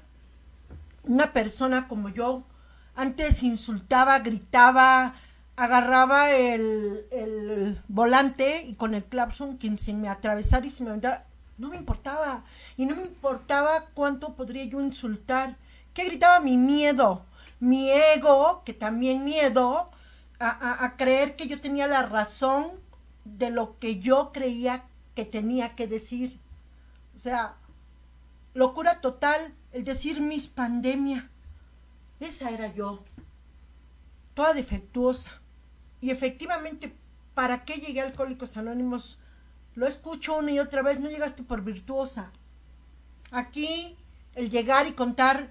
una 1.04 1.32
persona 1.32 1.88
como 1.88 2.10
yo, 2.10 2.42
antes 2.96 3.44
insultaba, 3.44 4.18
gritaba, 4.18 5.14
agarraba 5.58 6.32
el, 6.32 7.06
el 7.12 7.80
volante 7.88 8.64
y 8.66 8.74
con 8.74 8.96
el 8.96 9.04
clapson 9.04 9.58
quien 9.58 9.78
se 9.78 9.94
me 9.94 10.10
atravesara 10.10 10.66
y 10.66 10.72
se 10.72 10.82
me 10.84 10.90
aventara, 10.90 11.28
no 11.60 11.70
me 11.70 11.78
importaba. 11.78 12.46
Y 12.78 12.88
no 12.88 12.96
me 12.96 13.04
importaba 13.04 13.86
cuánto 13.94 14.34
podría 14.34 14.64
yo 14.66 14.82
insultar. 14.82 15.56
¿Qué 15.94 16.06
gritaba 16.06 16.40
mi 16.40 16.58
miedo? 16.58 17.24
Mi 17.60 17.92
ego, 17.92 18.64
que 18.66 18.74
también 18.74 19.24
miedo, 19.24 19.92
a, 20.40 20.50
a- 20.50 20.86
a 20.86 20.98
creer 20.98 21.36
que 21.36 21.48
yo 21.48 21.62
tenía 21.62 21.86
la 21.86 22.02
razón 22.08 22.84
de 23.26 23.50
lo 23.50 23.78
que 23.80 24.00
yo 24.00 24.32
creía 24.32 24.86
que 25.16 25.26
tenía 25.26 25.76
que 25.76 25.88
decir. 25.88 26.40
O 27.16 27.20
sea, 27.20 27.56
locura 28.54 29.02
total 29.02 29.54
el 29.74 29.84
decir 29.84 30.22
mis 30.22 30.48
pandemia. 30.48 31.30
Esa 32.20 32.52
era 32.52 32.74
yo, 32.74 33.04
toda 34.34 34.54
defectuosa. 34.54 35.32
Y 36.00 36.12
efectivamente, 36.12 36.96
¿para 37.34 37.66
qué 37.66 37.76
llegué 37.76 38.02
a 38.02 38.06
Alcohólicos 38.06 38.56
Anónimos? 38.56 39.18
Lo 39.74 39.88
escucho 39.88 40.38
una 40.38 40.52
y 40.52 40.60
otra 40.60 40.82
vez, 40.82 41.00
no 41.00 41.10
llegaste 41.10 41.44
por 41.44 41.62
virtuosa. 41.62 42.32
Aquí, 43.32 43.98
el 44.36 44.50
llegar 44.50 44.88
y 44.88 44.94
contar 44.94 45.50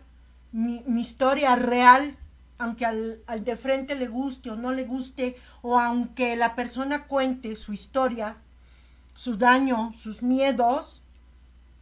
mi, 0.53 0.83
mi 0.87 1.03
historia 1.03 1.55
real, 1.57 2.17
aunque 2.59 2.87
al, 2.87 3.23
al 3.27 3.45
de 3.45 3.57
frente 3.57 3.95
le 3.95 4.09
guste 4.09 4.51
o 4.51 4.57
no 4.57 4.73
le 4.73 4.85
guste, 4.85 5.37
o 5.63 5.79
aunque 5.79 6.37
la 6.37 6.55
persona 6.55 7.05
cuente 7.07 7.57
su 7.57 7.73
historia, 7.73 8.37
su 9.15 9.37
daño, 9.37 9.93
sus 9.99 10.23
miedos, 10.23 11.03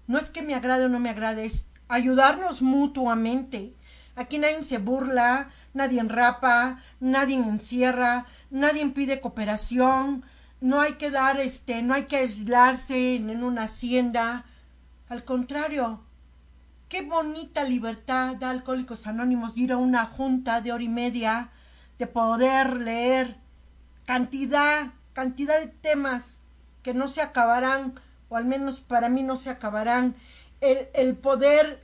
no 0.06 0.18
es 0.18 0.30
que 0.30 0.42
me 0.42 0.54
agrade 0.54 0.84
o 0.84 0.88
no 0.88 0.98
me 0.98 1.10
agrade, 1.10 1.44
es 1.44 1.66
ayudarnos 1.88 2.62
mutuamente. 2.62 3.74
Aquí 4.16 4.38
nadie 4.38 4.62
se 4.62 4.78
burla, 4.78 5.48
nadie 5.74 6.00
enrapa, 6.00 6.82
nadie 7.00 7.36
encierra, 7.36 8.26
nadie 8.50 8.86
pide 8.90 9.20
cooperación, 9.20 10.24
no 10.60 10.80
hay 10.80 10.94
que 10.94 11.10
dar 11.10 11.40
este, 11.40 11.82
no 11.82 11.94
hay 11.94 12.04
que 12.04 12.16
aislarse 12.16 13.16
en, 13.16 13.30
en 13.30 13.42
una 13.42 13.64
hacienda. 13.64 14.44
Al 15.08 15.24
contrario, 15.24 16.00
qué 16.92 17.00
bonita 17.00 17.64
libertad 17.64 18.36
da 18.36 18.50
Alcohólicos 18.50 19.06
Anónimos 19.06 19.56
ir 19.56 19.72
a 19.72 19.78
una 19.78 20.04
junta 20.04 20.60
de 20.60 20.72
hora 20.72 20.84
y 20.84 20.90
media, 20.90 21.48
de 21.98 22.06
poder 22.06 22.82
leer 22.82 23.38
cantidad, 24.04 24.92
cantidad 25.14 25.58
de 25.58 25.68
temas 25.68 26.42
que 26.82 26.92
no 26.92 27.08
se 27.08 27.22
acabarán, 27.22 27.94
o 28.28 28.36
al 28.36 28.44
menos 28.44 28.82
para 28.82 29.08
mí 29.08 29.22
no 29.22 29.38
se 29.38 29.48
acabarán. 29.48 30.16
El, 30.60 30.88
el 30.92 31.16
poder 31.16 31.82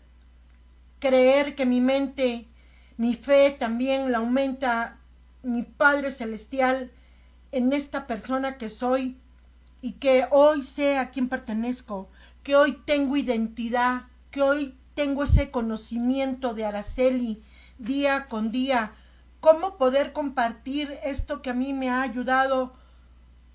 creer 0.99 1.55
que 1.55 1.65
mi 1.65 1.81
mente, 1.81 2.47
mi 2.99 3.15
fe 3.15 3.57
también 3.59 4.13
la 4.13 4.19
aumenta 4.19 4.99
mi 5.43 5.63
Padre 5.63 6.13
Celestial 6.13 6.93
en 7.51 7.73
esta 7.73 8.07
persona 8.07 8.59
que 8.59 8.69
soy 8.69 9.17
y 9.81 9.93
que 9.93 10.27
hoy 10.31 10.65
sé 10.65 10.99
a 10.99 11.09
quién 11.09 11.31
pertenezco, 11.31 12.11
que 12.43 12.57
hoy 12.57 12.83
tengo 12.85 13.17
identidad, 13.17 14.03
que 14.31 14.43
hoy 14.43 14.78
tengo 14.99 15.23
ese 15.23 15.53
conocimiento 15.53 16.55
de 16.55 16.65
Araceli 16.65 17.41
día 17.79 18.27
con 18.27 18.51
día, 18.51 18.95
cómo 19.39 19.77
poder 19.77 20.13
compartir 20.13 20.99
esto 21.05 21.41
que 21.41 21.51
a 21.51 21.55
mí 21.55 21.73
me 21.73 21.89
ha 21.89 22.03
ayudado 22.03 22.75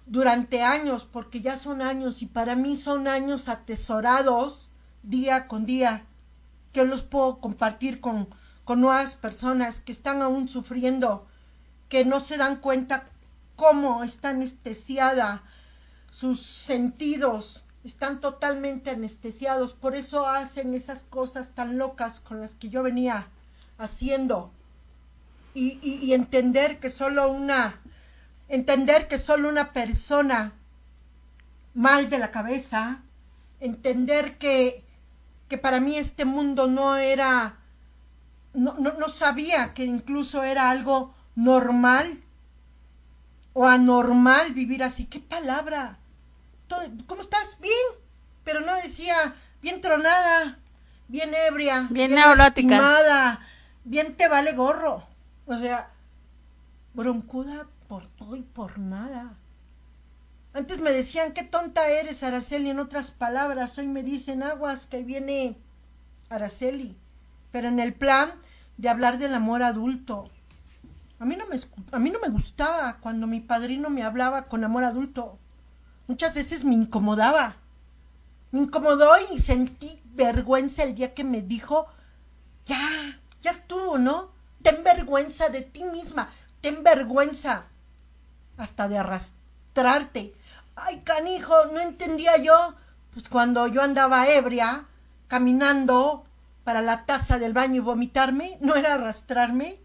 durante 0.05 0.61
años, 0.61 1.03
porque 1.03 1.41
ya 1.41 1.57
son 1.57 1.81
años 1.81 2.21
y 2.21 2.27
para 2.27 2.55
mí 2.55 2.77
son 2.77 3.09
años 3.09 3.49
atesorados 3.49 4.69
día 5.01 5.49
con 5.49 5.65
día, 5.65 6.05
que 6.71 6.85
los 6.85 7.01
puedo 7.01 7.39
compartir 7.39 7.99
con, 7.99 8.29
con 8.63 8.79
nuevas 8.79 9.15
personas 9.15 9.81
que 9.81 9.91
están 9.91 10.21
aún 10.21 10.47
sufriendo, 10.47 11.27
que 11.89 12.05
no 12.05 12.21
se 12.21 12.37
dan 12.37 12.55
cuenta 12.55 13.09
cómo 13.57 14.05
está 14.05 14.29
anestesiada 14.29 15.43
sus 16.09 16.41
sentidos, 16.45 17.62
están 17.83 18.21
totalmente 18.21 18.91
anestesiados, 18.91 19.73
por 19.73 19.95
eso 19.95 20.27
hacen 20.27 20.73
esas 20.73 21.03
cosas 21.03 21.51
tan 21.51 21.77
locas 21.77 22.19
con 22.19 22.39
las 22.39 22.55
que 22.55 22.69
yo 22.69 22.83
venía 22.83 23.27
haciendo. 23.77 24.51
Y, 25.55 26.13
entender 26.13 26.79
que 26.79 26.89
solo 26.89 27.31
una 27.31 27.79
entender 28.49 29.07
que 29.07 29.19
solo 29.19 29.49
una 29.49 29.71
persona 29.71 30.53
mal 31.73 32.09
de 32.09 32.19
la 32.19 32.31
cabeza, 32.31 33.01
entender 33.59 34.37
que, 34.37 34.83
que 35.47 35.57
para 35.57 35.79
mí 35.79 35.97
este 35.97 36.25
mundo 36.25 36.67
no 36.67 36.97
era, 36.97 37.57
no, 38.53 38.75
no, 38.79 38.93
no 38.93 39.09
sabía 39.09 39.73
que 39.73 39.83
incluso 39.83 40.43
era 40.43 40.69
algo 40.69 41.13
normal 41.35 42.19
o 43.53 43.67
anormal 43.67 44.53
vivir 44.53 44.83
así. 44.83 45.05
¿Qué 45.05 45.19
palabra? 45.19 45.97
Todo- 46.73 46.89
¿Cómo 47.07 47.21
estás? 47.21 47.57
Bien, 47.59 47.73
pero 48.43 48.61
no 48.61 48.75
decía 48.75 49.35
bien 49.61 49.79
tronada, 49.81 50.57
bien 51.07 51.31
ebria, 51.47 51.87
Bien 51.91 52.13
neurótica. 52.15 52.67
lastimada, 52.77 53.39
bien 53.83 54.15
te 54.15 54.27
vale 54.27 54.53
gorro. 54.53 55.03
O 55.45 55.57
sea, 55.59 55.89
broncuda 56.93 57.67
por 57.87 58.07
todo 58.07 58.35
y 58.35 58.41
por 58.41 58.79
nada. 58.79 59.33
Antes 60.53 60.79
me 60.79 60.91
decían, 60.91 61.33
qué 61.33 61.43
tonta 61.43 61.87
eres, 61.89 62.23
Araceli, 62.23 62.69
en 62.69 62.79
otras 62.79 63.11
palabras. 63.11 63.77
Hoy 63.77 63.87
me 63.87 64.03
dicen, 64.03 64.43
aguas, 64.43 64.85
que 64.87 65.03
viene 65.03 65.57
Araceli. 66.29 66.95
Pero 67.51 67.67
en 67.67 67.79
el 67.79 67.93
plan 67.93 68.31
de 68.77 68.89
hablar 68.89 69.17
del 69.19 69.33
amor 69.35 69.63
adulto. 69.63 70.29
A 71.19 71.25
mí 71.25 71.35
no 71.35 71.45
me, 71.47 71.59
a 71.91 71.99
mí 71.99 72.09
no 72.09 72.19
me 72.19 72.29
gustaba 72.29 72.97
cuando 72.99 73.27
mi 73.27 73.39
padrino 73.39 73.89
me 73.89 74.03
hablaba 74.03 74.45
con 74.45 74.63
amor 74.63 74.83
adulto. 74.83 75.39
Muchas 76.07 76.33
veces 76.33 76.63
me 76.63 76.73
incomodaba. 76.73 77.55
Me 78.51 78.59
incomodó 78.61 79.11
y 79.33 79.39
sentí 79.39 80.01
vergüenza 80.05 80.83
el 80.83 80.95
día 80.95 81.13
que 81.13 81.23
me 81.23 81.41
dijo, 81.41 81.87
ya, 82.65 83.19
ya 83.41 83.51
estuvo, 83.51 83.97
¿no? 83.97 84.31
Ten 84.61 84.83
vergüenza 84.83 85.49
de 85.49 85.61
ti 85.61 85.83
misma, 85.83 86.29
ten 86.61 86.83
vergüenza 86.83 87.65
hasta 88.57 88.87
de 88.87 88.97
arrastrarte. 88.97 90.35
Ay, 90.75 91.01
canijo, 91.01 91.53
no 91.73 91.79
entendía 91.79 92.37
yo. 92.37 92.75
Pues 93.13 93.29
cuando 93.29 93.67
yo 93.67 93.81
andaba 93.81 94.27
ebria, 94.27 94.85
caminando 95.27 96.25
para 96.63 96.81
la 96.81 97.05
taza 97.05 97.39
del 97.39 97.53
baño 97.53 97.75
y 97.75 97.79
vomitarme, 97.79 98.57
no 98.61 98.75
era 98.75 98.95
arrastrarme. 98.95 99.79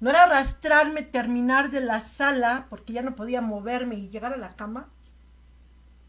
No 0.00 0.10
era 0.10 0.24
arrastrarme, 0.24 1.02
terminar 1.02 1.70
de 1.70 1.80
la 1.80 2.00
sala, 2.00 2.66
porque 2.68 2.92
ya 2.92 3.02
no 3.02 3.14
podía 3.14 3.40
moverme 3.40 3.94
y 3.96 4.08
llegar 4.08 4.32
a 4.32 4.36
la 4.36 4.56
cama. 4.56 4.88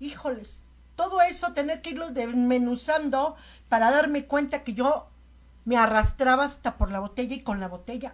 Híjoles, 0.04 0.60
todo 0.98 1.22
eso 1.22 1.54
tener 1.54 1.82
que 1.82 1.92
irlo 1.92 2.12
desmenuzando 2.12 3.38
para 3.70 3.90
darme 3.90 4.26
cuenta 4.26 4.66
que 4.66 4.74
yo 4.74 5.08
me 5.64 5.78
arrastraba 5.78 6.44
hasta 6.44 6.76
por 6.76 6.92
la 6.92 7.00
botella 7.00 7.34
y 7.34 7.42
con 7.42 7.62
la 7.62 7.70
botella. 7.70 8.14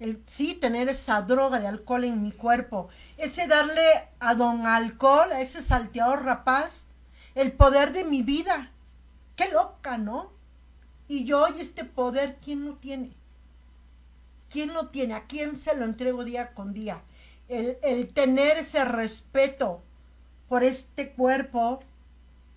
El 0.00 0.20
sí 0.26 0.54
tener 0.54 0.88
esa 0.88 1.22
droga 1.22 1.60
de 1.60 1.68
alcohol 1.68 2.02
en 2.02 2.20
mi 2.20 2.32
cuerpo, 2.32 2.88
ese 3.16 3.46
darle 3.46 4.08
a 4.18 4.34
don 4.34 4.66
alcohol, 4.66 5.30
a 5.30 5.40
ese 5.40 5.62
salteador 5.62 6.24
rapaz, 6.24 6.84
el 7.36 7.52
poder 7.52 7.92
de 7.92 8.02
mi 8.02 8.22
vida. 8.22 8.72
Qué 9.36 9.50
loca, 9.50 9.98
¿no? 9.98 10.32
Y 11.06 11.26
yo 11.26 11.46
y 11.46 11.60
este 11.60 11.84
poder, 11.84 12.38
¿quién 12.42 12.64
lo 12.64 12.74
tiene? 12.74 13.12
¿Quién 14.50 14.74
lo 14.74 14.88
tiene? 14.88 15.14
¿A 15.14 15.26
quién 15.28 15.56
se 15.56 15.76
lo 15.76 15.84
entrego 15.84 16.24
día 16.24 16.54
con 16.54 16.72
día? 16.72 17.02
El, 17.48 17.78
el 17.82 18.12
tener 18.12 18.56
ese 18.56 18.84
respeto 18.84 19.84
por 20.50 20.64
este 20.64 21.12
cuerpo 21.12 21.78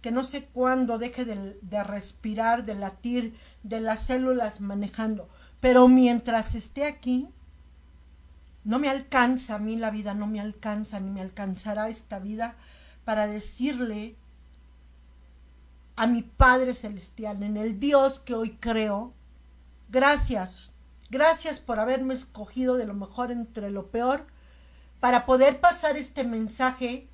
que 0.02 0.10
no 0.10 0.24
sé 0.24 0.46
cuándo 0.46 0.98
deje 0.98 1.26
de, 1.26 1.60
de 1.62 1.84
respirar, 1.84 2.66
de 2.66 2.74
latir, 2.74 3.38
de 3.62 3.82
las 3.82 4.08
células 4.08 4.62
manejando. 4.62 5.30
Pero 5.60 5.88
mientras 5.88 6.56
esté 6.56 6.88
aquí, 6.88 7.30
no 8.64 8.80
me 8.80 8.90
alcanza 8.90 9.56
a 9.56 9.60
mí 9.60 9.76
la 9.76 9.92
vida, 9.92 10.16
no 10.16 10.26
me 10.26 10.40
alcanza, 10.40 11.00
ni 11.00 11.12
me 11.12 11.22
alcanzará 11.22 11.88
esta 11.88 12.18
vida 12.18 12.56
para 13.06 13.28
decirle 13.28 14.16
a 15.96 16.08
mi 16.08 16.24
Padre 16.24 16.74
Celestial, 16.74 17.44
en 17.44 17.58
el 17.58 17.80
Dios 17.80 18.20
que 18.20 18.34
hoy 18.34 18.58
creo, 18.60 19.14
gracias, 19.90 20.72
gracias 21.12 21.60
por 21.60 21.80
haberme 21.80 22.16
escogido 22.16 22.76
de 22.76 22.88
lo 22.88 22.96
mejor 22.96 23.30
entre 23.30 23.70
lo 23.70 23.92
peor, 23.92 24.26
para 25.00 25.28
poder 25.28 25.62
pasar 25.62 25.96
este 25.96 26.24
mensaje 26.24 27.08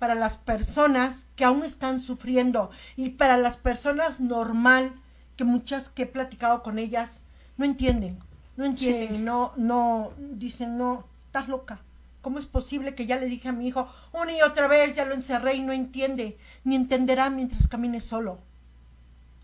para 0.00 0.14
las 0.14 0.38
personas 0.38 1.26
que 1.36 1.44
aún 1.44 1.62
están 1.62 2.00
sufriendo 2.00 2.70
y 2.96 3.10
para 3.10 3.36
las 3.36 3.58
personas 3.58 4.18
normal, 4.18 4.94
que 5.36 5.44
muchas 5.44 5.90
que 5.90 6.02
he 6.02 6.06
platicado 6.06 6.62
con 6.62 6.78
ellas 6.78 7.20
no 7.58 7.66
entienden, 7.66 8.18
no 8.56 8.64
entienden, 8.64 9.16
Sí. 9.16 9.22
no, 9.22 9.52
no, 9.56 10.12
dicen, 10.18 10.78
no, 10.78 11.04
estás 11.26 11.48
loca. 11.48 11.80
¿Cómo 12.22 12.38
es 12.38 12.46
posible 12.46 12.94
que 12.94 13.06
ya 13.06 13.20
le 13.20 13.26
dije 13.26 13.48
a 13.50 13.52
mi 13.52 13.68
hijo 13.68 13.88
una 14.12 14.32
y 14.32 14.40
otra 14.40 14.68
vez, 14.68 14.96
ya 14.96 15.04
lo 15.04 15.14
encerré 15.14 15.54
y 15.56 15.60
no 15.60 15.72
entiende, 15.72 16.38
ni 16.64 16.76
entenderá 16.76 17.28
mientras 17.28 17.68
camine 17.68 18.00
solo? 18.00 18.38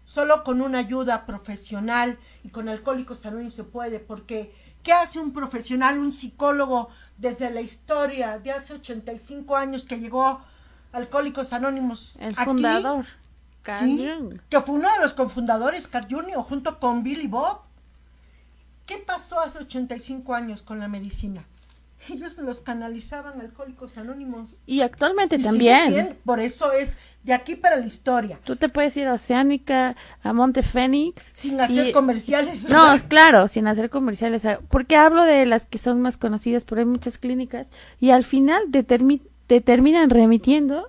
Solo 0.06 0.42
con 0.42 0.62
una 0.62 0.78
ayuda 0.78 1.26
profesional 1.26 2.18
y 2.44 2.48
con 2.48 2.70
Alcohólicos 2.70 3.26
Anónimos 3.26 3.54
se 3.54 3.64
puede, 3.64 3.98
porque 3.98 4.52
¿qué 4.86 4.92
hace 4.92 5.18
un 5.18 5.32
profesional, 5.32 5.98
un 5.98 6.12
psicólogo 6.12 6.90
desde 7.18 7.50
la 7.50 7.60
historia 7.60 8.38
de 8.38 8.52
hace 8.52 8.74
85 8.74 9.56
años 9.56 9.82
que 9.82 9.98
llegó 9.98 10.40
Alcohólicos 10.92 11.52
Anónimos? 11.52 12.14
El 12.20 12.34
aquí? 12.34 12.44
fundador. 12.44 13.04
Carl 13.62 13.84
Sí, 13.84 14.08
Jung. 14.08 14.38
que 14.48 14.60
fue 14.60 14.76
uno 14.76 14.88
de 14.92 15.00
los 15.00 15.12
cofundadores, 15.12 15.88
Carl 15.88 16.06
Jr., 16.08 16.36
junto 16.36 16.78
con 16.78 17.02
Billy 17.02 17.26
Bob. 17.26 17.62
¿Qué 18.86 18.98
pasó 18.98 19.40
hace 19.40 19.58
85 19.58 20.32
años 20.36 20.62
con 20.62 20.78
la 20.78 20.86
medicina? 20.86 21.44
Ellos 22.08 22.36
los 22.38 22.60
canalizaban 22.60 23.40
Alcohólicos 23.40 23.98
Anónimos. 23.98 24.60
Y 24.66 24.80
actualmente 24.82 25.36
Y 25.36 25.42
también. 25.42 25.92
siendo, 25.92 26.14
por 26.24 26.40
eso 26.40 26.72
es 26.72 26.96
de 27.24 27.32
aquí 27.32 27.56
para 27.56 27.76
la 27.76 27.86
historia. 27.86 28.38
Tú 28.44 28.54
te 28.56 28.68
puedes 28.68 28.96
ir 28.96 29.08
a 29.08 29.14
Oceánica, 29.14 29.96
a 30.22 30.32
Monte 30.32 30.62
Fénix. 30.62 31.32
Sin 31.34 31.60
hacer 31.60 31.88
y- 31.88 31.92
comerciales. 31.92 32.64
No, 32.64 32.82
¿verdad? 32.92 33.04
claro, 33.08 33.48
sin 33.48 33.66
hacer 33.66 33.90
comerciales. 33.90 34.44
ah, 34.46 34.60
Porque 34.68 34.96
hablo 34.96 35.24
de 35.24 35.44
las 35.46 35.66
que 35.66 35.78
son 35.78 36.00
más 36.00 36.16
conocidas, 36.16 36.64
pero 36.64 36.80
hay 36.80 36.84
muchas 36.86 37.18
clínicas. 37.18 37.66
Y 38.00 38.10
al 38.10 38.22
final 38.24 38.62
te, 38.70 38.86
termi- 38.86 39.22
te 39.48 39.60
terminan 39.60 40.10
remitiendo 40.10 40.88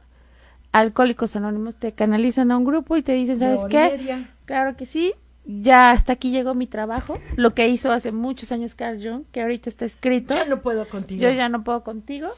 a 0.71 0.79
Alcohólicos 0.79 1.35
Anónimos, 1.35 1.75
te 1.77 1.93
canalizan 1.93 2.51
a 2.51 2.57
un 2.57 2.65
grupo 2.65 2.97
y 2.97 3.01
te 3.01 3.13
dicen, 3.13 3.39
¿sabes 3.39 3.61
qué? 3.69 4.25
Claro 4.45 4.75
que 4.77 4.85
sí. 4.85 5.13
Ya 5.47 5.91
hasta 5.91 6.13
aquí 6.13 6.31
llegó 6.31 6.53
mi 6.53 6.67
trabajo. 6.67 7.17
Lo 7.35 7.53
que 7.53 7.67
hizo 7.69 7.91
hace 7.91 8.11
muchos 8.11 8.51
años 8.51 8.75
Carl 8.75 9.01
Jung, 9.01 9.23
que 9.31 9.41
ahorita 9.41 9.69
está 9.69 9.85
escrito. 9.85 10.35
Ya 10.35 10.45
no 10.45 10.61
puedo 10.61 10.87
contigo. 10.87 11.21
yo 11.21 11.31
ya 11.31 11.49
no 11.49 11.63
puedo 11.63 11.83
contigo 11.83 12.29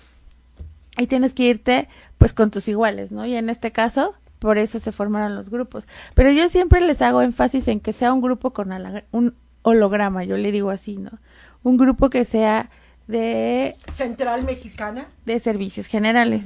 y 0.98 1.08
tienes 1.08 1.34
que 1.34 1.44
irte 1.44 1.88
pues 2.18 2.34
con 2.34 2.52
tus 2.52 2.68
iguales, 2.68 3.12
¿no? 3.12 3.26
Y 3.26 3.36
en 3.36 3.50
este 3.50 3.72
caso, 3.72 4.14
por 4.40 4.58
eso 4.58 4.80
se 4.80 4.92
formaron 4.92 5.36
los 5.36 5.50
grupos. 5.50 5.88
Pero 6.14 6.32
yo 6.32 6.50
siempre 6.50 6.82
les 6.82 7.02
hago 7.02 7.22
énfasis 7.22 7.68
en 7.68 7.80
que 7.80 7.94
sea 7.94 8.14
un 8.14 8.22
grupo 8.22 8.52
con 8.52 8.72
un 9.12 9.36
holograma, 9.62 10.24
yo 10.24 10.38
le 10.38 10.52
digo 10.52 10.70
así, 10.70 10.98
¿no? 10.98 11.12
Un 11.64 11.78
grupo 11.78 12.10
que 12.10 12.26
sea 12.26 12.70
de, 13.08 13.76
Central 13.94 14.44
Mexicana. 14.44 15.08
de 15.26 15.40
servicios 15.40 15.88
generales. 15.88 16.46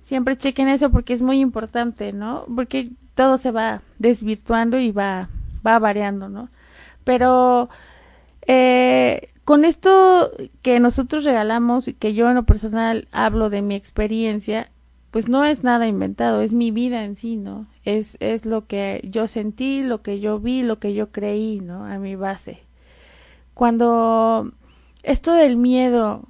Siempre 0.00 0.36
chequen 0.36 0.68
eso 0.68 0.90
porque 0.90 1.12
es 1.12 1.22
muy 1.22 1.40
importante, 1.40 2.12
¿no? 2.12 2.46
Porque 2.54 2.90
todo 3.14 3.36
se 3.36 3.50
va 3.50 3.82
desvirtuando 3.98 4.78
y 4.78 4.90
va, 4.90 5.28
va 5.68 5.78
variando, 5.78 6.28
¿no? 6.28 6.48
Pero 7.04 7.68
eh, 8.46 9.28
con 9.44 9.64
esto 9.64 10.30
que 10.62 10.80
nosotros 10.80 11.24
regalamos 11.24 11.88
y 11.88 11.94
que 11.94 12.14
yo 12.14 12.28
en 12.28 12.34
lo 12.34 12.44
personal 12.44 13.08
hablo 13.12 13.50
de 13.50 13.62
mi 13.62 13.74
experiencia, 13.74 14.70
pues 15.10 15.28
no 15.28 15.44
es 15.44 15.64
nada 15.64 15.86
inventado, 15.86 16.42
es 16.42 16.52
mi 16.52 16.70
vida 16.70 17.04
en 17.04 17.16
sí, 17.16 17.36
¿no? 17.36 17.66
Es, 17.84 18.16
es 18.20 18.44
lo 18.44 18.66
que 18.66 19.00
yo 19.04 19.26
sentí, 19.26 19.82
lo 19.82 20.02
que 20.02 20.20
yo 20.20 20.38
vi, 20.38 20.62
lo 20.62 20.78
que 20.78 20.94
yo 20.94 21.10
creí, 21.10 21.60
¿no? 21.60 21.84
A 21.84 21.98
mi 21.98 22.14
base. 22.14 22.60
Cuando 23.54 24.52
esto 25.02 25.32
del 25.32 25.56
miedo 25.56 26.24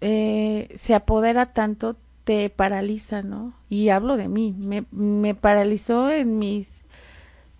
eh, 0.00 0.68
se 0.76 0.94
apodera 0.94 1.46
tanto, 1.46 1.96
te 2.24 2.50
paraliza, 2.50 3.22
¿no? 3.22 3.54
Y 3.68 3.88
hablo 3.90 4.16
de 4.16 4.28
mí, 4.28 4.54
me, 4.58 4.84
me 4.90 5.34
paralizó 5.34 6.10
en 6.10 6.38
mis 6.38 6.82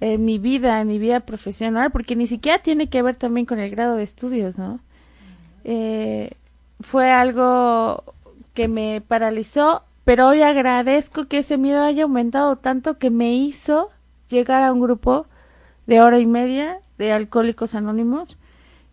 en 0.00 0.24
mi 0.24 0.38
vida, 0.38 0.80
en 0.80 0.88
mi 0.88 0.98
vida 0.98 1.20
profesional, 1.20 1.90
porque 1.90 2.16
ni 2.16 2.26
siquiera 2.26 2.58
tiene 2.58 2.88
que 2.88 3.02
ver 3.02 3.16
también 3.16 3.46
con 3.46 3.58
el 3.58 3.70
grado 3.70 3.96
de 3.96 4.02
estudios, 4.02 4.58
¿no? 4.58 4.80
Eh, 5.64 6.30
fue 6.80 7.10
algo 7.10 8.04
que 8.54 8.68
me 8.68 9.02
paralizó, 9.06 9.82
pero 10.04 10.28
hoy 10.28 10.42
agradezco 10.42 11.26
que 11.26 11.38
ese 11.38 11.58
miedo 11.58 11.82
haya 11.82 12.04
aumentado 12.04 12.56
tanto 12.56 12.98
que 12.98 13.10
me 13.10 13.34
hizo 13.34 13.90
llegar 14.28 14.62
a 14.62 14.72
un 14.72 14.80
grupo 14.80 15.26
de 15.86 16.00
hora 16.00 16.18
y 16.18 16.26
media 16.26 16.80
de 16.98 17.12
alcohólicos 17.12 17.74
anónimos 17.74 18.36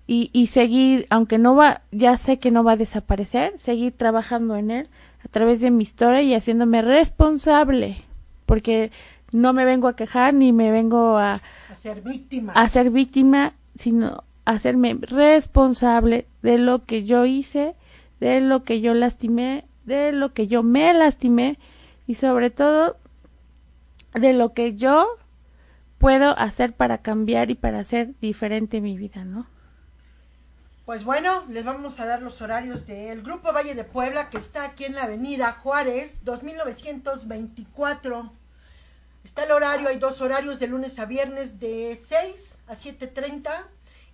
y, 0.07 0.29
y 0.33 0.47
seguir, 0.47 1.05
aunque 1.09 1.37
no 1.37 1.55
va, 1.55 1.81
ya 1.91 2.17
sé 2.17 2.39
que 2.39 2.51
no 2.51 2.63
va 2.63 2.73
a 2.73 2.77
desaparecer, 2.77 3.53
seguir 3.57 3.93
trabajando 3.93 4.55
en 4.55 4.71
él 4.71 4.89
a 5.23 5.27
través 5.29 5.61
de 5.61 5.71
mi 5.71 5.83
historia 5.83 6.21
y 6.21 6.33
haciéndome 6.33 6.81
responsable, 6.81 7.97
porque 8.45 8.91
no 9.33 9.53
me 9.53 9.65
vengo 9.65 9.87
a 9.87 9.95
quejar 9.95 10.33
ni 10.33 10.53
me 10.53 10.71
vengo 10.71 11.17
a, 11.17 11.41
A 11.69 11.75
ser 11.75 12.01
víctima. 12.01 12.53
a 12.53 12.67
ser 12.69 12.89
víctima, 12.89 13.53
sino 13.75 14.23
a 14.45 14.51
hacerme 14.51 14.97
responsable 15.01 16.27
de 16.41 16.57
lo 16.57 16.85
que 16.85 17.05
yo 17.05 17.25
hice, 17.25 17.75
de 18.19 18.41
lo 18.41 18.63
que 18.63 18.81
yo 18.81 18.93
lastimé, 18.93 19.65
de 19.85 20.11
lo 20.11 20.33
que 20.33 20.47
yo 20.47 20.63
me 20.63 20.93
lastimé 20.93 21.57
y 22.07 22.15
sobre 22.15 22.49
todo 22.49 22.97
de 24.13 24.33
lo 24.33 24.53
que 24.53 24.75
yo 24.75 25.07
puedo 25.97 26.37
hacer 26.37 26.73
para 26.73 26.97
cambiar 26.99 27.49
y 27.49 27.55
para 27.55 27.79
hacer 27.79 28.13
diferente 28.19 28.81
mi 28.81 28.97
vida, 28.97 29.23
¿no? 29.23 29.47
Pues 30.85 31.05
bueno, 31.05 31.45
les 31.49 31.63
vamos 31.63 31.97
a 32.01 32.05
dar 32.05 32.21
los 32.21 32.41
horarios 32.41 32.85
del 32.85 33.23
Grupo 33.23 33.53
Valle 33.53 33.73
de 33.73 33.85
Puebla, 33.85 34.29
que 34.29 34.37
está 34.37 34.65
aquí 34.65 34.83
en 34.83 34.95
la 34.95 35.03
avenida 35.03 35.53
Juárez, 35.53 36.19
2924. 36.25 38.33
Está 39.23 39.45
el 39.45 39.51
horario, 39.51 39.87
hay 39.87 39.99
dos 39.99 40.19
horarios 40.19 40.59
de 40.59 40.67
lunes 40.67 40.99
a 40.99 41.05
viernes 41.05 41.57
de 41.57 41.97
6 41.97 42.55
a 42.67 42.73
7.30 42.73 43.51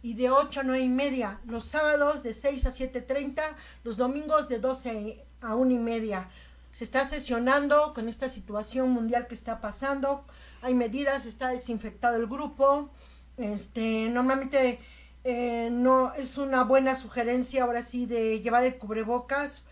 y 0.04 0.14
de 0.14 0.30
8 0.30 0.60
a 0.60 0.64
9 0.64 0.84
y 0.84 0.90
media. 0.90 1.40
Los 1.46 1.66
sábados 1.66 2.22
de 2.22 2.36
6 2.36 2.68
a 2.68 2.72
7.30, 2.72 3.42
los 3.84 3.98
domingos 3.98 4.48
de 4.48 4.60
12 4.60 5.26
a 5.42 5.56
1 5.56 5.72
y 5.72 5.80
media. 5.80 6.30
Se 6.74 6.84
está 6.84 7.06
sesionando 7.06 7.92
con 7.96 8.08
esta 8.08 8.30
situación 8.30 8.92
mundial 8.92 9.26
que 9.26 9.34
está 9.34 9.62
pasando. 9.62 10.26
Hay 10.62 10.76
medidas, 10.76 11.26
está 11.26 11.50
desinfectado 11.50 12.16
el 12.18 12.28
grupo. 12.28 12.92
Este, 13.38 14.10
normalmente 14.10 14.80
eh, 15.24 15.70
no 15.72 16.14
es 16.14 16.38
una 16.38 16.64
buena 16.64 16.96
sugerencia 16.96 17.64
ahora 17.64 17.82
sí 17.82 18.06
de 18.06 18.42
llevar 18.42 18.64
el 18.64 18.78
cubrebocas 18.78 19.64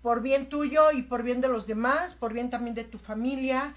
por 0.00 0.22
bien 0.22 0.48
tuyo 0.48 0.92
y 0.92 1.02
por 1.02 1.22
bien 1.22 1.42
de 1.42 1.48
los 1.48 1.66
demás, 1.66 2.14
por 2.14 2.32
bien 2.32 2.48
también 2.48 2.74
de 2.74 2.84
tu 2.84 2.98
familia. 2.98 3.74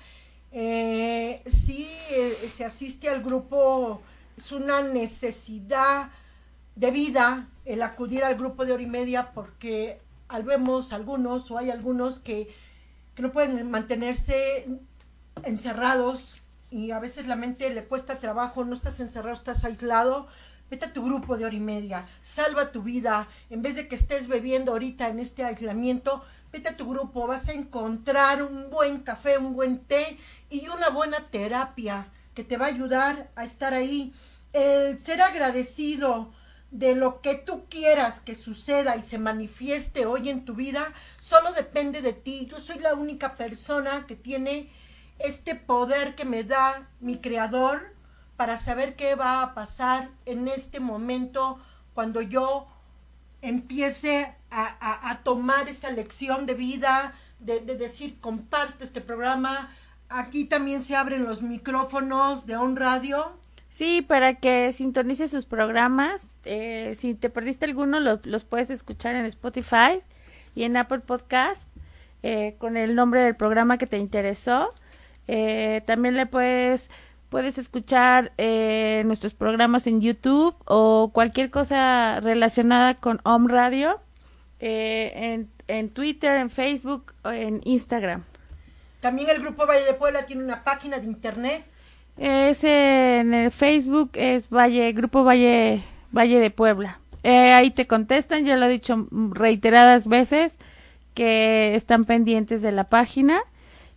Eh, 0.52 1.42
sí, 1.46 1.90
eh, 2.10 2.50
se 2.54 2.66
asiste 2.66 3.10
al 3.10 3.24
grupo, 3.24 4.02
es 4.36 4.52
una 4.52 4.82
necesidad 4.82 6.10
de 6.76 6.92
vida 6.92 7.48
el 7.64 7.82
acudir 7.82 8.24
al 8.24 8.36
grupo 8.36 8.66
de 8.66 8.74
hora 8.74 8.84
y 8.84 8.88
media 8.88 9.32
porque 9.34 10.02
al 10.28 10.44
vemos 10.44 10.94
algunos 10.94 11.52
o 11.52 11.58
hay 11.58 11.70
algunos 11.70 12.20
que, 12.20 12.54
que 13.16 13.22
no 13.22 13.32
pueden 13.32 13.70
mantenerse 13.70 14.68
encerrados 15.44 16.42
y 16.70 16.92
a 16.92 17.00
veces 17.00 17.28
la 17.28 17.36
mente 17.36 17.70
le 17.74 17.86
cuesta 17.86 18.20
trabajo, 18.20 18.64
no 18.64 18.74
estás 18.74 19.00
encerrado, 19.00 19.34
estás 19.34 19.64
aislado, 19.64 20.28
vete 20.70 20.86
a 20.86 20.94
tu 20.94 21.04
grupo 21.04 21.38
de 21.38 21.46
hora 21.46 21.56
y 21.56 21.60
media, 21.60 22.06
salva 22.22 22.72
tu 22.72 22.82
vida, 22.82 23.28
en 23.50 23.62
vez 23.62 23.76
de 23.76 23.88
que 23.88 23.96
estés 23.96 24.28
bebiendo 24.28 24.72
ahorita 24.72 25.10
en 25.10 25.20
este 25.20 25.44
aislamiento, 25.44 26.24
vete 26.52 26.70
a 26.70 26.78
tu 26.78 26.90
grupo, 26.90 27.28
vas 27.28 27.50
a 27.50 27.54
encontrar 27.54 28.42
un 28.44 28.70
buen 28.70 29.00
café, 29.02 29.38
un 29.38 29.54
buen 29.54 29.80
té 29.80 30.18
y 30.52 30.68
una 30.68 30.90
buena 30.90 31.18
terapia 31.32 32.08
que 32.36 32.44
te 32.44 32.58
va 32.58 32.66
a 32.66 32.70
ayudar 32.70 33.32
a 33.36 33.46
estar 33.46 33.74
ahí. 33.74 34.14
El 34.54 35.04
ser 35.04 35.22
agradecido 35.22 36.32
de 36.70 36.96
lo 36.96 37.22
que 37.22 37.36
tú 37.36 37.66
quieras 37.70 38.20
que 38.20 38.36
suceda 38.36 38.96
y 38.96 39.02
se 39.02 39.18
manifieste 39.18 40.06
hoy 40.06 40.30
en 40.30 40.46
tu 40.46 40.54
vida, 40.54 40.94
solo 41.20 41.52
depende 41.54 42.02
de 42.02 42.14
ti. 42.14 42.48
Yo 42.50 42.60
soy 42.60 42.80
la 42.80 42.94
única 42.94 43.36
persona 43.36 44.06
que 44.08 44.16
tiene 44.16 44.72
este 45.20 45.56
poder 45.56 46.16
que 46.16 46.26
me 46.26 46.44
da 46.44 46.90
mi 47.00 47.20
creador 47.20 47.96
para 48.36 48.58
saber 48.58 48.96
qué 48.96 49.16
va 49.16 49.42
a 49.42 49.54
pasar 49.54 50.10
en 50.26 50.48
este 50.48 50.80
momento 50.80 51.60
cuando 51.94 52.22
yo 52.22 52.68
empiece 53.42 54.36
a, 54.50 55.20
tomar 55.24 55.70
esta 55.70 55.92
lección 55.92 56.46
de 56.46 56.54
vida, 56.54 57.14
de, 57.40 57.60
decir, 57.62 58.20
comparte 58.20 58.84
este 58.84 59.02
programa. 59.02 59.74
Aquí 60.12 60.46
también 60.46 60.84
se 60.84 60.96
abren 60.96 61.24
los 61.24 61.42
micrófonos 61.42 62.46
de 62.46 62.58
On 62.58 62.76
Radio. 62.76 63.32
Sí, 63.70 64.02
para 64.02 64.36
que 64.36 64.74
sintonice 64.74 65.28
sus 65.28 65.46
programas. 65.46 66.36
Eh, 66.46 66.96
si 66.98 67.16
te 67.16 67.30
perdiste 67.30 67.66
alguno, 67.66 68.00
los 68.00 68.44
puedes 68.44 68.70
escuchar 68.70 69.16
en 69.16 69.26
Spotify 69.26 70.02
y 70.56 70.64
en 70.64 70.76
Apple 70.76 71.00
Podcast 71.00 71.62
eh, 72.24 72.56
con 72.60 72.78
el 72.78 72.94
nombre 72.94 73.22
del 73.22 73.36
programa 73.36 73.78
que 73.78 73.88
te 73.88 73.98
interesó. 73.98 74.74
Eh, 75.28 75.82
también 75.86 76.16
le 76.16 76.26
puedes 76.26 76.90
puedes 77.30 77.58
escuchar 77.58 78.34
eh, 78.38 79.04
nuestros 79.06 79.34
programas 79.34 79.88
en 79.88 80.02
YouTube 80.02 80.54
o 80.66 81.12
cualquier 81.14 81.50
cosa 81.50 82.20
relacionada 82.20 82.96
con 82.96 83.22
Home 83.24 83.50
Radio 83.50 84.02
en, 84.60 85.50
en 85.68 85.90
Twitter, 85.90 86.36
en 86.36 86.50
Facebook 86.50 87.14
o 87.24 87.32
en 87.32 87.62
Instagram. 87.64 88.24
También 89.02 89.30
el 89.30 89.42
Grupo 89.42 89.66
Valle 89.66 89.86
de 89.86 89.94
Puebla 89.94 90.26
tiene 90.26 90.44
una 90.44 90.64
página 90.64 91.00
de 91.00 91.08
internet. 91.08 91.66
Es 92.18 92.64
en 92.64 93.34
el 93.34 93.52
Facebook, 93.52 94.12
es 94.14 94.50
Valle, 94.50 94.92
Grupo 94.94 95.24
Valle, 95.24 95.84
Valle 96.12 96.40
de 96.40 96.52
Puebla. 96.52 97.00
ahí 97.24 97.72
te 97.72 97.88
contestan, 97.88 98.46
ya 98.46 98.56
lo 98.56 98.68
he 98.68 98.70
dicho 98.70 99.08
reiteradas 99.12 100.08
veces 100.08 100.54
que 101.14 101.76
están 101.76 102.06
pendientes 102.06 102.62
de 102.62 102.72
la 102.72 102.86
página 102.86 103.42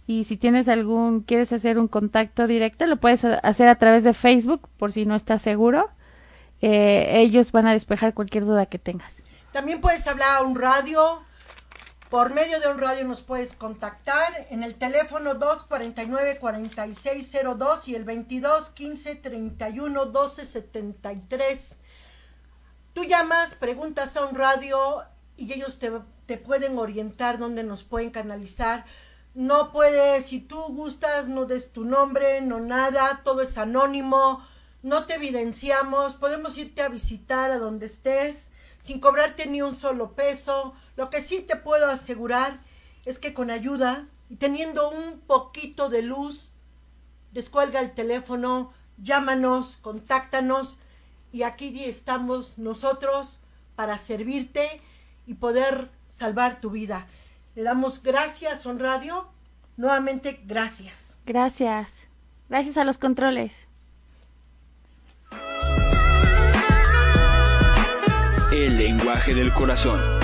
y 0.07 0.25
si 0.25 0.37
tienes 0.37 0.69
algún 0.69 1.21
quieres 1.21 1.53
hacer 1.53 1.79
un 1.79 1.89
contacto 1.89 2.47
directo 2.47 2.87
lo 2.87 2.97
puedes 2.97 3.25
hacer 3.25 3.69
a 3.69 3.77
través 3.77 4.05
de 4.05 4.15
Facebook 4.15 4.69
por 4.77 4.93
si 4.93 5.07
no 5.07 5.15
estás 5.15 5.43
seguro 5.43 5.89
eh, 6.61 7.21
ellos 7.21 7.53
van 7.53 7.67
a 7.67 7.73
despejar 7.73 8.15
cualquier 8.15 8.45
duda 8.45 8.67
que 8.67 8.79
tengas 8.79 9.23
también 9.53 9.81
puedes 9.81 10.07
hablar 10.07 10.39
a 10.39 10.43
un 10.43 10.57
radio 10.57 11.23
por 12.11 12.33
medio 12.33 12.61
de 12.61 12.69
un 12.69 12.79
radio 12.79 13.05
nos 13.05 13.23
puedes 13.23 13.55
contactar 13.55 14.47
en 14.51 14.63
el 14.63 14.77
teléfono 14.77 15.35
249 15.35 16.39
4602 16.39 17.89
y 17.89 17.95
el 17.95 18.05
22 18.05 18.71
15 18.71 19.15
31 19.17 20.07
12 20.07 20.47
73 20.47 21.77
tú 22.93 23.05
llamas 23.05 23.55
preguntas 23.55 24.17
a 24.17 24.27
un 24.27 24.35
radio 24.35 25.05
y 25.37 25.53
ellos 25.53 25.79
te 25.79 25.91
te 26.27 26.39
pueden 26.39 26.79
orientar, 26.79 27.39
dónde 27.39 27.63
nos 27.65 27.85
pueden 27.85 28.11
canalizar. 28.11 28.85
No 29.35 29.73
puedes, 29.73 30.27
si 30.27 30.41
tú 30.41 30.61
gustas, 30.63 31.29
no 31.29 31.45
des 31.45 31.73
tu 31.73 31.85
nombre, 31.85 32.41
no 32.41 32.61
nada, 32.61 33.23
todo 33.25 33.43
es 33.43 33.59
anónimo, 33.59 34.47
no 34.83 35.07
te 35.07 35.15
evidenciamos, 35.15 36.15
podemos 36.15 36.57
irte 36.57 36.83
a 36.83 36.89
visitar 36.89 37.51
a 37.51 37.59
donde 37.59 37.87
estés 37.87 38.51
sin 38.83 39.01
cobrarte 39.01 39.47
ni 39.47 39.63
un 39.63 39.75
solo 39.75 40.13
peso. 40.13 40.75
Lo 40.97 41.11
que 41.11 41.22
sí 41.22 41.40
te 41.40 41.57
puedo 41.57 41.88
asegurar 41.88 42.61
es 43.05 43.18
que 43.18 43.34
con 43.34 43.51
ayuda 43.51 44.07
y 44.28 44.36
teniendo 44.36 44.90
un 44.90 45.20
poquito 45.20 45.88
de 45.88 46.03
luz, 46.03 46.51
descuelga 47.32 47.80
el 47.80 47.92
teléfono, 47.92 48.72
llámanos, 48.99 49.78
contáctanos 49.82 50.78
y 51.32 51.42
aquí 51.42 51.84
estamos 51.84 52.59
nosotros 52.59 53.40
para 53.74 53.99
servirte 53.99 54.80
y 55.26 55.34
poder 55.34 55.90
salvar 56.11 56.61
tu 56.61 56.70
vida. 56.70 57.09
Le 57.55 57.62
damos 57.62 58.03
gracias, 58.03 58.62
Son 58.62 58.78
Radio. 58.78 59.26
Nuevamente, 59.76 60.40
gracias. 60.45 61.16
Gracias. 61.26 62.07
Gracias 62.49 62.76
a 62.76 62.84
los 62.84 62.99
controles. 62.99 63.66
El 68.53 68.78
lenguaje 68.78 69.34
del 69.34 69.53
corazón. 69.53 70.24